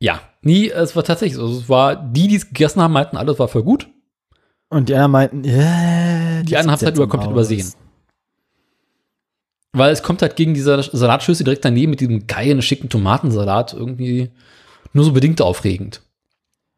[0.00, 1.42] Ja, nie, es war tatsächlich so.
[1.46, 3.88] Also es war, die, die es gegessen haben, meinten, alles war voll gut.
[4.68, 7.72] Und die anderen meinten, ja, Die anderen haben es halt über, komplett übersehen.
[9.72, 14.30] Weil es kommt halt gegen diese Salatschüssel direkt daneben mit diesem geilen, schicken Tomatensalat irgendwie
[14.92, 16.02] nur so bedingt aufregend.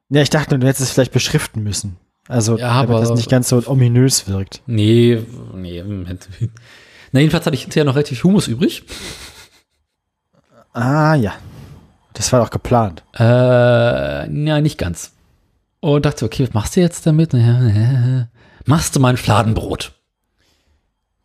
[0.09, 1.97] Ja, ich dachte, du hättest es vielleicht beschriften müssen.
[2.29, 4.62] Also, Ja, damit aber- das nicht ganz so ominös wirkt.
[4.67, 5.23] Nee,
[5.55, 5.83] nee.
[7.12, 8.85] Na, jedenfalls hatte ich hinterher noch relativ Humus übrig.
[10.73, 11.35] Ah, ja.
[12.17, 13.05] Das war doch geplant.
[13.19, 15.12] Äh, ja, nicht ganz.
[15.81, 17.35] Und dachte, okay, was machst du jetzt damit?
[18.67, 19.93] Machst du mal ein Fladenbrot.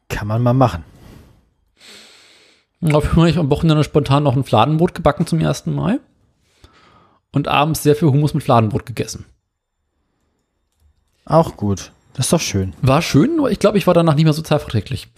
[0.10, 0.84] Kann man mal machen.
[2.82, 6.02] Und Dafür habe ich am Wochenende spontan noch ein Fladenbrot gebacken zum ersten Mal.
[7.32, 9.26] Und abends sehr viel Hummus mit Fladenbrot gegessen.
[11.24, 11.94] Auch gut.
[12.14, 12.74] Das ist doch schön.
[12.82, 15.08] War schön, nur ich glaube, ich war danach nicht mehr so zahlverträglich.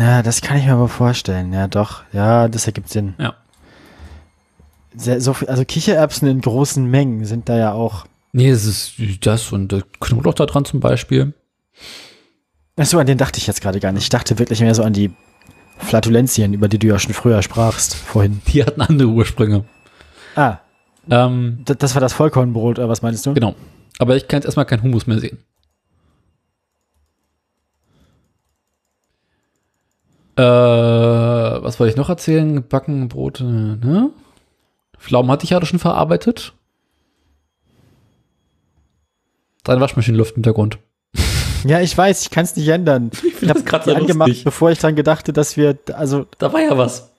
[0.00, 1.52] Ja, das kann ich mir aber vorstellen.
[1.52, 2.04] Ja, doch.
[2.12, 3.16] Ja, das ergibt Sinn.
[3.18, 3.34] Ja.
[4.98, 8.06] Sehr, so viel, also Kichererbsen in großen Mengen sind da ja auch.
[8.32, 8.94] Nee, es ist
[9.26, 11.34] das und äh, Knoblauch da dran zum Beispiel.
[12.76, 14.02] Achso, an den dachte ich jetzt gerade gar nicht.
[14.04, 15.10] Ich dachte wirklich mehr so an die
[15.78, 18.40] Flatulenzien, über die du ja schon früher sprachst, vorhin.
[18.48, 19.64] Die hatten andere Ursprünge.
[20.34, 20.58] Ah,
[21.10, 23.34] Ähm, das war das Vollkornbrot, oder was meinst du?
[23.34, 23.54] genau.
[24.00, 25.38] Aber ich kann jetzt erstmal keinen Hummus mehr sehen.
[30.36, 32.54] Äh, was wollte ich noch erzählen?
[32.54, 34.10] Gebacken, Brote, ne?
[34.98, 36.52] Pflaumen hatte ich ja schon verarbeitet.
[39.64, 40.78] Deine Waschmaschine läuft im Hintergrund.
[41.64, 43.10] Ja, ich weiß, ich kann es nicht ändern.
[43.40, 44.44] Ich, das habe so angemacht, lustig.
[44.44, 47.10] bevor ich dran gedachte, dass wir, also, Da war ja was.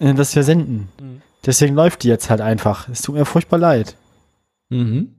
[0.00, 0.88] äh, dass wir senden.
[1.00, 1.22] Mhm.
[1.46, 2.88] Deswegen läuft die jetzt halt einfach.
[2.88, 3.94] Es tut mir furchtbar leid.
[4.70, 5.14] Mhm.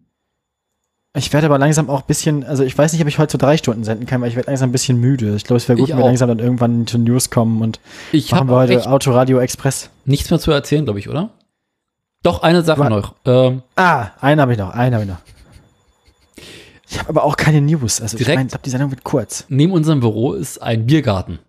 [1.15, 3.37] Ich werde aber langsam auch ein bisschen, also ich weiß nicht, ob ich heute so
[3.37, 5.35] drei Stunden senden kann, weil ich werde langsam ein bisschen müde.
[5.35, 7.79] Ich glaube, es wäre gut, Ich wenn wir langsam dann irgendwann zu News kommen und
[8.11, 9.89] Ich machen wir heute Autoradio Express.
[10.05, 11.29] nichts mehr zu erzählen, glaube ich, oder?
[12.23, 13.15] Doch, eine Sache Wa- noch.
[13.25, 15.19] Ähm, Ah, einen habe ich noch, einen habe ich noch.
[16.89, 18.01] Ich habe aber auch keine News.
[18.01, 18.29] Also Direkt?
[18.31, 19.45] ich meine, ich glaube, die Sendung wird kurz.
[19.47, 21.39] neben unserem Büro ist ein Biergarten,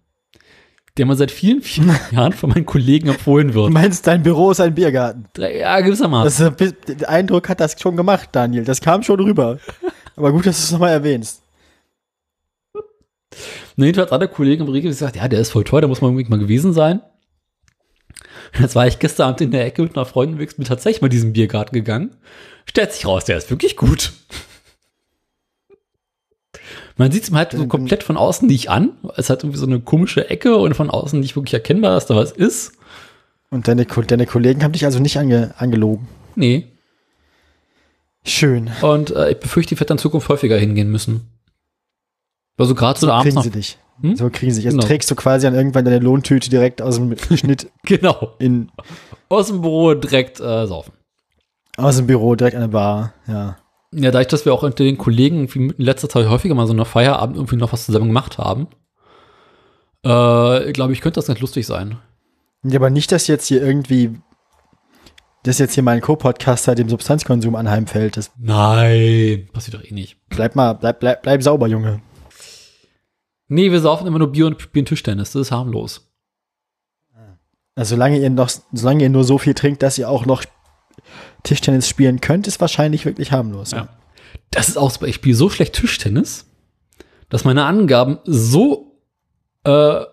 [0.99, 3.73] der mir seit vielen, vielen Jahren von meinen Kollegen empfohlen Du wird.
[3.73, 5.25] meinst, dein Büro ist ein Biergarten.
[5.39, 6.55] Ja, gewissermaßen.
[6.59, 8.65] Das, der Eindruck hat das schon gemacht, Daniel.
[8.65, 9.59] Das kam schon rüber.
[10.15, 11.43] Aber gut, dass du es nochmal erwähnst.
[13.77, 16.01] Und jedenfalls hat der Kollege im Regel gesagt, ja, der ist voll teuer, da muss
[16.03, 17.01] man unbedingt mal gewesen sein.
[18.59, 21.09] Jetzt war ich gestern Abend in der Ecke mit einer Freundin und bin tatsächlich mal
[21.09, 22.17] diesen Biergarten gegangen.
[22.67, 24.13] Stellt sich raus, der ist wirklich gut.
[26.97, 28.93] Man sieht es halt so komplett von außen nicht an.
[29.17, 32.17] Es hat irgendwie so eine komische Ecke und von außen nicht wirklich erkennbar, dass da
[32.17, 32.73] was ist.
[33.51, 36.07] Und deine, deine Kollegen haben dich also nicht ange, angelogen.
[36.37, 36.67] Nee.
[38.23, 38.71] Schön.
[38.83, 41.29] Und äh, ich befürchte, ich werde in Zukunft häufiger hingehen müssen.
[42.59, 43.79] Also gerade so, abends kriegen sie dich.
[44.03, 44.17] Hm?
[44.17, 44.63] So kriegen sie.
[44.63, 44.87] Jetzt Genau.
[44.87, 48.35] trägst du quasi dann irgendwann deine Lohntüte direkt aus dem Schnitt Genau.
[48.39, 48.71] in,
[49.29, 50.93] Aus dem Büro direkt äh, saufen.
[51.77, 53.13] aus dem Büro direkt an der Bar.
[53.27, 53.57] Ja.
[53.93, 56.85] Ja, dadurch, dass wir auch unter den Kollegen in letzter Zeit häufiger mal so eine
[56.85, 58.69] Feierabend irgendwie noch was zusammen gemacht haben,
[60.05, 61.99] äh, glaube ich, könnte das ganz lustig sein.
[62.63, 64.19] Ja, aber nicht, dass jetzt hier irgendwie,
[65.43, 68.17] dass jetzt hier mein Co-Podcaster dem Substanzkonsum anheimfällt.
[68.17, 70.17] Das Nein, passiert doch eh nicht.
[70.29, 72.01] bleib mal, bleib, bleib, bleib sauber, Junge.
[73.53, 76.09] Nee, wir saufen immer nur Bier und, Bier und Tischtennis, das ist harmlos.
[77.75, 80.45] Also solange ihr noch, solange ihr nur so viel trinkt, dass ihr auch noch
[81.43, 83.73] Tischtennis spielen könnt, ist wahrscheinlich wirklich harmlos.
[83.73, 83.89] Ja.
[84.51, 85.03] Das ist auch.
[85.03, 86.47] Ich spiele so schlecht Tischtennis,
[87.29, 88.99] dass meine Angaben so
[89.65, 90.05] äh,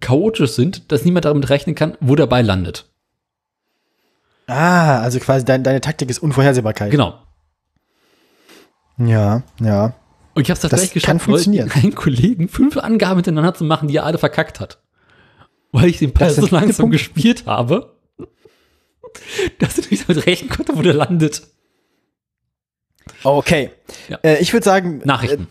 [0.00, 2.88] chaotisch sind, dass niemand damit rechnen kann, wo der Ball landet.
[4.46, 6.90] Ah, also quasi dein, deine Taktik ist Unvorhersehbarkeit.
[6.90, 7.18] Genau.
[8.96, 9.94] Ja, ja.
[10.38, 13.96] Und ich habe es tatsächlich kann geschafft, einen Kollegen fünf Angaben hintereinander zu machen, die
[13.96, 14.78] er alle verkackt hat.
[15.72, 16.90] Weil ich den Das so langsam Punkte.
[16.90, 17.96] gespielt habe,
[19.58, 21.42] dass ich nicht damit rechnen konnte, wo der landet.
[23.24, 23.70] Okay.
[24.08, 24.18] Ja.
[24.22, 25.48] Äh, ich würde sagen, Nachrichten.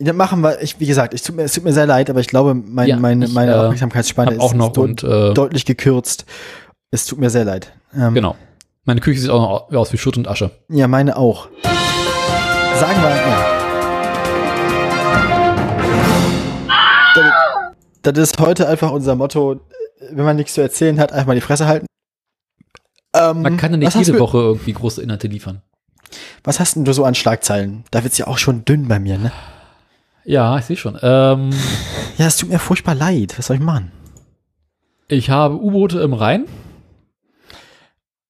[0.00, 2.10] Äh, dann machen wir, ich, wie gesagt, ich tut mir, es tut mir sehr leid,
[2.10, 5.04] aber ich glaube, mein, Ja, meine, ich, meine äh, Aufmerksamkeitsspanne ist, auch noch ist und
[5.04, 6.24] äh, deutlich gekürzt.
[6.90, 7.72] Es tut mir sehr leid.
[7.94, 8.34] Ähm, genau.
[8.86, 10.50] Meine Küche sieht auch noch aus wie Schutt und Asche.
[10.68, 11.46] Ja, meine auch.
[11.62, 13.65] Sagen wir, ja.
[18.12, 19.60] Das, ist heute einfach unser Motto,
[20.10, 21.86] wenn man nichts zu erzählen hat, einfach mal die Fresse halten.
[23.14, 25.62] Ähm, Man kann ja nicht jede Woche irgendwie große Inhalte liefern.
[26.44, 27.84] Was hast denn du so an Schlagzeilen?
[27.90, 29.32] Da wird's ja auch schon dünn bei mir, ne?
[30.24, 30.98] Ja, ich sehe schon.
[31.02, 31.50] Ähm,
[32.18, 33.38] Ja, es tut mir furchtbar leid.
[33.38, 33.92] Was soll ich machen?
[35.08, 36.46] ich habe U-Boote im Rhein,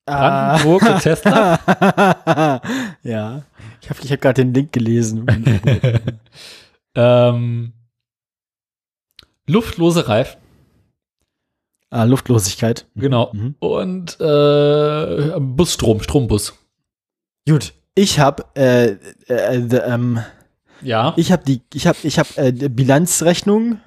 [0.08, 0.52] Ah.
[0.56, 1.58] Brandenburg und Tesla.
[3.02, 3.42] ja.
[3.80, 5.26] Ich habe ich hab gerade den Link gelesen.
[6.94, 7.72] ähm,
[9.46, 10.38] luftlose Reifen,
[11.90, 12.86] ah, Luftlosigkeit.
[12.94, 13.30] genau.
[13.32, 13.54] Mhm.
[13.60, 16.54] Und äh, Busstrom, Strombus.
[17.48, 17.72] Gut.
[17.94, 18.96] Ich habe äh,
[19.28, 20.20] äh, äh, ähm,
[20.82, 21.14] Ja.
[21.16, 23.80] ich habe die ich habe ich habe äh, Bilanzrechnung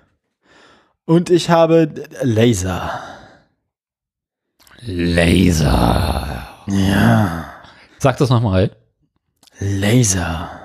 [1.06, 1.92] und ich habe
[2.22, 3.02] äh, Laser.
[4.82, 6.48] Laser.
[6.68, 7.54] Ja.
[8.00, 8.72] Sag das nochmal.
[9.60, 10.59] Laser.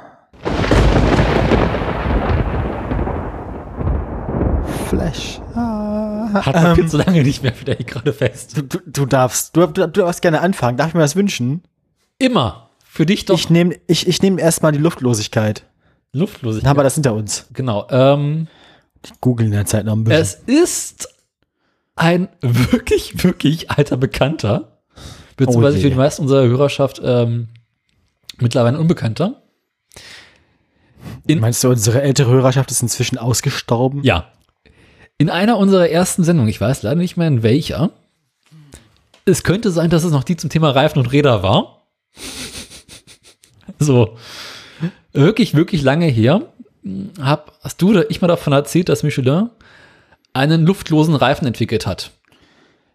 [4.85, 5.41] Flash.
[5.55, 6.31] Ah.
[6.47, 8.57] Hat man viel zu lange nicht mehr, wieder hier gerade fest.
[8.57, 10.77] Du, du, du darfst, du, du, du darfst gerne anfangen.
[10.77, 11.63] Darf ich mir was wünschen?
[12.19, 12.71] Immer.
[12.85, 15.65] Für dich doch Ich nehme ich, ich nehm erstmal die Luftlosigkeit.
[16.13, 16.77] Luftlosigkeit.
[16.77, 17.47] Wir das hinter uns.
[17.53, 17.87] Genau.
[17.91, 18.47] Ähm,
[19.21, 20.21] Googeln in der Zeit noch ein bisschen.
[20.23, 21.09] es ist
[21.97, 24.79] ein wirklich, wirklich alter Bekannter.
[25.37, 27.49] Beziehungsweise Oh für die meisten unserer Hörerschaft ähm,
[28.39, 29.43] mittlerweile ein Unbekannter.
[31.27, 34.03] in- Meinst du, unsere ältere Hörerschaft ist inzwischen ausgestorben?
[34.05, 34.29] Ja.
[35.19, 37.91] In einer unserer ersten Sendungen, ich weiß leider nicht mehr in welcher,
[39.25, 41.87] es könnte sein, dass es noch die zum Thema Reifen und Räder war.
[43.79, 44.17] so.
[45.13, 46.43] Wirklich, wirklich lange her.
[47.21, 49.49] Hab, hast du oder ich mal davon erzählt, dass Michelin
[50.33, 52.11] einen luftlosen Reifen entwickelt hat?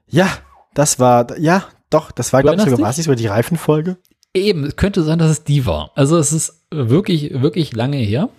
[0.07, 0.29] Ja,
[0.73, 3.97] das war, ja, doch, das war, glaube ich, sogar, ist über die Reifenfolge?
[4.33, 5.91] Eben, es könnte sein, dass es die war.
[5.95, 8.29] Also es ist wirklich, wirklich lange her.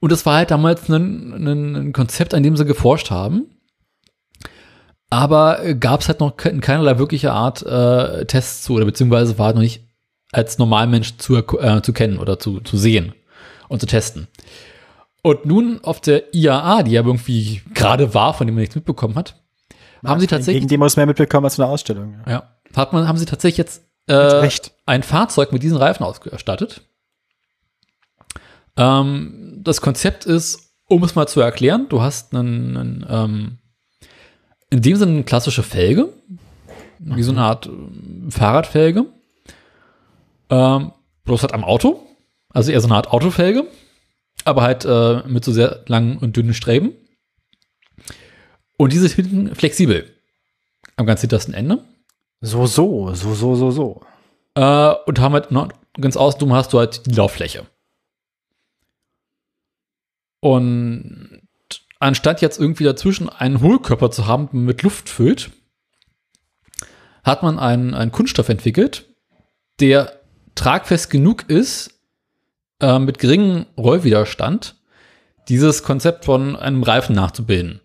[0.00, 3.46] Und es war halt damals ein, ein, ein Konzept, an dem sie geforscht haben.
[5.10, 9.46] Aber gab es halt noch ke- keinerlei wirkliche Art äh, Tests zu, oder beziehungsweise war
[9.46, 9.84] halt noch nicht
[10.32, 13.14] als Normalmensch zu, äh, zu kennen oder zu, zu sehen
[13.68, 14.28] und zu testen.
[15.22, 19.16] Und nun auf der IAA, die ja irgendwie gerade war, von dem man nichts mitbekommen
[19.16, 19.42] hat,
[20.04, 22.14] haben sie tatsächlich Gegen den muss mehr mitbekommen als eine Ausstellung.
[22.24, 22.32] Ja.
[22.32, 22.56] ja.
[22.74, 24.48] Hat man, haben sie tatsächlich jetzt äh,
[24.86, 26.82] ein Fahrzeug mit diesen Reifen ausgestattet.
[28.80, 33.58] Ähm, das Konzept ist, um es mal zu erklären, du hast einen, einen ähm,
[34.70, 36.08] in dem Sinne eine klassische Felge,
[36.98, 39.04] wie so eine Art ähm, Fahrradfelge,
[40.48, 40.92] ähm,
[41.24, 42.06] bloß halt am Auto,
[42.48, 43.66] also eher so eine Art Autofelge,
[44.44, 46.92] aber halt äh, mit so sehr langen und dünnen Streben.
[48.78, 50.10] Und diese ist hinten flexibel
[50.96, 51.84] am ganz hintersten Ende.
[52.40, 54.00] So, so, so, so, so, so.
[54.54, 55.68] Äh, und haben halt noch,
[56.00, 57.66] ganz außen hast du halt die Lauffläche.
[60.40, 61.42] Und
[61.98, 65.50] anstatt jetzt irgendwie dazwischen einen Hohlkörper zu haben, den man mit Luft füllt,
[67.22, 69.06] hat man einen, einen Kunststoff entwickelt,
[69.80, 70.20] der
[70.54, 72.00] tragfest genug ist,
[72.80, 74.76] äh, mit geringem Rollwiderstand,
[75.48, 77.80] dieses Konzept von einem Reifen nachzubilden.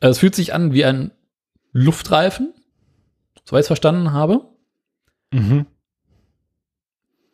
[0.00, 1.10] Also es fühlt sich an wie ein
[1.72, 2.54] Luftreifen,
[3.44, 4.48] soweit ich es verstanden habe.
[5.32, 5.66] Mhm.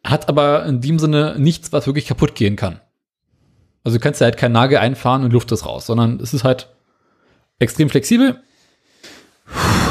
[0.05, 2.81] Hat aber in dem Sinne nichts, was wirklich kaputt gehen kann.
[3.85, 6.45] Also du kannst ja halt keinen Nagel einfahren und Luft ist raus, sondern es ist
[6.45, 6.69] halt
[7.59, 8.43] extrem flexibel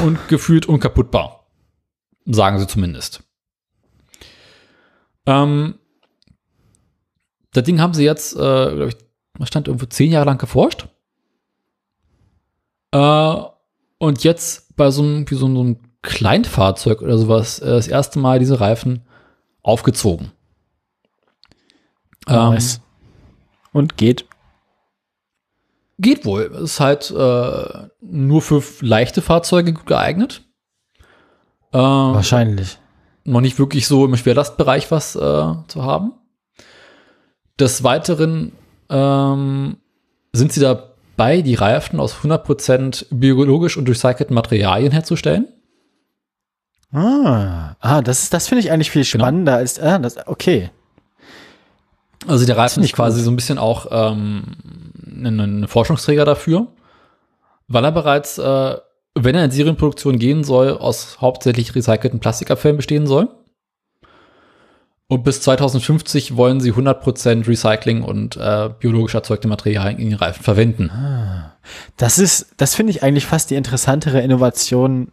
[0.03, 1.47] und gefühlt unkaputtbar.
[2.25, 3.23] Sagen sie zumindest.
[5.25, 5.75] Ähm,
[7.53, 8.97] das Ding haben sie jetzt, äh, glaube ich,
[9.37, 10.87] was stand irgendwo zehn Jahre lang geforscht.
[12.91, 13.35] Äh,
[13.97, 18.19] und jetzt bei so einem, wie so, so einem Kleinfahrzeug oder sowas, äh, das erste
[18.19, 19.03] Mal diese Reifen
[19.61, 20.31] aufgezogen.
[22.27, 22.81] Ähm, Nice.
[23.71, 24.25] Und geht.
[25.99, 26.43] Geht wohl.
[26.63, 30.41] Ist halt äh, nur für leichte Fahrzeuge gut geeignet.
[31.71, 32.77] Äh, Wahrscheinlich.
[33.25, 35.19] noch nicht wirklich so im Schwerlastbereich was äh,
[35.67, 36.13] zu haben.
[37.59, 38.53] Des Weiteren
[38.89, 39.77] ähm,
[40.31, 45.47] sind sie dabei, die Reifen aus 100% biologisch und recycelten Materialien herzustellen.
[46.91, 49.25] Ah, ah das das finde ich eigentlich viel Genau.
[49.25, 50.71] spannender als, ah, das, okay.
[52.29, 53.25] Also der Reifen ist quasi gut.
[53.25, 54.43] so ein bisschen auch ähm,
[55.07, 56.67] ein, Forschungsträger dafür,
[57.67, 58.77] weil er bereits, äh,
[59.15, 63.29] wenn er in Serienproduktion gehen soll, aus hauptsächlich recycelten Plastikabfällen bestehen soll.
[65.07, 70.43] Und bis 2050 wollen sie 100% Recycling und äh, biologisch erzeugte Materialien in den Reifen
[70.43, 70.91] verwenden.
[71.97, 75.11] Das ist, das finde ich eigentlich fast die interessantere Innovation.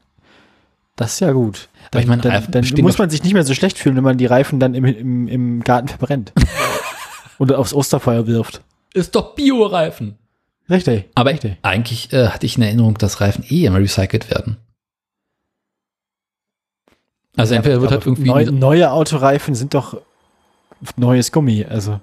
[0.96, 1.70] Das ist ja gut.
[1.90, 4.18] Aber ich meine, dann, dann muss man sich nicht mehr so schlecht fühlen, wenn man
[4.18, 6.32] die Reifen dann im, im, im Garten verbrennt.
[7.38, 8.62] Oder aufs Osterfeuer wirft.
[8.94, 10.16] Ist doch Bio-Reifen.
[10.68, 11.04] Richtig.
[11.14, 11.56] Aber Richtig.
[11.62, 14.56] eigentlich äh, hatte ich in Erinnerung, dass Reifen eh immer recycelt werden.
[17.36, 20.00] Also entweder wird halt irgendwie neu, neue Autoreifen sind doch
[20.96, 22.00] neues Gummi, also.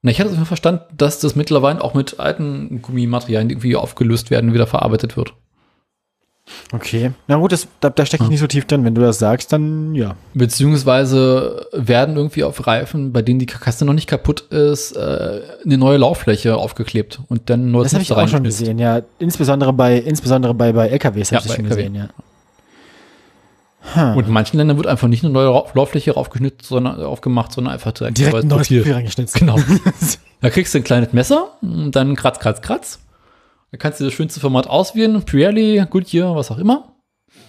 [0.00, 4.48] Na, ich hatte es verstanden, dass das mittlerweile auch mit alten Gummimaterialien irgendwie aufgelöst werden
[4.48, 5.34] und wieder verarbeitet wird.
[6.72, 7.12] Okay.
[7.28, 8.30] Na gut, das, da, da stecke ich Ja.
[8.32, 8.84] nicht so tief drin.
[8.84, 10.16] Wenn du das sagst, dann ja.
[10.34, 15.78] Beziehungsweise werden irgendwie auf Reifen, bei denen die Karkasse noch nicht kaputt ist, äh, eine
[15.78, 19.02] neue Lauffläche aufgeklebt und dann nur Das habe ich auch schon gesehen, ja.
[19.18, 21.82] Insbesondere bei, insbesondere bei, bei LKWs Ja, habe ich das schon LKW.
[21.82, 22.08] gesehen, ja.
[23.94, 24.16] Hm.
[24.16, 27.92] Und in manchen Ländern wird einfach nicht eine neue Lauffläche raufgeschnitten, sondern aufgemacht, sondern einfach
[27.92, 28.94] direkt, Direkt ein neues Papier.
[28.96, 29.34] Reingeschnitzt.
[29.34, 29.56] Genau.
[30.40, 32.98] Da kriegst du ein kleines Messer, und dann kratz, kratz, kratz.
[33.72, 35.20] Da kannst du das schönste Format auswählen.
[35.22, 36.94] Pirelli, Goodyear, was auch immer.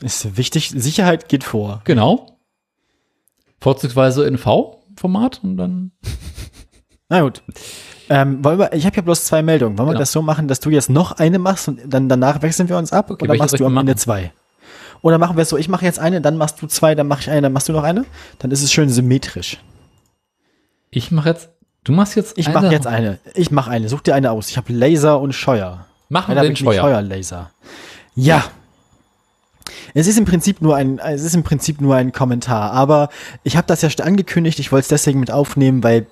[0.01, 1.81] Ist wichtig, Sicherheit geht vor.
[1.83, 2.37] Genau.
[3.59, 5.91] Vorzugsweise in V-Format und dann.
[7.09, 7.43] Na gut.
[8.09, 9.77] Ähm, wollen wir, ich habe ja bloß zwei Meldungen.
[9.77, 9.99] Wollen wir Genau.
[10.01, 12.91] das so machen, dass du jetzt noch eine machst und dann danach wechseln wir uns
[12.91, 13.09] ab?
[13.11, 13.77] Okay, oder machst du ich am?
[13.77, 14.33] Ende zwei?
[15.01, 17.21] Oder machen wir es so, ich mache jetzt eine, dann machst du zwei, dann mache
[17.21, 18.05] ich eine, dann machst du noch eine?
[18.39, 19.57] Dann ist es schön symmetrisch.
[20.91, 21.49] Ich mache jetzt.
[21.83, 22.37] Du machst jetzt.
[22.37, 23.19] Ich eine- mache jetzt eine.
[23.35, 23.89] Ich mache eine.
[23.89, 24.49] Such dir eine aus.
[24.49, 25.85] Ich habe Laser und Scheuer.
[26.13, 26.81] Machen wir den Scheuer.
[26.81, 27.49] Scheuerlaser.
[28.15, 28.43] Ja.
[29.95, 33.09] Es ist im Prinzip nur ein, es ist im Prinzip nur ein Kommentar, aber
[33.43, 36.05] ich habe das ja schon angekündigt, ich wollte es deswegen mit aufnehmen, weil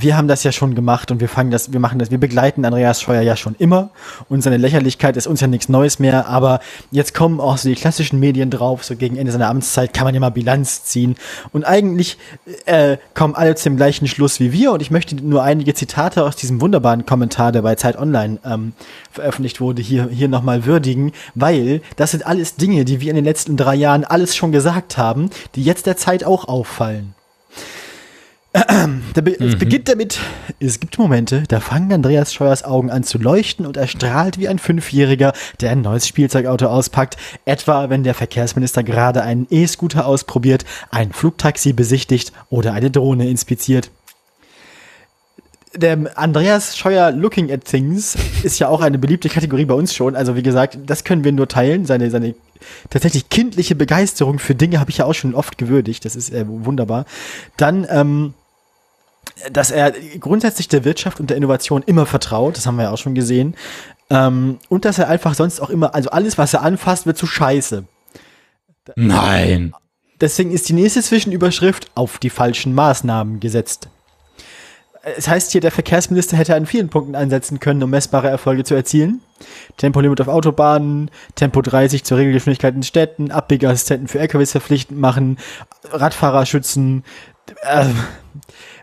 [0.00, 2.64] wir haben das ja schon gemacht und wir fangen das, wir machen das, wir begleiten
[2.64, 3.90] Andreas Scheuer ja schon immer
[4.28, 6.60] und seine Lächerlichkeit ist uns ja nichts Neues mehr, aber
[6.90, 10.14] jetzt kommen auch so die klassischen Medien drauf, so gegen Ende seiner Amtszeit kann man
[10.14, 11.16] ja mal Bilanz ziehen
[11.52, 12.18] und eigentlich
[12.66, 16.24] äh, kommen alle zu dem gleichen Schluss wie wir und ich möchte nur einige Zitate
[16.24, 18.72] aus diesem wunderbaren Kommentar, der bei Zeit Online ähm,
[19.10, 23.24] veröffentlicht wurde, hier, hier nochmal würdigen, weil das sind alles Dinge, die wir in den
[23.24, 27.14] letzten drei Jahren alles schon gesagt haben, die jetzt der Zeit auch auffallen.
[28.54, 30.20] Es beginnt damit,
[30.60, 34.46] es gibt Momente, da fangen Andreas Scheuers Augen an zu leuchten und er strahlt wie
[34.46, 37.16] ein Fünfjähriger, der ein neues Spielzeugauto auspackt,
[37.46, 43.90] etwa wenn der Verkehrsminister gerade einen E-Scooter ausprobiert, ein Flugtaxi besichtigt oder eine Drohne inspiziert.
[45.74, 50.14] Der Andreas Scheuer Looking at Things ist ja auch eine beliebte Kategorie bei uns schon.
[50.14, 51.86] Also wie gesagt, das können wir nur teilen.
[51.86, 52.36] Seine, seine
[52.88, 56.04] tatsächlich kindliche Begeisterung für Dinge habe ich ja auch schon oft gewürdigt.
[56.04, 57.04] Das ist äh, wunderbar.
[57.56, 58.34] Dann, ähm,
[59.52, 62.98] dass er grundsätzlich der Wirtschaft und der Innovation immer vertraut, das haben wir ja auch
[62.98, 63.54] schon gesehen.
[64.10, 67.26] Ähm, und dass er einfach sonst auch immer, also alles, was er anfasst, wird zu
[67.26, 67.84] scheiße.
[68.96, 69.74] Nein.
[70.20, 73.88] Deswegen ist die nächste Zwischenüberschrift auf die falschen Maßnahmen gesetzt.
[75.16, 78.74] Es heißt hier, der Verkehrsminister hätte an vielen Punkten ansetzen können, um messbare Erfolge zu
[78.74, 79.20] erzielen.
[79.76, 85.38] Tempolimit auf Autobahnen, Tempo 30 zur Regelgeschwindigkeit in Städten, Abbiegeassistenten für LKWs verpflichtend machen,
[85.90, 87.04] Radfahrer schützen.
[87.62, 87.86] Äh,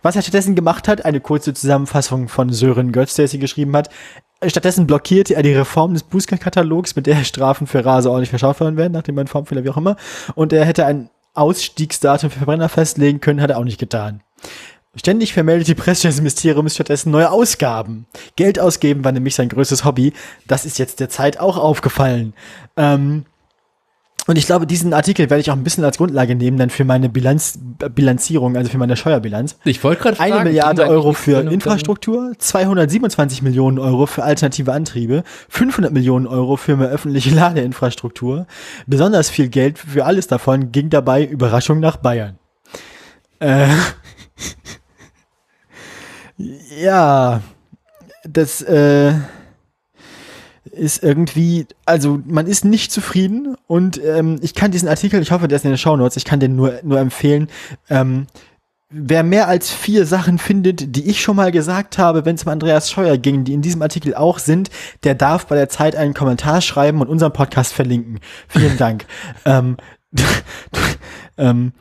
[0.02, 3.76] was er stattdessen gemacht hat, eine kurze Zusammenfassung von Sören Götz, der es hier geschrieben
[3.76, 3.90] hat.
[4.46, 8.78] Stattdessen blockierte er die Reform des Bußkatalogs, mit der Strafen für Raser ordentlich verschärft werden
[8.78, 9.98] werden, nach dem ein Formfehler, wie auch immer.
[10.36, 14.22] Und er hätte ein Ausstiegsdatum für Verbrenner festlegen können, hat er auch nicht getan.
[14.96, 18.08] Ständig vermeldet die Presse des Ministeriums stattdessen neue Ausgaben.
[18.36, 20.12] Geld ausgeben war nämlich sein größtes Hobby.
[20.48, 22.34] Das ist jetzt der Zeit auch aufgefallen.
[22.76, 23.26] Ähm,
[24.28, 26.86] und ich glaube, diesen Artikel werde ich auch ein bisschen als Grundlage nehmen, dann für
[26.86, 27.58] meine Bilanz,
[27.96, 29.58] Bilanzierung, also für meine Steuerbilanz.
[29.64, 34.24] Ich wollte gerade Eine fragen, Milliarde ging da Euro für Infrastruktur, 227 Millionen Euro für
[34.24, 38.46] alternative Antriebe, 500 Millionen Euro für mehr öffentliche Ladeinfrastruktur.
[38.86, 42.38] Besonders viel Geld für alles davon ging dabei, Überraschung, nach Bayern.
[43.40, 43.68] Äh,
[46.82, 47.42] ja,
[48.24, 49.14] das äh,
[50.72, 55.48] ist irgendwie, also man ist nicht zufrieden und ähm, ich kann diesen Artikel, ich hoffe,
[55.48, 57.48] der ist in den Shownotes, ich kann den nur, nur empfehlen.
[57.90, 58.28] Ähm,
[58.90, 62.50] wer mehr als vier Sachen findet, die ich schon mal gesagt habe, wenn es um
[62.50, 64.70] Andreas Scheuer ging, die in diesem Artikel auch sind,
[65.04, 68.20] der darf bei der Zeit einen Kommentar schreiben und unseren Podcast verlinken.
[68.48, 69.06] Vielen Dank.
[69.46, 69.78] ähm,
[71.38, 71.72] ähm,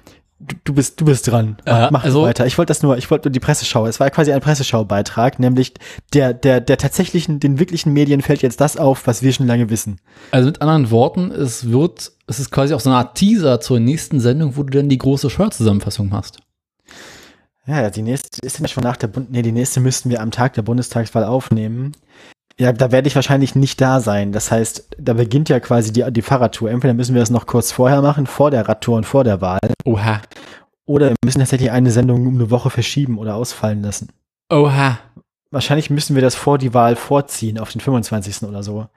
[0.41, 1.57] du, du bist, du bist dran.
[1.65, 2.47] Mach, Äh, mach also- weiter.
[2.47, 3.87] Ich wollte das nur, ich wollte nur die Presseschau.
[3.87, 5.75] Es war quasi ein Presseschau-Beitrag, nämlich
[6.13, 9.71] der, der, der tatsächlichen, den wirklichen Medien fällt jetzt das auf, was wir schon lange
[9.71, 10.01] wissen.
[10.31, 13.81] Also mit anderen Worten, es wird, es ist quasi auch so eine Art Teaser zur
[13.81, 16.39] nächsten Sendung, wo du dann die große Steuerzusammenfassung machst.
[17.67, 20.31] Ja, die nächste ist ja schon nach der Bund, nee, die nächste müssten wir am
[20.31, 21.93] Tag der Bundestagswahl aufnehmen.
[22.61, 24.33] Ja, da werde ich wahrscheinlich nicht da sein.
[24.33, 26.71] Das heißt, da beginnt ja quasi die, die Fahrradtour.
[26.71, 29.61] Entweder müssen wir das noch kurz vorher machen, vor der Radtour und vor der Wahl.
[29.87, 30.21] Oha.
[30.85, 34.11] Oder wir müssen tatsächlich eine Sendung um eine Woche verschieben oder ausfallen lassen.
[34.53, 34.99] Oha.
[35.51, 38.43] Wahrscheinlich müssen wir das vor die Wahl vorziehen, auf den 25.
[38.43, 38.89] oder so.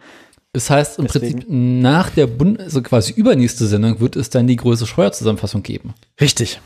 [0.51, 1.39] Das heißt im Deswegen.
[1.39, 5.93] Prinzip nach der Bund, also quasi übernächste Sendung wird es dann die größte Steuerzusammenfassung geben.
[6.19, 6.59] Richtig.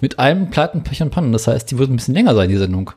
[0.00, 1.32] Mit einem Pleiten, Pech und Pannen.
[1.32, 2.92] Das heißt, die wird ein bisschen länger sein, die Sendung.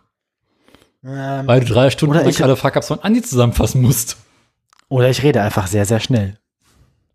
[1.04, 4.18] Ähm, Weil du drei Stunden Oder lang ich- alle Fuck-Ups von Andi zusammenfassen musst.
[4.90, 6.38] oder ich rede einfach sehr, sehr schnell.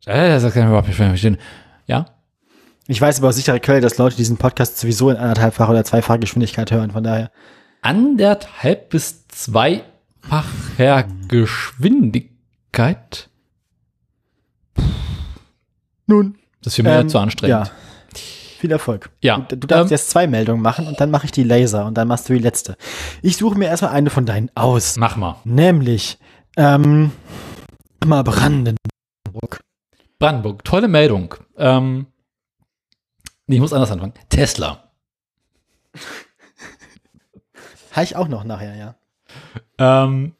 [0.04, 1.38] Das kann ich überhaupt nicht verstehen.
[1.86, 2.06] Ja?
[2.88, 6.18] Ich weiß aber aus sicherer Quelle, dass Leute diesen Podcast sowieso in anderthalbfacher oder zweifacher
[6.18, 6.90] Geschwindigkeit hören.
[6.90, 7.30] Von daher.
[7.82, 13.28] anderthalb bis zweifacher Geschwindigkeit.
[16.06, 16.36] Nun.
[16.62, 17.66] Das ist für mich ähm, zu anstrengend.
[17.68, 17.72] Ja.
[18.62, 19.10] Viel Erfolg.
[19.22, 19.38] Ja.
[19.38, 21.94] Du, du darfst Ähm, jetzt zwei Meldungen machen und dann mache ich die Laser und
[21.98, 22.76] dann machst du die letzte.
[23.20, 24.96] Ich suche mir erstmal eine von deinen aus.
[24.98, 25.40] Mach mal.
[25.42, 26.16] Nämlich,
[26.56, 27.10] ähm,
[28.06, 29.58] mal Brandenburg.
[30.20, 31.34] Brandenburg, tolle Meldung.
[31.56, 32.06] Ähm,
[33.48, 34.12] nee, ich muss anders anfangen.
[34.28, 34.92] Tesla.
[37.90, 38.94] Habe ich auch noch nachher, ja.
[39.78, 40.36] Ähm,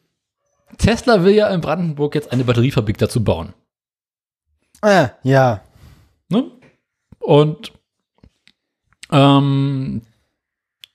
[0.79, 3.53] Tesla will ja in Brandenburg jetzt eine Batteriefabrik dazu bauen.
[4.81, 5.63] Ah, ja.
[6.29, 6.53] Ne?
[7.19, 7.73] Und
[9.13, 10.03] ähm,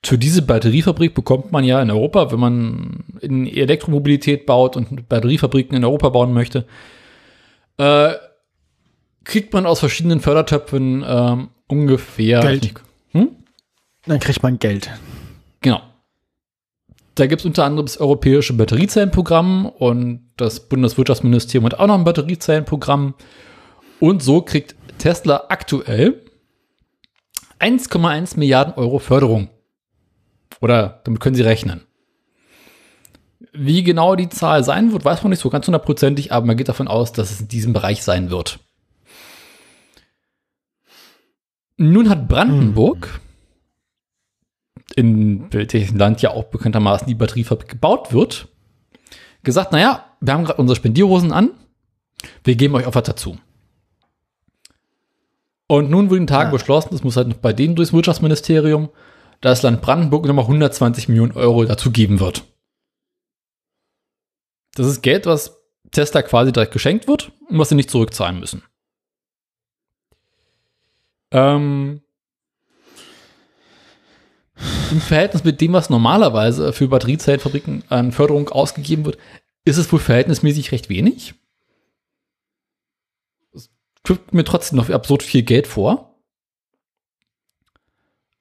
[0.04, 5.76] für diese Batteriefabrik bekommt man ja in Europa, wenn man in Elektromobilität baut und Batteriefabriken
[5.76, 6.66] in Europa bauen möchte,
[7.78, 8.14] äh,
[9.24, 12.74] kriegt man aus verschiedenen Fördertöpfen ähm, ungefähr Geld.
[13.12, 13.30] Hm?
[14.06, 14.90] Dann kriegt man Geld.
[15.62, 15.82] Genau.
[17.16, 22.04] Da gibt es unter anderem das Europäische Batteriezellenprogramm und das Bundeswirtschaftsministerium hat auch noch ein
[22.04, 23.16] Batteriezellenprogramm.
[24.00, 26.22] Und so kriegt Tesla aktuell
[27.60, 29.50] 1,1 Milliarden Euro Förderung.
[30.62, 31.84] Oder damit können Sie rechnen.
[33.54, 36.70] Wie genau die Zahl sein wird, weiß man nicht so ganz hundertprozentig, aber man geht
[36.70, 38.60] davon aus, dass es in diesem Bereich sein wird.
[41.78, 43.22] Nun hat Brandenburg,
[44.96, 48.48] in welchem Land ja auch bekanntermaßen die Batteriefabrik gebaut wird,
[49.44, 51.52] gesagt, naja, wir haben gerade unsere Spendierhosen an,
[52.44, 53.38] wir geben euch auch was dazu.
[55.68, 56.54] Und nun wurde in den Tagen Ah.
[56.54, 58.90] beschlossen, das muss halt noch bei denen durchs Wirtschaftsministerium,
[59.42, 62.44] dass Land Brandenburg nochmal 120 Millionen Euro dazu geben wird.
[64.76, 65.58] Das ist Geld, was
[65.92, 68.64] Tesla quasi direkt geschenkt wird und was sie nicht zurückzahlen müssen.
[71.32, 72.02] Ähm,
[74.92, 79.18] Im Verhältnis mit dem, was normalerweise für Batteriezellenfabriken an Förderung ausgegeben wird,
[79.66, 81.36] ist es wohl verhältnismäßig recht wenig.
[84.08, 86.16] Trifft mir trotzdem noch absurd viel Geld vor.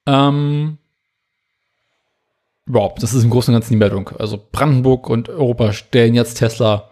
[0.06, 0.78] Ähm,
[2.72, 4.10] ja, das ist im Großen und Ganzen die Meldung.
[4.10, 6.88] Also Brandenburg und Europa stellen jetzt Tesla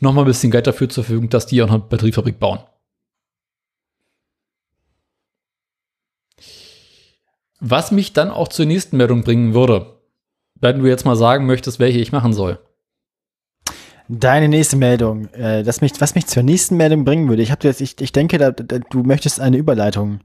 [0.00, 2.58] noch mal ein bisschen Geld dafür zur Verfügung, dass die auch eine Batteriefabrik bauen.
[7.60, 9.98] Was mich dann auch zur nächsten Meldung bringen würde,
[10.56, 12.58] wenn du jetzt mal sagen möchtest, welche ich machen soll.
[14.14, 17.42] Deine nächste Meldung, äh, das mich, was mich zur nächsten Meldung bringen würde.
[17.42, 20.20] Ich habe jetzt, ich, ich denke, da, da, du möchtest eine Überleitung.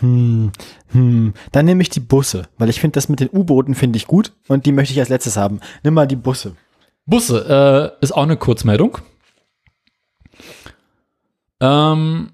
[0.00, 0.50] Hm,
[0.92, 1.34] hm.
[1.52, 4.32] Dann nehme ich die Busse, weil ich finde das mit den U-Booten finde ich gut
[4.48, 5.60] und die möchte ich als letztes haben.
[5.82, 6.56] Nimm mal die Busse.
[7.04, 8.96] Busse äh, ist auch eine Kurzmeldung.
[11.60, 12.30] Ähm,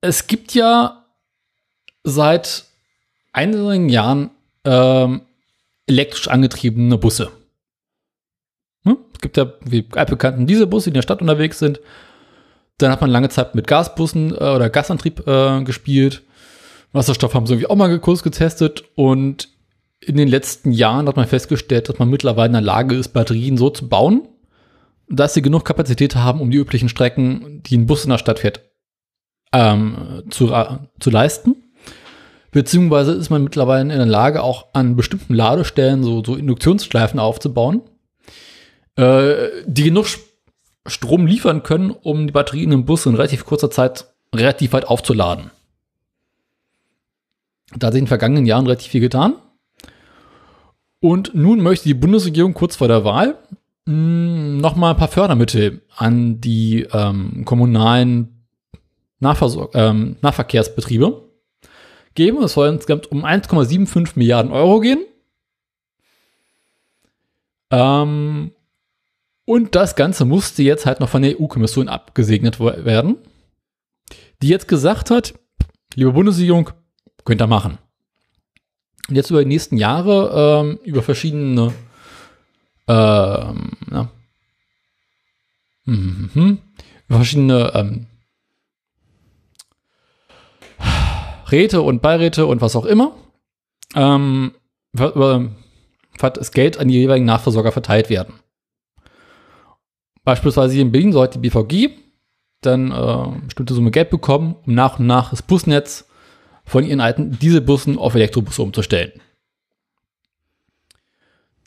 [0.00, 1.04] es gibt ja
[2.02, 2.64] seit
[3.32, 4.30] einigen Jahren
[4.64, 5.20] ähm,
[5.86, 7.30] elektrisch angetriebene Busse.
[9.20, 11.80] Gibt ja wie altbekannten Dieselbusse, die in der Stadt unterwegs sind.
[12.78, 16.22] Dann hat man lange Zeit mit Gasbussen äh, oder Gasantrieb äh, gespielt.
[16.92, 19.48] Wasserstoff haben sie irgendwie auch mal kurz getestet und
[20.00, 23.58] in den letzten Jahren hat man festgestellt, dass man mittlerweile in der Lage ist, Batterien
[23.58, 24.28] so zu bauen,
[25.08, 28.38] dass sie genug Kapazität haben, um die üblichen Strecken, die ein Bus in der Stadt
[28.38, 28.62] fährt,
[29.52, 31.56] ähm, zu, äh, zu leisten.
[32.50, 37.82] Beziehungsweise ist man mittlerweile in der Lage, auch an bestimmten Ladestellen so, so Induktionsschleifen aufzubauen,
[39.00, 40.06] äh, die genug
[40.86, 45.50] Strom liefern können, um die Batterien im Bus in relativ kurzer Zeit relativ weit aufzuladen.
[47.76, 49.34] Da hat sich in den vergangenen Jahren relativ viel getan.
[51.00, 53.38] Und nun möchte die Bundesregierung kurz vor der Wahl
[53.86, 58.44] noch mal ein paar Fördermittel an die ähm, kommunalen
[59.18, 61.24] Nahversor ähm, Nahverkehrsbetriebe
[62.14, 62.42] geben.
[62.42, 65.04] Es soll insgesamt um 1,75 Milliarden Euro gehen.
[67.70, 68.52] Ähm,
[69.50, 73.16] und das Ganze musste jetzt halt noch von der EU-Kommission abgesegnet werden,
[74.42, 75.34] die jetzt gesagt hat,
[75.96, 76.70] liebe Bundesregierung,
[77.24, 77.78] könnt ihr machen.
[79.08, 81.72] Und jetzt über die nächsten Jahre ähm, über verschiedene
[82.86, 84.12] ähm, na,
[85.84, 86.58] mhm,
[87.08, 88.06] verschiedene ähm,
[91.50, 93.16] Räte und Beiräte und was auch immer
[93.96, 94.54] ähm,
[94.92, 95.50] über,
[96.20, 98.34] wird das Geld an die jeweiligen Nachversorger verteilt werden.
[100.24, 101.90] Beispielsweise hier in Berlin sollte die BVG
[102.60, 106.06] dann äh, eine bestimmte Summe Geld bekommen, um nach und nach das Busnetz
[106.64, 109.12] von ihren alten Dieselbussen auf Elektrobusse umzustellen.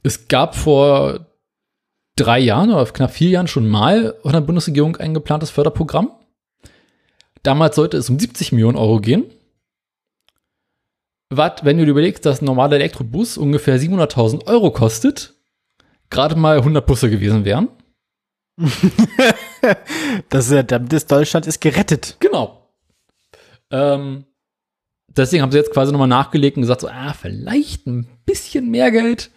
[0.04, 1.28] Es gab vor
[2.16, 6.12] drei Jahren oder knapp vier Jahren schon mal von der Bundesregierung ein geplantes Förderprogramm.
[7.42, 9.26] Damals sollte es um 70 Millionen Euro gehen.
[11.30, 15.34] was, wenn du dir überlegst, dass ein normaler Elektrobus ungefähr 700.000 Euro kostet,
[16.10, 17.70] gerade mal 100 Busse gewesen wären.
[20.30, 22.18] das, ist ja, das Deutschland ist gerettet.
[22.20, 22.70] Genau.
[23.72, 24.26] Ähm,
[25.08, 28.92] deswegen haben sie jetzt quasi nochmal nachgelegt und gesagt, so, ah, vielleicht ein bisschen mehr
[28.92, 29.32] Geld.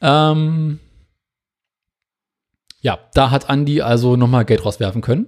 [0.00, 0.78] Ähm,
[2.80, 5.26] ja, da hat Andi also nochmal Geld rauswerfen können.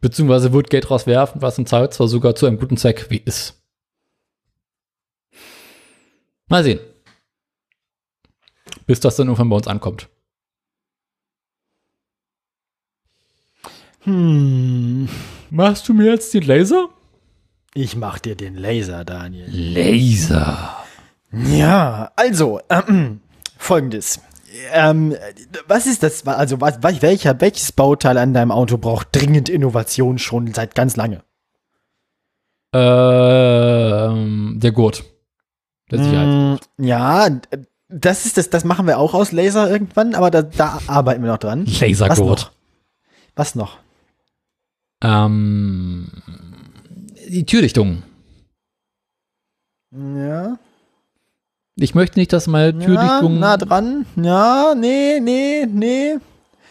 [0.00, 3.62] Beziehungsweise wird Geld rauswerfen, was im Zeit zwar sogar zu einem guten Zweck wie ist.
[6.48, 6.80] Mal sehen.
[8.86, 10.10] Bis das dann irgendwann bei uns ankommt.
[14.04, 15.08] Hm.
[15.50, 16.88] Machst du mir jetzt den Laser?
[17.74, 19.48] Ich mach dir den Laser, Daniel.
[19.50, 20.76] Laser.
[21.32, 23.20] Ja, also, ähm,
[23.58, 24.20] folgendes.
[24.72, 25.16] Ähm,
[25.66, 26.26] was ist das?
[26.26, 31.24] Also, was, welcher, welches Bauteil an deinem Auto braucht dringend Innovation schon seit ganz lange?
[32.72, 35.04] Ähm, der Gurt.
[35.90, 36.60] Der Sicherheit.
[36.78, 37.28] Mm, ja,
[37.88, 41.30] das ist das, das machen wir auch aus Laser irgendwann, aber da, da arbeiten wir
[41.30, 41.66] noch dran.
[41.66, 42.52] Lasergurt.
[43.36, 43.78] Was noch?
[45.02, 46.08] Ähm,
[47.28, 48.02] die Türdichtung.
[49.92, 50.58] Ja.
[51.76, 53.34] Ich möchte nicht, dass meine Türdichtung.
[53.34, 54.06] Ja, nah dran.
[54.16, 56.16] Ja, nee, nee, nee.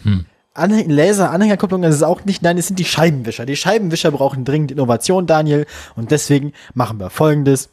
[0.03, 0.25] Hm.
[0.53, 3.45] Anhäng Laser-Anhängerkupplung, das ist auch nicht, nein, es sind die Scheibenwischer.
[3.45, 5.65] Die Scheibenwischer brauchen dringend Innovation, Daniel.
[5.95, 7.69] Und deswegen machen wir folgendes.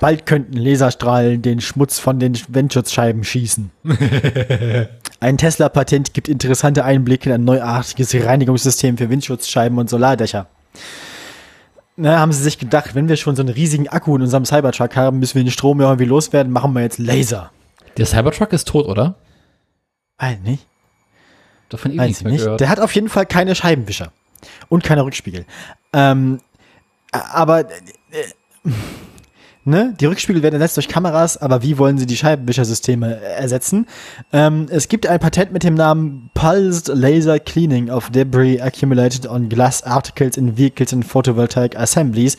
[0.00, 3.70] Bald könnten Laserstrahlen den Schmutz von den Windschutzscheiben schießen.
[5.20, 10.46] ein Tesla-Patent gibt interessante Einblicke in ein neuartiges Reinigungssystem für Windschutzscheiben und Solardächer.
[11.96, 14.96] Na, haben sie sich gedacht, wenn wir schon so einen riesigen Akku in unserem Cybertruck
[14.96, 17.50] haben, müssen wir den Strom ja irgendwie loswerden, machen wir jetzt Laser.
[17.98, 19.16] Der Cybertruck ist tot, oder?
[20.16, 20.66] Weiß nicht.
[21.68, 22.42] Davon eh Weiß nicht.
[22.42, 22.60] Gehört.
[22.60, 24.12] Der hat auf jeden Fall keine Scheibenwischer
[24.70, 25.44] und keine Rückspiegel.
[25.92, 26.40] Ähm,
[27.12, 28.70] aber äh,
[29.64, 29.94] Ne?
[30.00, 33.86] Die Rückspiegel werden ersetzt durch Kameras, aber wie wollen sie die Scheibenwischersysteme ersetzen?
[34.32, 39.50] Ähm, es gibt ein Patent mit dem Namen Pulsed Laser Cleaning of Debris Accumulated on
[39.50, 42.38] Glass Articles in Vehicles and Photovoltaic Assemblies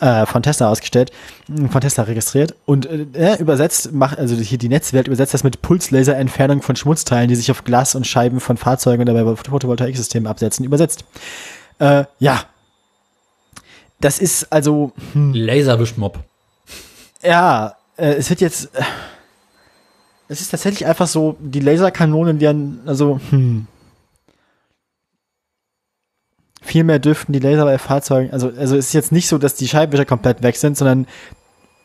[0.00, 1.12] äh, von Tesla ausgestellt,
[1.48, 5.60] hm, von Tesla registriert und äh, übersetzt, macht, also hier die Netzwelt übersetzt das mit
[5.60, 10.64] Pulslaser-Entfernung von Schmutzteilen, die sich auf Glas und Scheiben von Fahrzeugen und dabei Photovoltaiksystemen absetzen,
[10.64, 11.04] übersetzt.
[11.78, 12.44] Äh, ja.
[14.00, 14.92] Das ist also.
[15.12, 15.34] Hm.
[15.34, 16.24] Laserwischmob.
[17.24, 18.74] Ja, äh, es wird jetzt.
[18.74, 18.82] Äh,
[20.28, 23.66] es ist tatsächlich einfach so, die Laserkanonen werden, also, hm.
[26.62, 29.54] Viel mehr dürften die Laser bei Fahrzeugen, also, also es ist jetzt nicht so, dass
[29.54, 31.06] die Scheibenwischer komplett weg sind, sondern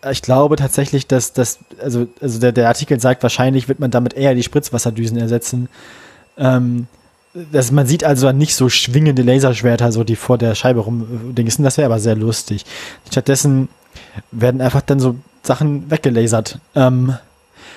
[0.10, 4.14] ich glaube tatsächlich, dass das, also, also der, der Artikel sagt, wahrscheinlich wird man damit
[4.14, 5.68] eher die Spritzwasserdüsen ersetzen.
[6.38, 6.88] Ähm,
[7.52, 11.64] das, man sieht also nicht so schwingende Laserschwerter, so die vor der Scheibe rumdingsen.
[11.64, 12.66] Das wäre aber sehr lustig.
[13.11, 13.68] Stattdessen
[14.32, 16.60] werden einfach dann so Sachen weggelasert.
[16.76, 17.18] Ähm,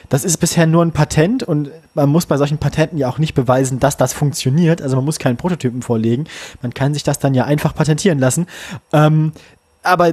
[0.09, 3.35] das ist bisher nur ein Patent und man muss bei solchen Patenten ja auch nicht
[3.35, 4.83] beweisen, dass das funktioniert.
[4.83, 6.27] Also man muss keinen Prototypen vorlegen.
[6.61, 8.47] Man kann sich das dann ja einfach patentieren lassen.
[8.93, 9.33] Ähm,
[9.83, 10.13] aber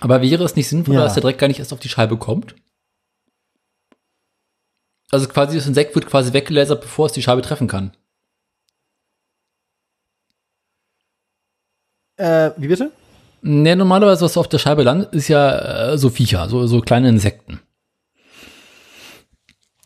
[0.00, 1.04] aber wäre es nicht sinnvoller, ja.
[1.04, 2.54] dass der Dreck gar nicht erst auf die Scheibe kommt?
[5.10, 7.94] Also quasi das Insekt wird quasi weggelasert, bevor es die Scheibe treffen kann.
[12.16, 12.92] Äh, wie bitte?
[13.42, 17.08] Ne, normalerweise, was auf der Scheibe landet, ist ja äh, so Viecher, so, so kleine
[17.08, 17.60] Insekten.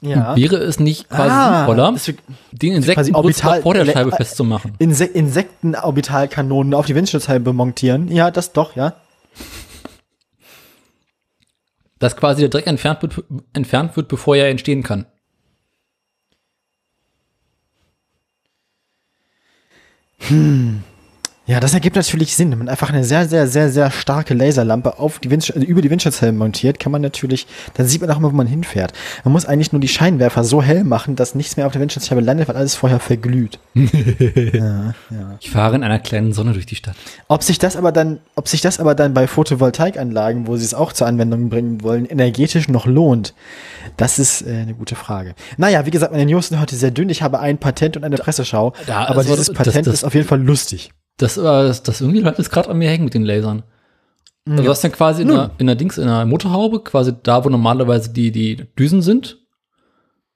[0.01, 0.37] Ja.
[0.37, 1.95] wäre es nicht quasi ah, sinnvoller,
[2.53, 3.15] den Insekten
[3.63, 4.75] vor der Scheibe festzumachen?
[4.79, 8.09] Inse Insektenorbitalkanonen auf die Windschutzscheibe montieren?
[8.09, 8.97] Ja, das doch, ja.
[11.99, 13.25] Dass quasi der Dreck entfernt wird,
[13.55, 15.07] entfernt wird, bevor er entstehen kann.
[20.19, 20.83] Hm.
[21.47, 22.51] Ja, das ergibt natürlich Sinn.
[22.51, 25.83] Wenn man einfach eine sehr, sehr, sehr, sehr starke Laserlampe auf die Windsch also über
[25.83, 28.95] die Windschutzhelme montiert, kann man natürlich, dann sieht man auch immer, wo man hinfährt.
[29.25, 32.23] Man muss eigentlich nur die Scheinwerfer so hell machen, dass nichts mehr auf der Windschutzscheibe
[32.23, 33.59] landet, weil alles vorher verglüht.
[33.75, 35.37] ja, ja.
[35.39, 36.97] Ich fahre in einer kleinen Sonne durch die Stadt.
[37.29, 40.73] Ob sich das aber dann, ob sich das aber dann bei Photovoltaikanlagen, wo sie es
[40.73, 43.35] auch zur Anwendung bringen wollen, energetisch noch lohnt,
[43.99, 45.35] das ist äh, eine gute Frage.
[45.59, 47.11] Naja, wie gesagt, meine News sind heute sehr dünn.
[47.11, 48.73] Ich habe ein Patent und eine Presseschau.
[48.87, 50.91] Da, aber dieses Patent das, das, ist auf jeden Fall lustig.
[51.17, 53.63] Das, das, das irgendwie bleibt jetzt gerade an mir hängen mit den Lasern.
[54.47, 57.45] Also du hast dann quasi in der, in der Dings, in der Motorhaube, quasi da,
[57.45, 59.39] wo normalerweise die, die Düsen sind,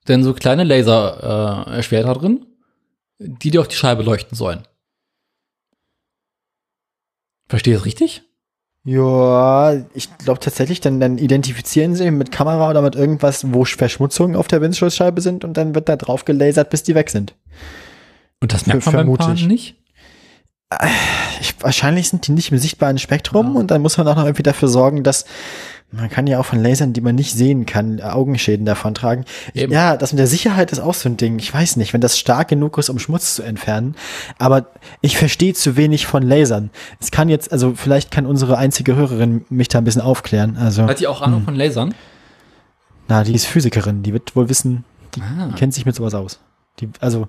[0.07, 2.45] denn so kleine Laser äh, drin,
[3.19, 4.63] die dir auf die Scheibe leuchten sollen.
[7.47, 8.23] Verstehe ich das richtig?
[8.85, 14.35] Ja, ich glaube tatsächlich, dann, dann identifizieren sie mit Kamera oder mit irgendwas, wo Verschmutzungen
[14.35, 17.35] auf der Windschutzscheibe sind und dann wird da drauf gelasert, bis die weg sind.
[18.39, 19.75] Und das merkt man beim Fahren nicht?
[21.41, 24.43] Ich, wahrscheinlich sind die nicht im sichtbaren Spektrum und dann muss man auch noch irgendwie
[24.43, 25.25] dafür sorgen, dass
[25.91, 29.25] man kann ja auch von Lasern, die man nicht sehen kann, Augenschäden davon tragen.
[29.55, 31.39] Ich, ja, das mit der Sicherheit ist auch so ein Ding.
[31.39, 33.95] Ich weiß nicht, wenn das stark genug ist, um Schmutz zu entfernen.
[34.37, 34.67] Aber
[35.01, 36.69] ich verstehe zu wenig von Lasern.
[36.99, 40.55] Es kann jetzt, also vielleicht kann unsere einzige Hörerin mich da ein bisschen aufklären.
[40.57, 41.95] Also, Hat die auch Ahnung von Lasern?
[43.07, 44.85] na, die ist Physikerin, die wird wohl wissen,
[45.15, 45.49] die Ah.
[45.57, 46.39] kennt sich mit sowas aus.
[46.79, 47.27] Die, also,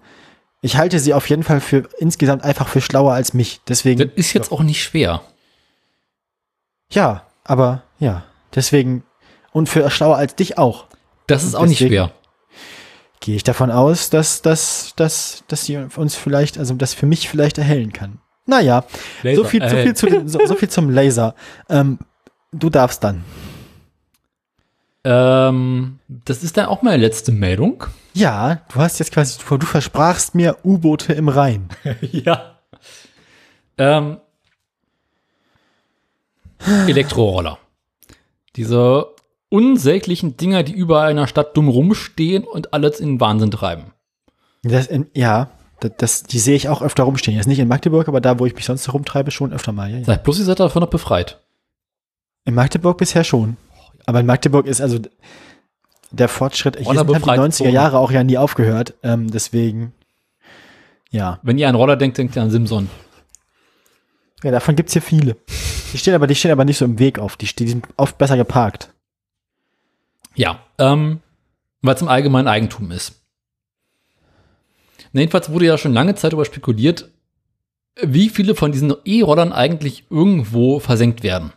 [0.63, 3.61] ich halte sie auf jeden Fall für insgesamt einfach für schlauer als mich.
[3.67, 4.01] Deswegen.
[4.01, 5.23] Das ist jetzt auch nicht schwer.
[6.93, 8.25] Ja, aber ja,
[8.55, 9.05] deswegen
[9.53, 10.87] und für schlauer als dich auch.
[11.27, 12.13] Das ist auch nicht schwer.
[13.21, 17.29] Gehe ich davon aus, dass, dass, dass, dass sie uns vielleicht, also das für mich
[17.29, 18.19] vielleicht erhellen kann.
[18.47, 18.85] Naja,
[19.23, 19.97] Laser so viel, so, erhellen.
[19.97, 21.35] viel zu, so, so viel zum Laser.
[21.69, 21.99] Ähm,
[22.51, 23.25] du darfst dann.
[25.05, 27.85] Ähm, das ist dann auch meine letzte Meldung.
[28.13, 31.69] Ja, du hast jetzt quasi, du, versprachst mir U-Boote im Rhein.
[32.01, 32.59] ja.
[33.79, 34.19] Ähm,
[36.87, 37.59] Elektroroller.
[38.57, 39.07] Diese
[39.49, 43.93] unsäglichen Dinger, die überall in der Stadt dumm rumstehen und alles in den Wahnsinn treiben.
[44.63, 45.51] Das, ja,
[45.81, 47.37] das, das, die sehe ich auch öfter rumstehen.
[47.37, 49.91] Jetzt nicht in Magdeburg, aber da, wo ich mich sonst rumtreibe, schon öfter mal.
[49.91, 50.05] Ja, ja.
[50.05, 51.41] Seid bloß, ihr seid davon noch befreit.
[52.45, 53.57] In Magdeburg bisher schon.
[54.11, 54.99] Aber in Magdeburg ist also
[56.11, 57.71] der Fortschritt, ich habe die befreit 90er Zone.
[57.71, 58.95] Jahre auch ja nie aufgehört.
[59.05, 59.93] Ähm, deswegen,
[61.11, 61.39] ja.
[61.45, 62.91] Wenn ihr an Roller denkt, denkt ihr an Simson.
[64.43, 65.37] Ja, davon gibt's hier viele.
[65.93, 67.37] Die stehen aber, die stehen aber nicht so im Weg auf.
[67.37, 68.93] Die, stehen- die sind oft besser geparkt.
[70.35, 71.21] Ja, ähm,
[71.81, 73.23] weil es im allgemeinen Eigentum ist.
[75.13, 77.09] Na, Jedenfalls wurde ja schon lange Zeit darüber spekuliert,
[78.03, 81.53] wie viele von diesen E-Rollern eigentlich irgendwo versenkt werden.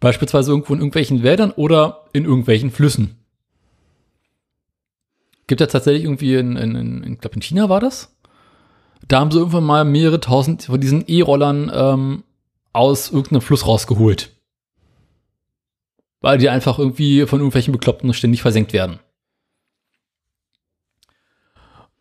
[0.00, 3.16] Beispielsweise irgendwo in irgendwelchen Wäldern oder in irgendwelchen Flüssen.
[5.46, 8.16] Gibt ja tatsächlich irgendwie in, in, in ich glaube in China war das.
[9.06, 12.24] Da haben sie irgendwann mal mehrere tausend von diesen E-Rollern ähm,
[12.72, 14.30] aus irgendeinem Fluss rausgeholt.
[16.20, 19.00] Weil die einfach irgendwie von irgendwelchen Bekloppten ständig versenkt werden.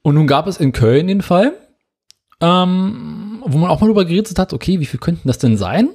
[0.01, 1.53] Und nun gab es in Köln den Fall,
[2.41, 5.89] ähm, wo man auch mal darüber geredet hat, okay, wie viel könnten das denn sein?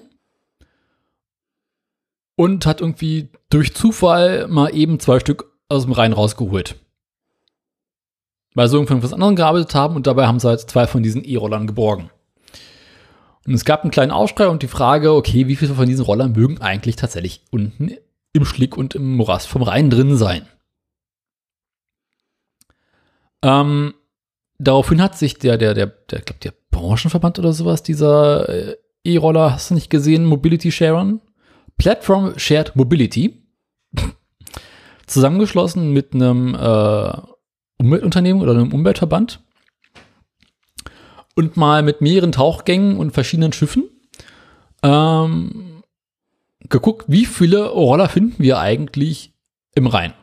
[2.37, 6.77] Und hat irgendwie durch Zufall mal eben zwei Stück aus dem Rhein rausgeholt.
[8.55, 11.25] Weil sie irgendwann was anderes gearbeitet haben und dabei haben sie halt zwei von diesen
[11.25, 12.11] E-Rollern geborgen.
[13.47, 16.33] Und es gab einen kleinen Aufschrei und die Frage, okay, wie viele von diesen Rollern
[16.33, 17.93] mögen eigentlich tatsächlich unten
[18.33, 20.49] im Schlick und im Morast vom Rhein drin sein?
[23.43, 23.95] Ähm,
[24.59, 28.77] daraufhin hat sich der, der, der, der, ich glaube, der Branchenverband oder sowas, dieser äh,
[29.05, 31.21] E-Roller, hast du nicht gesehen, Mobility Sharon?
[31.77, 33.43] Platform Shared Mobility,
[35.07, 37.13] zusammengeschlossen mit einem äh,
[37.79, 39.41] Umweltunternehmen oder einem Umweltverband.
[41.37, 43.91] Und mal mit mehreren Tauchgängen und verschiedenen Schiffen.
[44.83, 45.83] Ähm,
[46.69, 49.35] geguckt, wie viele Roller finden wir eigentlich
[49.75, 50.15] im Rhein.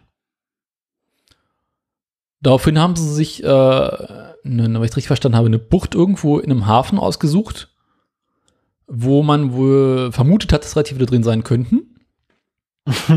[2.42, 6.50] Daraufhin haben sie sich, äh, eine, wenn ich richtig verstanden habe, eine Bucht irgendwo in
[6.50, 7.71] einem Hafen ausgesucht,
[8.94, 11.96] wo man wohl vermutet hat, dass relativ viele drin sein könnten.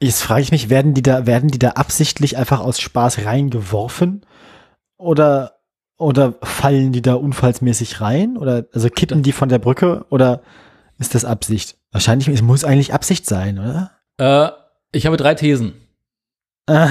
[0.00, 4.24] Jetzt frage ich mich, werden die da, werden die da absichtlich einfach aus Spaß reingeworfen?
[4.96, 5.58] Oder,
[5.98, 8.38] oder fallen die da unfallsmäßig rein?
[8.38, 10.06] Oder, also kippen die von der Brücke?
[10.08, 10.40] Oder
[10.98, 11.76] ist das Absicht?
[11.92, 13.90] Wahrscheinlich, es muss eigentlich Absicht sein, oder?
[14.16, 14.50] Äh,
[14.92, 15.74] ich habe drei Thesen.
[16.66, 16.90] Ah.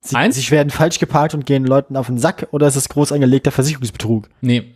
[0.00, 0.36] Sie, Eins?
[0.36, 2.48] sie werden falsch geparkt und gehen Leuten auf den Sack?
[2.50, 4.28] Oder ist es groß angelegter Versicherungsbetrug?
[4.42, 4.75] Nee.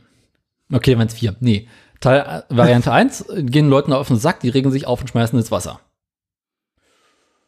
[0.72, 1.36] Okay, dann es vier.
[1.40, 1.68] Nee.
[2.00, 5.38] Teil, äh, Variante 1, gehen Leuten auf den Sack, die regen sich auf und schmeißen
[5.38, 5.80] ins Wasser.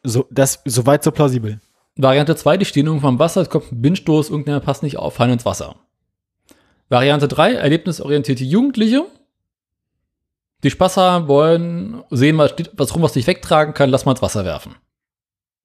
[0.03, 1.59] So, das, soweit so plausibel.
[1.95, 5.15] Variante 2, die stehen irgendwann im Wasser, es kommt ein Windstoß, irgendjemand passt nicht auf,
[5.15, 5.75] fallen ins Wasser.
[6.89, 9.05] Variante 3, erlebnisorientierte Jugendliche,
[10.63, 14.11] die Spaß haben wollen, sehen, was, steht, was rum, was dich wegtragen kann, lass mal
[14.11, 14.75] ins Wasser werfen.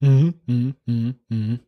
[0.01, 1.61] Mhm, mhm, mhm, mhm.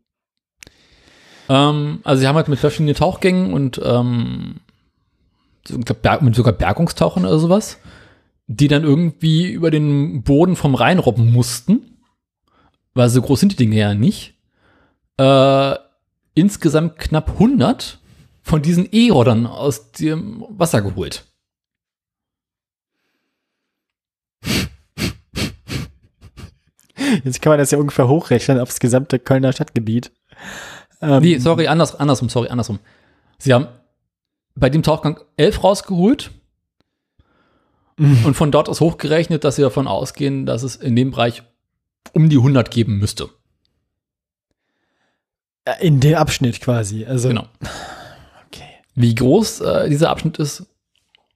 [1.49, 4.61] Ähm, also sie haben halt mit verschiedenen Tauchgängen und ähm,
[5.79, 7.79] glaub, mit sogar Bergungstauchern oder sowas,
[8.47, 11.99] die dann irgendwie über den Boden vom Rhein robben mussten,
[12.95, 14.35] weil so groß sind die Dinge ja nicht.
[15.17, 15.75] Äh,
[16.35, 17.99] insgesamt knapp 100
[18.43, 21.27] von diesen E-Roddern aus dem Wasser geholt.
[27.25, 30.13] Jetzt kann man das ja ungefähr hochrechnen aufs gesamte Kölner Stadtgebiet.
[31.01, 32.79] Ähm, Nee, sorry, anders, andersrum, sorry, andersrum.
[33.39, 33.69] Sie haben
[34.61, 36.31] bei dem Tauchgang 11 rausgeholt
[37.99, 41.43] und von dort aus hochgerechnet, dass sie davon ausgehen, dass es in dem Bereich
[42.13, 43.29] um die 100 geben müsste.
[45.81, 47.05] In dem Abschnitt quasi.
[47.05, 47.45] Also, Genau.
[48.47, 48.65] okay.
[48.95, 50.67] Wie groß äh, dieser Abschnitt ist,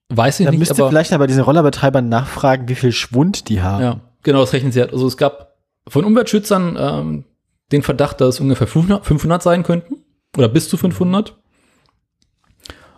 [0.08, 0.58] weiß ich Da nicht.
[0.58, 3.82] müsste aber, vielleicht aber diesen Rollerbetreibern nachfragen, wie viel Schwund die haben.
[3.82, 4.92] ja, genau, das rechnen sie halt.
[4.92, 5.54] Also es gab
[5.86, 7.24] von Umweltschützern ähm,
[7.72, 9.96] den Verdacht, dass es ungefähr 500, 500 sein könnten.
[10.36, 11.36] Oder bis zu 500.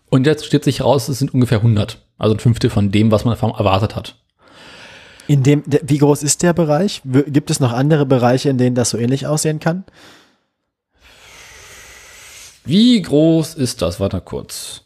[0.08, 2.04] Und jetzt steht sich raus, es sind ungefähr 100.
[2.18, 4.16] Also ein Fünftel von dem, was man erwartet hat.
[5.28, 7.02] In dem, wie groß ist der Bereich?
[7.04, 9.84] Gibt es noch andere Bereiche, in denen das so ähnlich aussehen kann?
[12.64, 13.98] Wie groß ist das?
[14.00, 14.82] Warte kurz.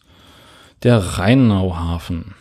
[0.83, 2.35] Der Rheinauhafen.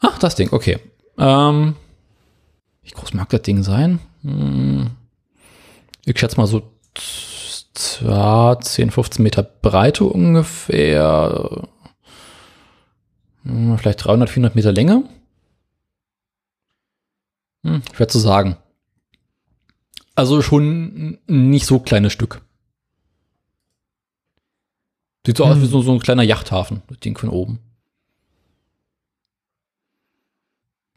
[0.00, 0.78] Ach, das Ding, okay.
[1.18, 1.76] Ähm,
[2.82, 4.00] wie groß mag das Ding sein?
[4.22, 4.90] Hm,
[6.04, 6.72] ich schätze mal so
[8.00, 11.68] ja, 10, 15 Meter Breite ungefähr.
[13.44, 15.04] Hm, Vielleicht 300, 400 Meter Länge.
[17.64, 18.56] Hm, schwer zu sagen.
[20.14, 22.42] Also schon ein nicht so kleines Stück.
[25.26, 25.62] Sieht so aus Hm.
[25.62, 27.60] wie so, so ein kleiner Yachthafen, das Ding von oben.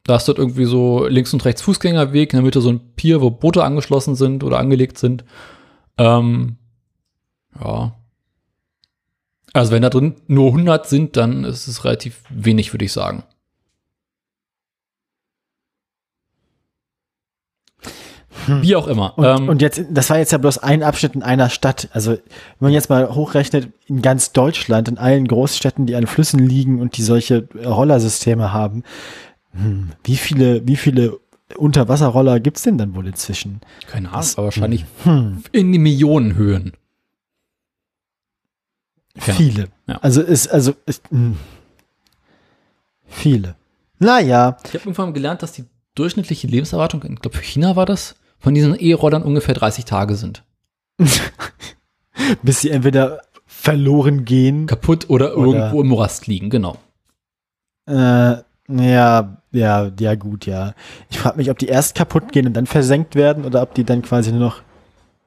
[0.06, 3.22] Da ist dort irgendwie so links und rechts Fußgängerweg, in der Mitte so ein Pier,
[3.22, 5.26] wo Boote angeschlossen sind oder angelegt sind.
[5.98, 6.57] Ähm,
[7.60, 7.95] ja.
[9.53, 13.23] Also wenn da drin nur 100 sind, dann ist es relativ wenig, würde ich sagen.
[18.48, 19.18] Wie auch immer.
[19.18, 21.90] Und, ähm, und jetzt, das war jetzt ja bloß ein Abschnitt in einer Stadt.
[21.94, 22.19] Also, wenn
[22.60, 26.98] man jetzt mal hochrechnet, in ganz Deutschland, in allen Großstädten, die an Flüssen liegen und
[26.98, 28.84] die solche äh, Rollersysteme haben,
[29.56, 31.19] hm, wie viele, wie viele
[31.57, 33.61] Unterwasserroller gibt's denn dann wohl inzwischen?
[33.88, 36.73] keine Ahnung, aber wahrscheinlich Hm, in die Millionenhöhen.
[39.18, 39.69] Viele.
[39.88, 39.98] Ja.
[39.99, 41.38] Also ist, also ist, hm,
[43.07, 43.56] viele.
[43.99, 45.64] Naja, Ich habe irgendwann gelernt, dass die
[45.95, 50.44] durchschnittliche Lebenserwartung, ich glaube für China war das, von diesen E-Rollern ungefähr 30 Tage sind.
[52.44, 54.65] bis sie entweder verloren gehen.
[54.68, 56.77] Kaputt oder, Oder- irgendwo im Morast liegen, genau.
[57.88, 60.73] Äh, ja, ja, ja, gut, ja.
[61.09, 63.83] Ich frage mich, ob die erst kaputt gehen und dann versenkt werden oder ob die
[63.83, 64.61] dann quasi nur noch.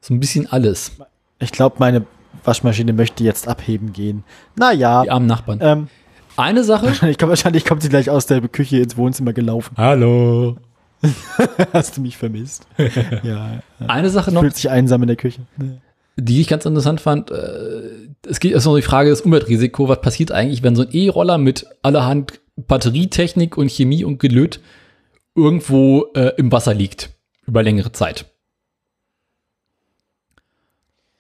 [0.01, 0.93] So ein bisschen alles.
[1.39, 2.07] Ich glaube, meine
[2.45, 4.25] Waschmaschine möchte jetzt abheben gehen.
[4.57, 5.03] Naja.
[5.03, 5.59] Die armen Nachbarn.
[5.63, 5.89] Ähm,
[6.37, 6.87] Eine Sache.
[6.87, 9.75] wahrscheinlich, kommt, wahrscheinlich kommt sie gleich aus der Küche ins Wohnzimmer gelaufen.
[9.77, 10.57] Hallo.
[11.73, 12.67] Hast du mich vermisst?
[13.23, 13.61] ja.
[13.87, 15.43] Eine Sache noch, Fühlt sich einsam in der Küche.
[16.17, 17.31] die ich ganz interessant fand.
[17.31, 17.83] Äh,
[18.27, 19.89] es geht also um die Frage des Umweltrisiko.
[19.89, 24.61] Was passiert eigentlich, wenn so ein E-Roller mit allerhand Batterietechnik und Chemie und Gelöt
[25.35, 27.11] irgendwo äh, im Wasser liegt?
[27.47, 28.27] Über längere Zeit.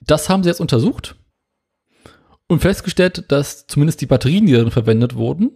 [0.00, 1.16] Das haben sie jetzt untersucht
[2.48, 5.52] und festgestellt, dass zumindest die Batterien, die darin verwendet wurden,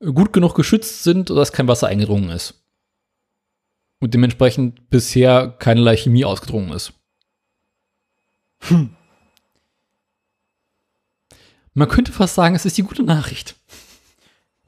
[0.00, 2.64] gut genug geschützt sind, dass kein Wasser eingedrungen ist.
[4.00, 6.92] Und dementsprechend bisher keinerlei Chemie ausgedrungen ist.
[11.74, 13.56] Man könnte fast sagen, es ist die gute Nachricht.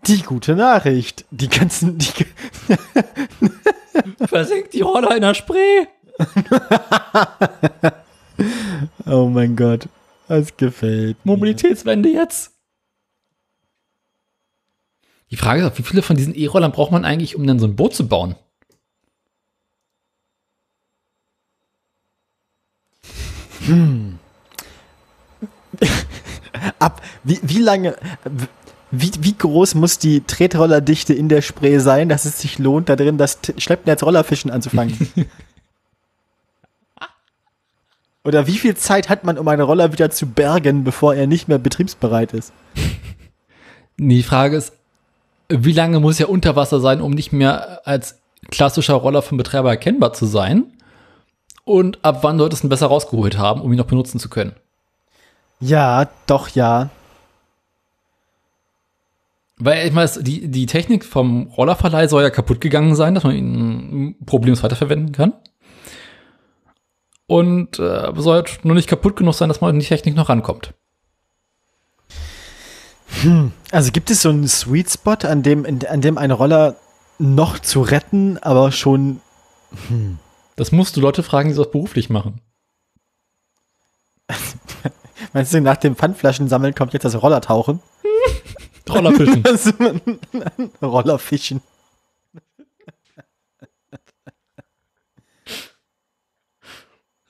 [0.07, 1.25] Die gute Nachricht.
[1.31, 1.99] Die ganzen.
[1.99, 2.13] Die,
[4.27, 5.87] Versenkt die Roller in der Spree.
[9.07, 9.89] oh mein Gott.
[10.29, 11.25] Das gefällt.
[11.25, 11.33] mir.
[11.33, 12.53] Mobilitätswende jetzt.
[15.31, 17.67] Die Frage ist auch, wie viele von diesen E-Rollern braucht man eigentlich, um dann so
[17.67, 18.37] ein Boot zu bauen?
[26.79, 27.97] Ab, wie, wie lange,
[29.01, 32.97] wie, wie groß muss die Tretrollerdichte in der Spree sein, dass es sich lohnt, da
[32.97, 34.97] drin das Schleppnetz Rollerfischen anzufangen?
[38.25, 41.47] Oder wie viel Zeit hat man, um einen Roller wieder zu bergen, bevor er nicht
[41.47, 42.53] mehr betriebsbereit ist?
[43.99, 44.73] Die Frage ist,
[45.49, 48.19] wie lange muss er unter Wasser sein, um nicht mehr als
[48.51, 50.65] klassischer Roller vom Betreiber erkennbar zu sein?
[51.65, 54.55] Und ab wann sollte es ihn besser rausgeholt haben, um ihn noch benutzen zu können?
[55.61, 56.91] Ja, doch, ja.
[59.65, 63.35] Weil ich meine, die, die Technik vom Rollerverleih soll ja kaputt gegangen sein, dass man
[63.35, 65.33] ihn problemlos weiterverwenden kann.
[67.27, 70.29] Und äh, soll halt nur nicht kaputt genug sein, dass man an die Technik noch
[70.29, 70.75] rankommt.
[73.71, 76.77] Also gibt es so einen Sweet Spot, an dem, in, an dem ein Roller
[77.19, 79.21] noch zu retten, aber schon
[80.57, 82.41] Das musst du Leute fragen, die das beruflich machen.
[85.33, 87.81] Meinst du, nach dem Pfandflaschensammeln kommt jetzt das Rollertauchen?
[88.89, 89.43] Rollerfischen.
[90.83, 91.61] Rollerfischen.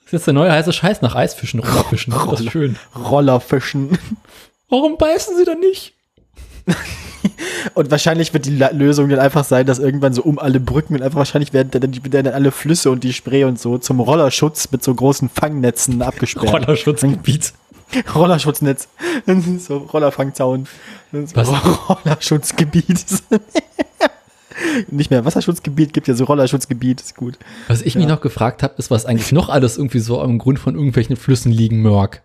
[0.01, 2.13] Das ist jetzt der neue heiße Scheiß nach Eisfischen, Rollerfischen.
[2.31, 2.77] Das ist schön.
[2.95, 3.99] Rollerfischen.
[4.69, 5.95] Warum beißen sie dann nicht?
[7.75, 11.03] Und wahrscheinlich wird die Lösung dann einfach sein, dass irgendwann so um alle Brücken und
[11.03, 13.99] einfach wahrscheinlich werden dann, die- werden dann alle Flüsse und die Spree und so zum
[14.01, 16.53] Rollerschutz mit so großen Fangnetzen abgesperrt.
[16.53, 17.55] Rollerschutzgebiet.
[18.15, 18.89] Rollerschutznetz.
[19.59, 20.67] so Rollerfangzaun.
[21.13, 21.49] Was?
[21.89, 23.05] Rollerschutzgebiet.
[24.91, 27.39] Nicht mehr Wasserschutzgebiet, gibt ja so Rollerschutzgebiet, ist gut.
[27.69, 30.59] Was ich mich noch gefragt habe, ist, was eigentlich noch alles irgendwie so am Grund
[30.59, 32.23] von irgendwelchen Flüssen liegen mag.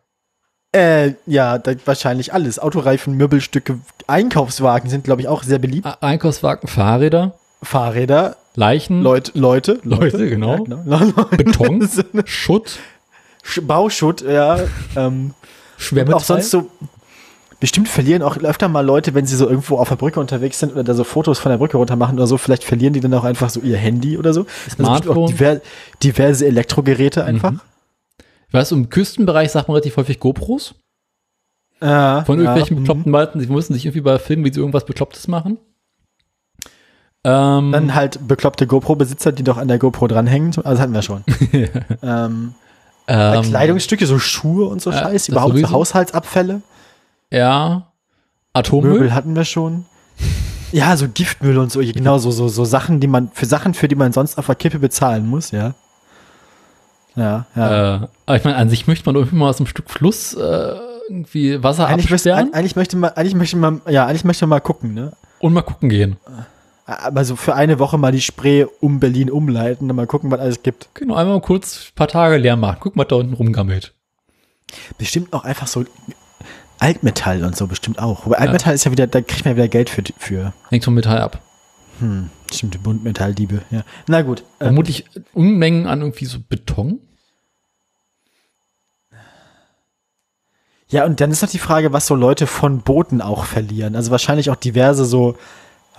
[0.71, 2.59] Äh, ja, da, wahrscheinlich alles.
[2.59, 5.87] Autoreifen, Möbelstücke, Einkaufswagen sind, glaube ich, auch sehr beliebt.
[6.01, 7.33] Einkaufswagen, Fahrräder,
[7.63, 10.63] Fahrräder, Leichen, Leut, Leute, Leute, genau.
[10.63, 11.07] genau.
[11.31, 12.77] Beton, So eine Schutt,
[13.43, 14.59] Sch- Bauschutt, ja.
[14.95, 15.33] Ähm,
[15.79, 16.19] Schwermetall.
[16.19, 16.69] auch sonst so.
[17.59, 20.71] Bestimmt verlieren auch öfter mal Leute, wenn sie so irgendwo auf der Brücke unterwegs sind
[20.71, 23.13] oder da so Fotos von der Brücke runter machen oder so, vielleicht verlieren die dann
[23.13, 24.45] auch einfach so ihr Handy oder so.
[24.65, 25.17] Also Smartphone.
[25.17, 25.59] auch diver
[26.01, 27.51] diverse Elektrogeräte einfach.
[27.51, 27.61] Mhm.
[28.47, 30.75] Ich weiß, im Küstenbereich sagt man relativ häufig GoPros.
[31.81, 32.81] Ja, Von ja, irgendwelchen mhm.
[32.81, 33.39] bekloppten Malten.
[33.39, 35.57] Sie müssen sich irgendwie bei Filmen, wie sie irgendwas Beklopptes machen.
[37.23, 40.47] Ähm, Dann halt bekloppte GoPro-Besitzer, die doch an der GoPro dranhängen.
[40.49, 41.23] Also das hatten wir schon.
[42.01, 42.55] ähm,
[43.09, 46.61] ähm, Kleidungsstücke, so Schuhe und so äh, Scheiß, überhaupt so Haushaltsabfälle.
[47.31, 47.87] Ja.
[48.53, 48.93] Atommüll.
[48.93, 49.85] Möbel hatten wir schon.
[50.71, 53.87] Ja, so Giftmüll und so, genau, so, so, so Sachen, die man, für Sachen, für
[53.87, 55.73] die man sonst auf der Kippe bezahlen muss, ja.
[57.15, 57.95] Ja, ja.
[57.95, 60.75] Äh, aber ich meine, an sich möchte man irgendwie mal aus einem Stück Fluss äh,
[61.07, 64.57] irgendwie Wasser eigentlich, möchte, absperren eigentlich möchte man, eigentlich möchte man, ja, eigentlich möchte man
[64.57, 65.13] mal gucken, ne?
[65.39, 66.17] und mal gucken gehen.
[66.89, 70.39] Aber so für eine Woche mal die Spree um Berlin umleiten, dann mal gucken, was
[70.39, 70.89] alles gibt.
[70.95, 72.77] Genau, einmal kurz ein paar Tage leer machen.
[72.79, 73.93] Guck mal, da unten rumgammelt.
[74.97, 75.85] Bestimmt auch einfach so
[76.79, 78.25] Altmetall und so bestimmt auch.
[78.25, 81.19] Aber Altmetall ist ja wieder, da kriegt man wieder Geld für, für Hängt vom Metall
[81.19, 81.41] ab.
[81.99, 83.83] hm, bestimmte Buntmetalldiebe, ja.
[84.07, 84.39] Na gut.
[84.59, 86.99] Ähm, Vermutlich Unmengen an irgendwie so Beton.
[90.87, 93.95] Ja, und dann ist noch die Frage, was so Leute von Booten auch verlieren.
[93.95, 95.35] Also wahrscheinlich auch diverse so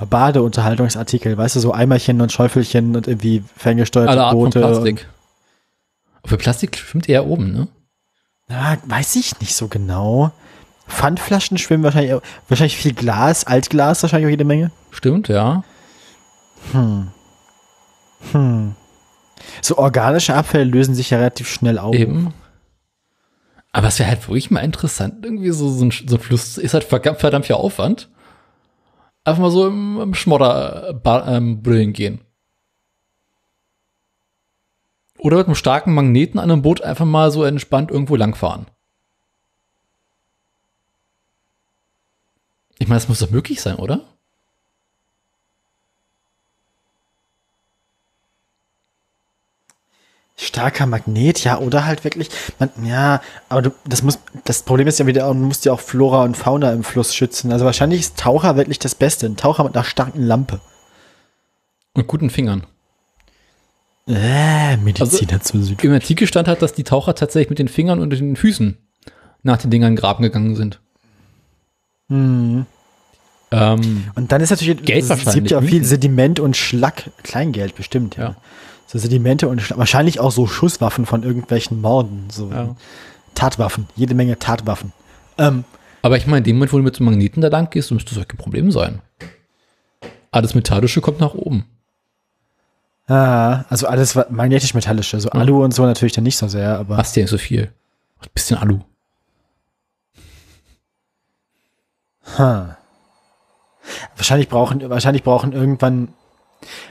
[0.09, 4.61] Badeunterhaltungsartikel, weißt du, so Eimerchen und Schäufelchen und irgendwie ferngesteuerte Alle Art von Boote.
[4.61, 5.09] Plastik.
[6.25, 7.69] Für Plastik schwimmt eher oben, ne?
[8.49, 10.33] Na, weiß ich nicht so genau.
[10.89, 14.73] Pfandflaschen schwimmen wahrscheinlich, wahrscheinlich viel Glas, Altglas wahrscheinlich auch jede Menge.
[14.91, 15.63] Stimmt, ja.
[19.63, 21.95] So organische Abfälle lösen sich ja relativ schnell auf.
[21.95, 22.35] Eben.
[23.73, 26.75] Aber es wäre halt wirklich mal interessant, irgendwie so, so, ein, so ein Fluss ist
[26.75, 28.09] halt verdammt, verdammt viel Aufwand.
[29.31, 32.21] Einfach mal so im, im Schmodder äh, ähm, brüllen gehen.
[35.19, 38.67] Oder mit einem starken Magneten an einem Boot einfach mal so entspannt irgendwo langfahren.
[42.81, 44.03] Ich meine, das muss doch möglich sein, oder?
[50.43, 54.99] Starker Magnet, ja, oder halt wirklich, man, ja, aber du, das muss, das Problem ist
[54.99, 57.53] ja wieder, du musst ja auch Flora und Fauna im Fluss schützen.
[57.53, 59.27] Also wahrscheinlich ist Taucher wirklich das Beste.
[59.27, 60.61] Ein Taucher mit einer starken Lampe.
[61.93, 62.67] Und guten Fingern.
[64.07, 65.85] Äh, Mediziner zu Süd.
[65.85, 68.79] Im Artikel stand halt, dass die Taucher tatsächlich mit den Fingern und den Füßen
[69.43, 70.81] nach den Dingern graben gegangen sind.
[72.11, 72.67] Ähm,
[74.15, 75.85] Und dann ist natürlich, Geld es gibt ja auch viel Mieten.
[75.85, 78.25] Sediment und Schlack, Kleingeld bestimmt, ja.
[78.25, 78.37] Ja.
[78.91, 82.75] So Sedimente und wahrscheinlich auch so Schusswaffen von irgendwelchen Morden, so Ja.
[83.37, 84.93] Tatwaffen, jede Menge Tatwaffen.
[85.39, 85.63] Ähm,
[86.03, 88.17] aber ich meine, in dem Moment, wo du mit einem Magneten da lang gehst, müsste
[88.17, 89.01] das kein Problem sein.
[90.33, 91.67] Alles Metallische kommt nach oben.
[93.07, 97.15] ah, also alles magnetisch-metallische, so Alu und so natürlich dann nicht so sehr, aber Hast
[97.15, 97.73] ja nicht so viel.
[98.21, 98.81] Ein bisschen Alu.
[102.39, 102.77] ha.
[104.17, 106.09] wahrscheinlich brauchen, wahrscheinlich brauchen irgendwann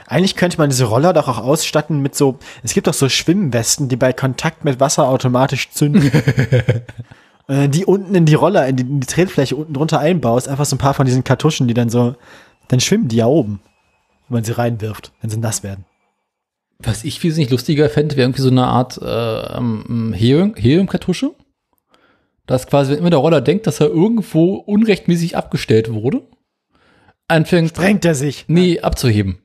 [0.06, 3.88] eigentlich könnte man diese Roller doch auch ausstatten mit so, es gibt doch so Schwimmwesten,
[3.88, 6.10] die bei Kontakt mit Wasser automatisch zünden.
[7.48, 10.64] Äh, die unten in die Roller, in die, in die Tretfläche unten drunter einbaust, einfach
[10.66, 12.14] so ein paar von diesen Kartuschen, die dann so,
[12.68, 13.60] dann schwimmen die ja oben,
[14.28, 15.84] wenn man sie reinwirft, wenn sie nass werden.
[16.78, 21.32] Was ich wesentlich lustiger fände, wäre irgendwie so eine Art äh, ähm, Helium- Heliumkartusche.
[22.46, 26.22] Dass quasi, wenn immer der Roller denkt, dass er irgendwo unrechtmäßig abgestellt wurde,
[27.26, 28.44] anfängt, Drängt er sich.
[28.46, 29.38] nee, abzuheben.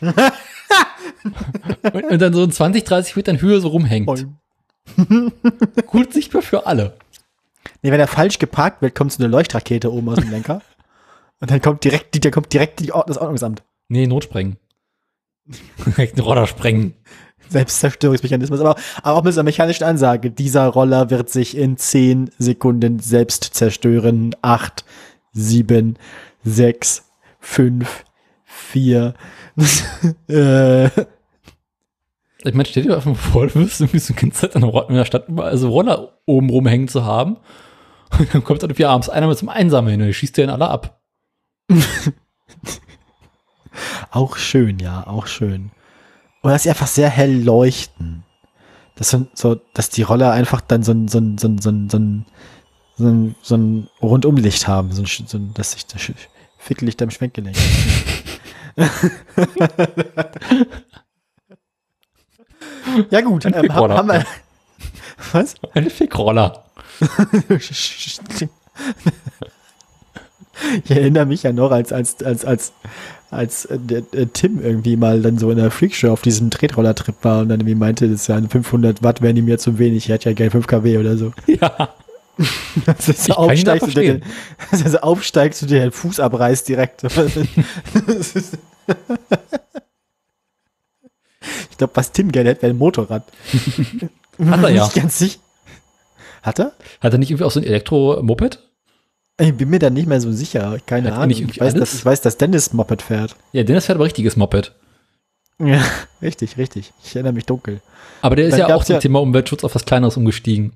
[1.92, 4.26] und, und dann so in 20, 30 Metern Höhe so rumhängt.
[5.86, 6.96] Gut sichtbar für alle.
[7.82, 10.62] Nee, wenn er falsch geparkt wird, kommt so eine Leuchtrakete oben aus dem Lenker.
[11.40, 13.62] Und dann kommt direkt, die, kommt direkt die, Ord- das Ordnungsamt.
[13.88, 14.56] Nee, Notsprengen.
[15.86, 16.94] Direkt einen Roller sprengen.
[17.48, 20.30] Selbstzerstörungsmechanismus, aber, aber auch mit einer mechanischen Ansage.
[20.32, 24.34] Dieser Roller wird sich in 10 Sekunden selbst zerstören.
[24.42, 24.84] 8,
[25.32, 25.96] 7,
[26.42, 27.04] 6,
[27.38, 28.04] 5,
[28.44, 29.14] 4.
[30.28, 30.86] äh,
[32.44, 35.04] Ich meine, stell dir einfach mal vor, du wirst irgendwie so eine Zeit in der
[35.04, 37.38] Stadt überall so Roller oben rumhängen zu haben.
[38.18, 40.50] Und dann kommt dann irgendwie abends einer mit so einem Einsamer hin und schießt den
[40.50, 41.00] alle ab.
[44.10, 45.70] Auch schön, ja, auch schön.
[46.42, 48.24] Und dass sie einfach sehr hell leuchten.
[48.94, 51.70] Das sind so, dass die Roller einfach dann so ein, so ein, so ein, so
[51.70, 52.26] ein, so ein,
[52.96, 56.10] so ein, so ein Rundumlicht haben, so ein, so ein dass sich das
[56.56, 57.56] Ficklicht am Schwenkgelenk.
[63.10, 64.24] ja gut, Ein ähm, haben wir,
[65.32, 65.54] was?
[65.74, 66.64] Ein Fickroller.
[70.84, 72.72] Ich erinnere mich ja noch, als, als, als, als,
[73.30, 77.40] als der, der Tim irgendwie mal dann so in der Freakshow auf diesem Tretroller-Trip war
[77.40, 80.30] und dann irgendwie meinte, das wären 500 Watt, wären ihm mir zu wenig, ich hätte
[80.30, 81.32] ja gern 5 kW oder so.
[81.46, 81.90] Ja.
[82.84, 84.20] Dass du so aufsteigst, und dir,
[84.70, 87.02] dass du so aufsteigst und dir den Fuß abreißt direkt.
[87.04, 88.58] Ist-
[91.70, 93.24] ich glaube, was Tim gerne hätte, wäre ein Motorrad.
[94.44, 94.84] Hat er ja.
[94.84, 95.38] Nicht ganz sicher.
[96.42, 96.72] Hat er?
[97.00, 98.62] Hat er nicht irgendwie auch so ein Elektro-Moped?
[99.38, 100.78] Ich bin mir da nicht mehr so sicher.
[100.86, 101.36] Keine Hat er Ahnung.
[101.50, 103.36] Ich weiß, dass, ich weiß, dass Dennis Moped fährt.
[103.52, 104.74] Ja, Dennis fährt aber richtiges Moped.
[105.58, 105.82] Ja,
[106.22, 106.92] richtig, richtig.
[107.02, 107.80] Ich erinnere mich dunkel.
[108.22, 110.72] Aber der ist Dann ja auch zum ja- Thema Umweltschutz auf was Kleineres umgestiegen.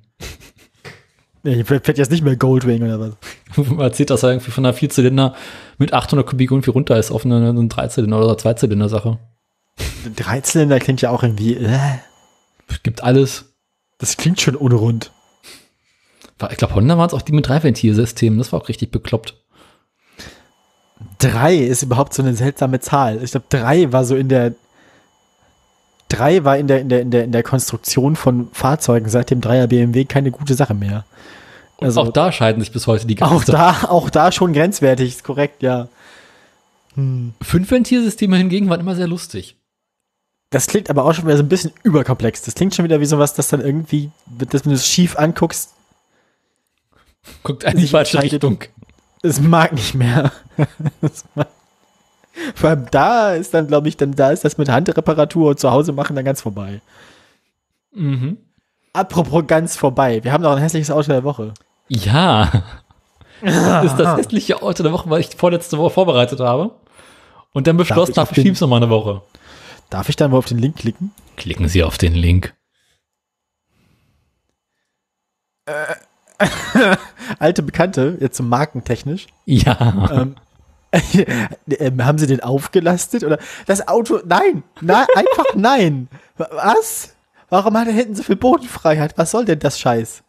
[1.42, 3.16] Nee, fährt jetzt nicht mehr Goldwing oder was?
[3.56, 5.34] Man erzählt, dass er irgendwie von einer Vierzylinder
[5.78, 9.18] mit 800 Kubik irgendwie runter ist auf eine, eine Dreizylinder- oder Zweizylinder-Sache.
[10.16, 11.54] Dreizylinder klingt ja auch irgendwie.
[11.54, 11.78] Äh,
[12.82, 13.46] Gibt alles.
[13.98, 15.12] das klingt schon unrund.
[16.50, 18.38] Ich glaube, Honda waren es auch die mit Dreiventilsystemen.
[18.38, 19.34] Das war auch richtig bekloppt.
[21.18, 23.22] Drei ist überhaupt so eine seltsame Zahl.
[23.22, 24.54] Ich glaube, drei war so in der.
[26.08, 29.40] Drei war in der, in der, in der, in der Konstruktion von Fahrzeugen seit dem
[29.40, 31.04] Dreier BMW keine gute Sache mehr.
[31.80, 33.52] Also- auch da scheiden sich bis heute die Auch Geister.
[33.52, 35.88] da, auch da schon grenzwertig, ist korrekt, ja.
[37.40, 39.56] Fünfventilsysteme hingegen waren immer sehr lustig.
[40.50, 42.42] Das klingt aber auch schon wieder so ein bisschen überkomplex.
[42.42, 45.72] Das klingt schon wieder wie sowas, das dann irgendwie, das, wenn du es schief anguckst,
[47.42, 48.20] Guckt in die falsche.
[48.22, 48.58] Richtung.
[49.22, 50.32] es mag nicht mehr.
[51.34, 51.48] Mag-
[52.54, 55.70] Vor allem da ist dann, glaube ich, dann da ist das mit Handreparatur und zu
[55.70, 56.80] Hause machen dann ganz vorbei.
[57.92, 58.38] Mhm.
[58.94, 60.24] Apropos ganz vorbei.
[60.24, 61.52] Wir haben noch ein hässliches Auto der Woche.
[61.90, 62.50] Ja.
[63.42, 66.70] Das ist das hässliche Auto der Woche, weil ich vorletzte Woche vorbereitet habe.
[67.52, 69.22] Und dann beschlossen habe, auf ich den- schieb's noch mal eine Woche.
[69.90, 71.12] Darf ich dann mal auf den Link klicken?
[71.36, 72.54] Klicken Sie auf den Link.
[77.38, 79.26] Alte Bekannte, jetzt so markentechnisch.
[79.46, 80.08] Ja.
[80.12, 80.36] ähm,
[81.68, 84.20] ähm, haben sie den aufgelastet oder das Auto?
[84.24, 86.08] Nein, nein, einfach nein.
[86.36, 87.14] Was?
[87.48, 89.16] Warum hat er hinten so viel Bodenfreiheit?
[89.18, 90.22] Was soll denn das Scheiß?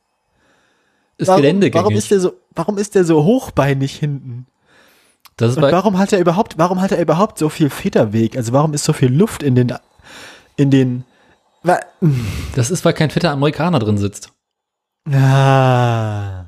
[1.22, 1.84] Ist Warum, geländegängig.
[1.84, 4.48] warum ist der so, warum ist der so hochbeinig hinten?
[5.38, 8.35] das ist warum hat er überhaupt, warum hat er überhaupt so viel Federweg?
[8.35, 9.73] Also warum ist so viel Luft in den,
[10.56, 11.03] in den,
[12.56, 14.31] das ist, weil kein fetter Amerikaner drin sitzt.
[15.11, 16.45] ah.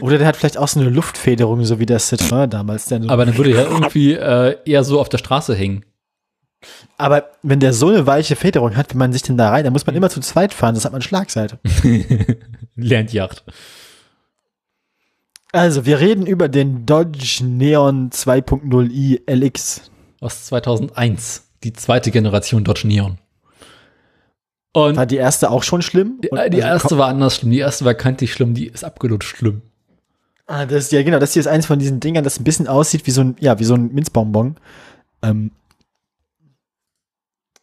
[0.00, 2.86] Oder der hat vielleicht auch so eine Luftfederung, so wie der Citroën damals.
[2.86, 5.84] Der so Aber dann würde er irgendwie äh, eher so auf der Straße hängen.
[6.98, 9.72] Aber wenn der so eine weiche Federung hat, wie man sich denn da rein, dann
[9.72, 11.58] muss man immer zu zweit fahren, das hat man Schlagseite.
[12.78, 13.12] Lernt
[15.52, 19.90] Also, wir reden über den Dodge Neon 2.0i LX.
[20.20, 21.48] Aus 2001.
[21.64, 23.18] Die zweite Generation Dodge Neon.
[24.72, 26.20] Und War die erste auch schon schlimm?
[26.22, 27.50] die, Und die also, erste war anders schlimm.
[27.50, 28.54] Die erste war kantig schlimm.
[28.54, 29.62] Die ist abgelutscht schlimm.
[30.46, 32.68] Ah, das ist ja genau, das hier ist eins von diesen Dingern, das ein bisschen
[32.68, 34.56] aussieht wie so ein, ja, wie so ein Minzbonbon.
[35.22, 35.50] Ähm,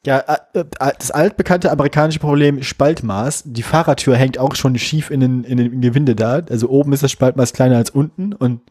[0.06, 0.66] ja, äh, äh,
[0.98, 3.44] das altbekannte amerikanische Problem Spaltmaß.
[3.46, 6.42] Die Fahrertür hängt auch schon schief in den, in den Gewinde da.
[6.50, 8.62] Also oben ist das Spaltmaß kleiner als unten und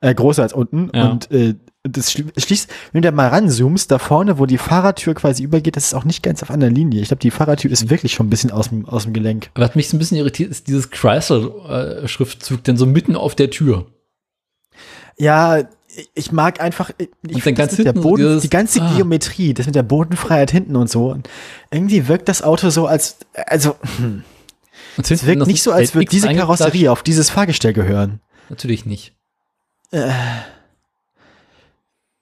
[0.00, 0.90] äh, größer als unten.
[0.94, 1.10] Ja.
[1.10, 5.14] Und äh, das schli- schließt, wenn du da mal ranzoomst, da vorne, wo die Fahrertür
[5.14, 7.00] quasi übergeht, das ist auch nicht ganz auf einer Linie.
[7.00, 9.50] Ich glaube, die Fahrertür ist wirklich schon ein bisschen aus dem, aus dem Gelenk.
[9.54, 13.86] Was mich so ein bisschen irritiert, ist dieses Chrysler-Schriftzug, denn so mitten auf der Tür.
[15.16, 15.62] Ja,
[16.14, 18.94] ich mag einfach ich, Und ganz hinten Boden, dieses- die ganze ah.
[18.94, 21.10] Geometrie, das mit der Bodenfreiheit hinten und so.
[21.10, 21.28] Und
[21.70, 24.22] irgendwie wirkt das Auto so als, also hm,
[24.98, 28.20] es wirkt nicht so, als würde diese Karosserie auf dieses Fahrgestell gehören.
[28.48, 29.14] Natürlich nicht.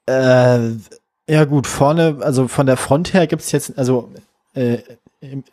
[0.06, 0.70] Äh,
[1.28, 4.12] ja gut, vorne, also von der Front her gibt's jetzt, also
[4.54, 4.78] äh,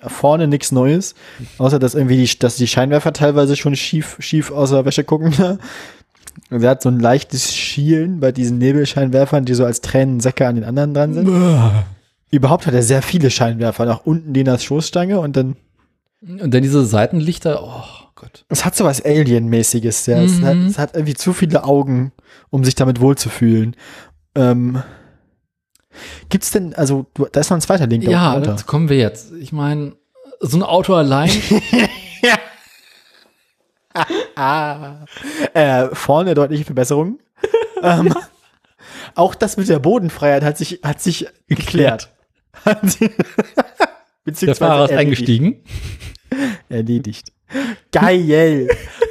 [0.06, 1.15] vorne nichts Neues,
[1.57, 5.60] außer dass irgendwie die, dass die Scheinwerfer teilweise schon schief, schief aus der Wäsche gucken.
[6.52, 10.56] Und er hat so ein leichtes Schielen bei diesen Nebelscheinwerfern, die so als Tränensäcke an
[10.56, 11.28] den anderen dran sind.
[12.30, 15.56] Überhaupt hat er sehr viele Scheinwerfer, nach unten in der Schoßstange und dann,
[16.22, 17.84] Und dann diese Seitenlichter, oh
[18.15, 18.45] Gott.
[18.49, 20.22] es hat so was Alien-mäßiges, ja.
[20.22, 20.45] Es, Mhm.
[20.45, 22.11] hat, es hat irgendwie zu viele Augen,
[22.49, 23.76] um sich damit wohlzufühlen.
[24.36, 24.82] Ähm,
[26.30, 29.32] gibt's denn, also, da ist noch ein zweiter Link Ja, dazu kommen wir jetzt.
[29.34, 29.94] Ich meine,
[30.40, 31.30] so ein Auto allein.
[35.53, 37.19] Äh, vorne deutliche Verbesserungen.
[37.84, 38.13] ähm,
[39.15, 42.09] Auch das mit der Bodenfreiheit hat sich, hat sich geklärt.
[44.26, 44.97] Der Fahrer ist erledigt.
[44.97, 45.63] eingestiegen.
[46.69, 47.34] Erledigt.
[47.91, 48.69] Geil.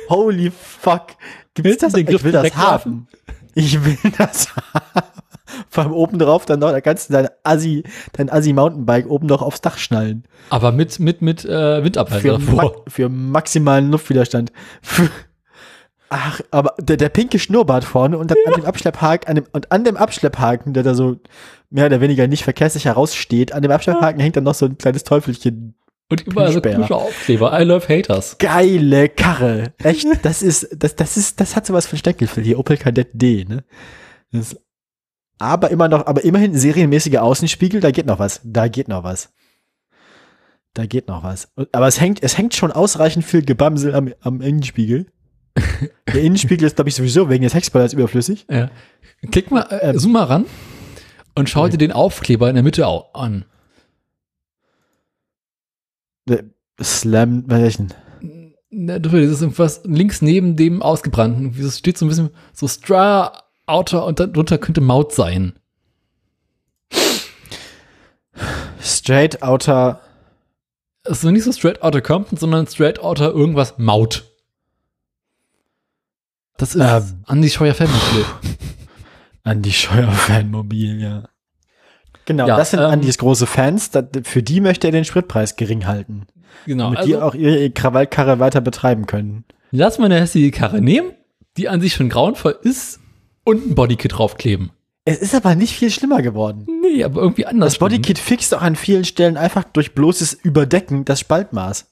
[0.09, 1.09] Holy fuck.
[1.55, 1.93] Gibt's das?
[1.93, 3.09] Den Griff Ich will das haben.
[3.55, 5.19] Ich will das haben.
[5.68, 9.27] Vor allem oben drauf dann noch, da kannst du dein Assi, dein Assi Mountainbike oben
[9.27, 10.24] noch aufs Dach schnallen.
[10.51, 14.52] Aber mit, mit, mit äh, Windabwehr Für, ma für maximalen Luftwiderstand.
[16.12, 19.70] Ach, aber der, der pinke Schnurrbart vorne und dann an dem Abschlepphaken, an dem, und
[19.70, 21.18] an dem Abschlepphaken, der da so
[21.70, 25.05] mehr oder weniger nicht verkehrssicher raussteht, an dem Abschlepphaken hängt dann noch so ein kleines
[25.05, 25.77] Teufelchen.
[26.10, 27.59] Und überall so komische Aufkleber.
[27.59, 28.36] I love haters.
[28.39, 29.72] Geile Karre.
[29.78, 32.59] Echt, das ist, das, das ist, das hat sowas von Steckelfeld hier.
[32.59, 33.62] Opel Kadett D, ne?
[34.32, 34.56] Das,
[35.41, 38.41] aber immer noch, aber immerhin serienmäßige Außenspiegel, da geht noch was.
[38.45, 39.33] Da geht noch was.
[40.75, 41.53] Da geht noch was.
[41.73, 45.07] Aber es hängt, es hängt schon ausreichend viel Gebamsel am, am Innenspiegel.
[46.07, 48.47] Der Innenspiegel ist, glaube ich, sowieso wegen des Heckspoilers überflüssig.
[48.49, 48.71] Ja.
[49.33, 50.45] Klick mal, äh, zoom mal ran
[51.35, 53.45] und schau dir den Aufkleber in der Mitte au an.
[56.29, 56.45] Der
[56.81, 57.93] Slam, welchen?
[58.71, 61.55] Ne, Das ist irgendwas links neben dem Ausgebrannten.
[61.59, 63.33] Es steht so ein bisschen so Stra
[63.70, 65.55] Outer und darunter könnte Maut sein.
[68.80, 70.01] Straight Outer,
[71.05, 74.24] Also nicht so Straight Outer Compton, sondern Straight Outer irgendwas Maut.
[76.56, 77.24] Das ist Ähm.
[77.28, 78.24] Andy Scheuer Fanmobil.
[79.44, 81.24] Andi Scheuer Fanmobil, ja.
[82.26, 83.90] Genau, Ja, das sind ähm, Andis große Fans.
[83.90, 86.26] Da, für die möchte er den Spritpreis gering halten.
[86.66, 86.92] Genau.
[86.92, 89.44] damit die Also, auch ihre Krawallkarre weiter betreiben können.
[89.70, 91.12] lass mal eine hässliche Karre nehmen,
[91.56, 93.01] die an sich schon grauenvoll ist
[93.45, 94.71] und ein Bodykit draufkleben.
[95.05, 96.67] Es ist aber nicht viel schlimmer geworden.
[96.83, 97.73] Nee, aber irgendwie anders.
[97.75, 101.87] Das Bodykit fixt auch an vielen Stellen einfach durch bloßes Überdecken das Spaltmaß.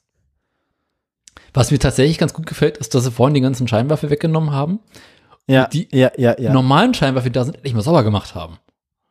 [1.54, 4.80] Was mir tatsächlich ganz gut gefällt, ist, dass sie vorhin die ganzen Scheinwerfer weggenommen haben.
[5.46, 6.52] Ja, Die ja, ja, ja.
[6.52, 8.58] Normalen Scheinwerfer, die da sind, endlich mal sauber gemacht haben.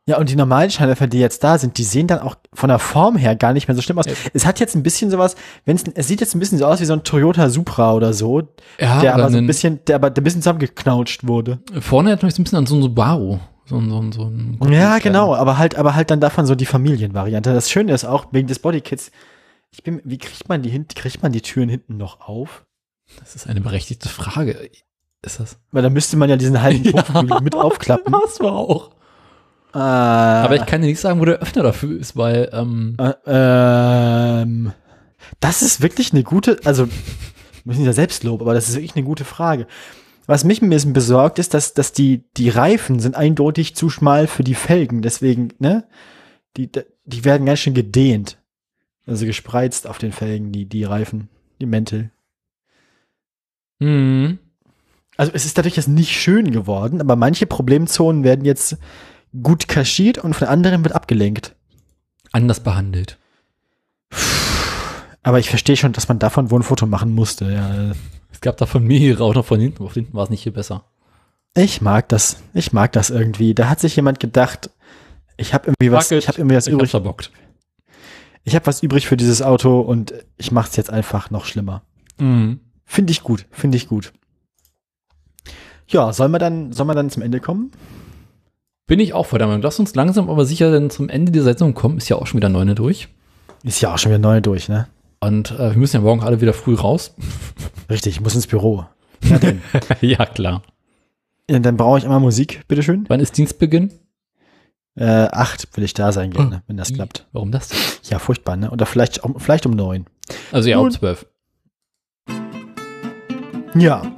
[0.08, 2.78] Ja, und die normalen Scheinwerfer, die jetzt da sind, die sehen dann auch von der
[2.78, 4.06] Form her gar nicht mehr so schlimm aus.
[4.06, 4.14] Ja.
[4.32, 5.36] Es hat jetzt ein bisschen sowas,
[5.66, 8.48] wenn's, es sieht jetzt ein bisschen so aus wie so ein Toyota Supra oder so,
[8.80, 11.58] Ja, der aber so ein bisschen, der aber ein bisschen zusammengeknautscht wurde.
[11.80, 13.38] Vorne erinnert mich so ein bisschen an so ein Subaru.
[13.66, 16.64] So ein, so so ein Ja, genau, aber halt, aber halt dann davon so die
[16.64, 17.52] Familienvariante.
[17.52, 19.10] Das Schöne ist auch, wegen des Bodykits,
[19.70, 22.64] ich bin, wie kriegt man die hin, kriegt man die Türen hinten noch auf?
[23.20, 24.70] Das ist eine berechtigte Frage.
[25.20, 25.58] Ist das?
[25.70, 28.10] Weil da müsste man ja diesen halben Kotflügel mit aufklappen.
[28.24, 28.92] Das war auch.
[29.74, 33.12] Äh, Aber ich kann dir nicht sagen, wo der Öffner dafür ist, weil ähm, Äh,
[33.26, 34.72] ähm,
[35.40, 36.88] das ist wirklich eine gute, also,
[37.64, 39.66] müssen ja Selbstlob, aber das ist wirklich eine gute Frage.
[40.26, 44.26] Was mich ein bisschen besorgt, ist, dass, dass die, die Reifen sind eindeutig zu schmal
[44.26, 45.00] für die Felgen.
[45.00, 45.86] Deswegen, ne?
[46.56, 46.70] Die,
[47.04, 48.38] die werden ganz schön gedehnt.
[49.06, 51.28] Also gespreizt auf den Felgen, die, die Reifen,
[51.60, 52.10] die Mäntel.
[53.80, 54.38] hm,
[55.16, 58.76] Also es ist dadurch jetzt nicht schön geworden, aber manche Problemzonen werden jetzt
[59.42, 61.54] gut kaschiert und von anderen wird abgelenkt.
[62.32, 63.18] anders behandelt.
[65.22, 67.50] Aber ich verstehe schon, dass man davon wohl ein Foto machen musste.
[67.52, 67.92] Ja.
[68.32, 69.78] Es gab davon mehrere, auch noch von hinten.
[69.78, 70.84] Von hinten war es nicht viel besser.
[71.54, 72.36] Ich mag das.
[72.54, 73.54] Ich mag das irgendwie.
[73.54, 74.70] Da hat sich jemand gedacht,
[75.36, 76.90] ich habe irgendwie was, ich habe irgendwie was Ich übrig.
[76.90, 77.30] verbockt.
[78.44, 81.82] Ich habe was übrig für dieses Auto und ich mach's jetzt einfach noch schlimmer.
[82.18, 82.60] Mhm.
[82.84, 83.46] Finde ich gut.
[83.50, 84.12] Finde ich gut.
[85.88, 87.72] Ja, sollen wir dann, sollen wir dann zum Ende kommen?
[88.88, 89.62] Bin ich auch vor der Meinung.
[89.62, 91.98] Lass uns langsam aber sicher denn zum Ende dieser Sendung kommen.
[91.98, 93.08] Ist ja auch schon wieder neune durch.
[93.62, 94.88] Ist ja auch schon wieder neu durch, ne?
[95.20, 97.14] Und äh, wir müssen ja morgen alle wieder früh raus.
[97.90, 98.86] Richtig, ich muss ins Büro.
[99.22, 99.38] Ja,
[100.00, 100.62] ja, klar.
[101.50, 103.04] ja, dann brauche ich immer Musik, bitteschön.
[103.08, 103.92] Wann ist Dienstbeginn?
[104.94, 107.26] Äh, acht will ich da sein gerne, wenn das klappt.
[107.32, 107.68] Warum das?
[108.04, 108.70] Ja, furchtbar, ne?
[108.70, 110.06] Oder vielleicht, um, vielleicht um neun.
[110.50, 111.26] Also ja, um zwölf.
[113.74, 114.17] Ja.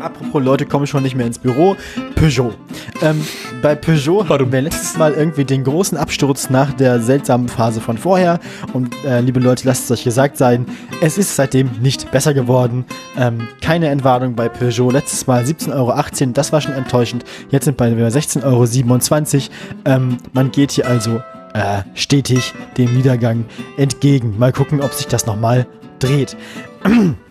[0.00, 1.76] Apropos Leute kommen schon nicht mehr ins Büro.
[2.14, 2.54] Peugeot.
[3.02, 3.24] Ähm,
[3.62, 7.98] bei Peugeot hatten wir letztes Mal irgendwie den großen Absturz nach der seltsamen Phase von
[7.98, 8.40] vorher.
[8.72, 10.66] Und äh, liebe Leute, lasst es euch gesagt sein,
[11.00, 12.84] es ist seitdem nicht besser geworden.
[13.16, 14.90] Ähm, keine Entwarnung bei Peugeot.
[14.90, 17.24] Letztes Mal 17,18 Euro, das war schon enttäuschend.
[17.50, 19.50] Jetzt sind wir bei 16,27 Euro.
[19.84, 21.20] Ähm, man geht hier also
[21.54, 23.44] äh, stetig dem Niedergang
[23.76, 24.38] entgegen.
[24.38, 25.66] Mal gucken, ob sich das nochmal
[25.98, 26.36] dreht.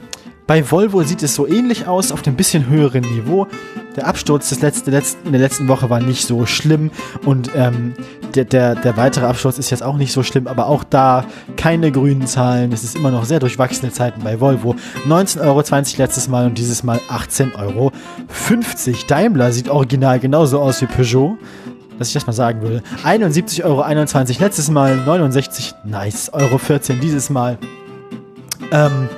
[0.47, 3.47] Bei Volvo sieht es so ähnlich aus, auf dem bisschen höheren Niveau.
[3.97, 6.89] Der Absturz des letzten, der letzten, in der letzten Woche war nicht so schlimm
[7.25, 7.93] und ähm,
[8.33, 11.25] der, der, der weitere Absturz ist jetzt auch nicht so schlimm, aber auch da
[11.57, 12.71] keine grünen Zahlen.
[12.71, 14.75] Es ist immer noch sehr durchwachsene Zeiten bei Volvo.
[15.05, 15.63] 19,20 Euro
[15.97, 17.91] letztes Mal und dieses Mal 18,50 Euro.
[19.07, 21.37] Daimler sieht original genauso aus wie Peugeot.
[21.99, 22.83] Dass ich das mal sagen würde.
[23.03, 23.83] 71,21 Euro
[24.39, 27.57] letztes Mal, 69, nice, Euro 14 dieses Mal.
[28.71, 29.09] Ähm,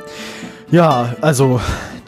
[0.71, 1.59] ja, also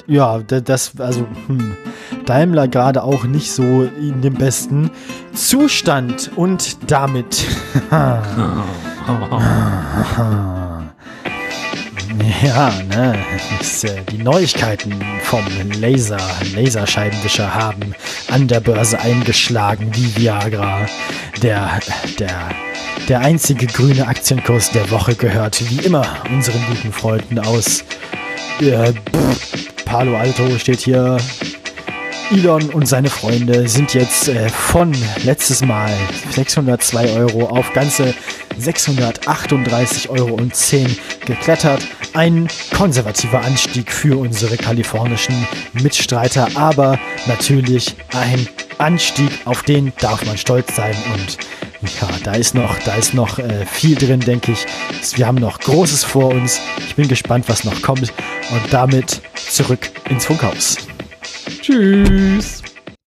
[0.07, 1.77] Ja, das, also, hm,
[2.25, 4.91] Daimler gerade auch nicht so in dem besten
[5.33, 7.45] Zustand und damit.
[12.43, 13.17] Ja, ne,
[13.59, 14.93] ist, äh, die Neuigkeiten
[15.23, 15.43] vom
[15.79, 16.19] Laser,
[16.55, 17.95] Laserscheibenwischer haben
[18.29, 20.87] an der Börse eingeschlagen wie Viagra.
[21.41, 21.79] Der,
[22.19, 22.49] der,
[23.07, 27.83] der einzige grüne Aktienkurs der Woche gehört wie immer unseren guten Freunden aus
[28.59, 28.93] äh,
[29.85, 31.17] Palo Alto steht hier
[32.31, 35.91] Elon und seine Freunde sind jetzt äh, von letztes Mal
[36.29, 38.13] 602 Euro auf ganze
[38.59, 40.37] 638,10 Euro
[41.25, 41.85] geklettert.
[42.13, 46.97] Ein konservativer Anstieg für unsere kalifornischen Mitstreiter, aber
[47.27, 48.47] natürlich ein
[48.77, 51.37] Anstieg, auf den darf man stolz sein und
[51.81, 54.65] ja, da ist noch, da ist noch äh, viel drin, denke ich.
[55.17, 56.59] Wir haben noch Großes vor uns.
[56.87, 58.13] Ich bin gespannt, was noch kommt.
[58.51, 60.77] Und damit zurück ins Funkhaus.
[61.61, 62.60] Tschüss.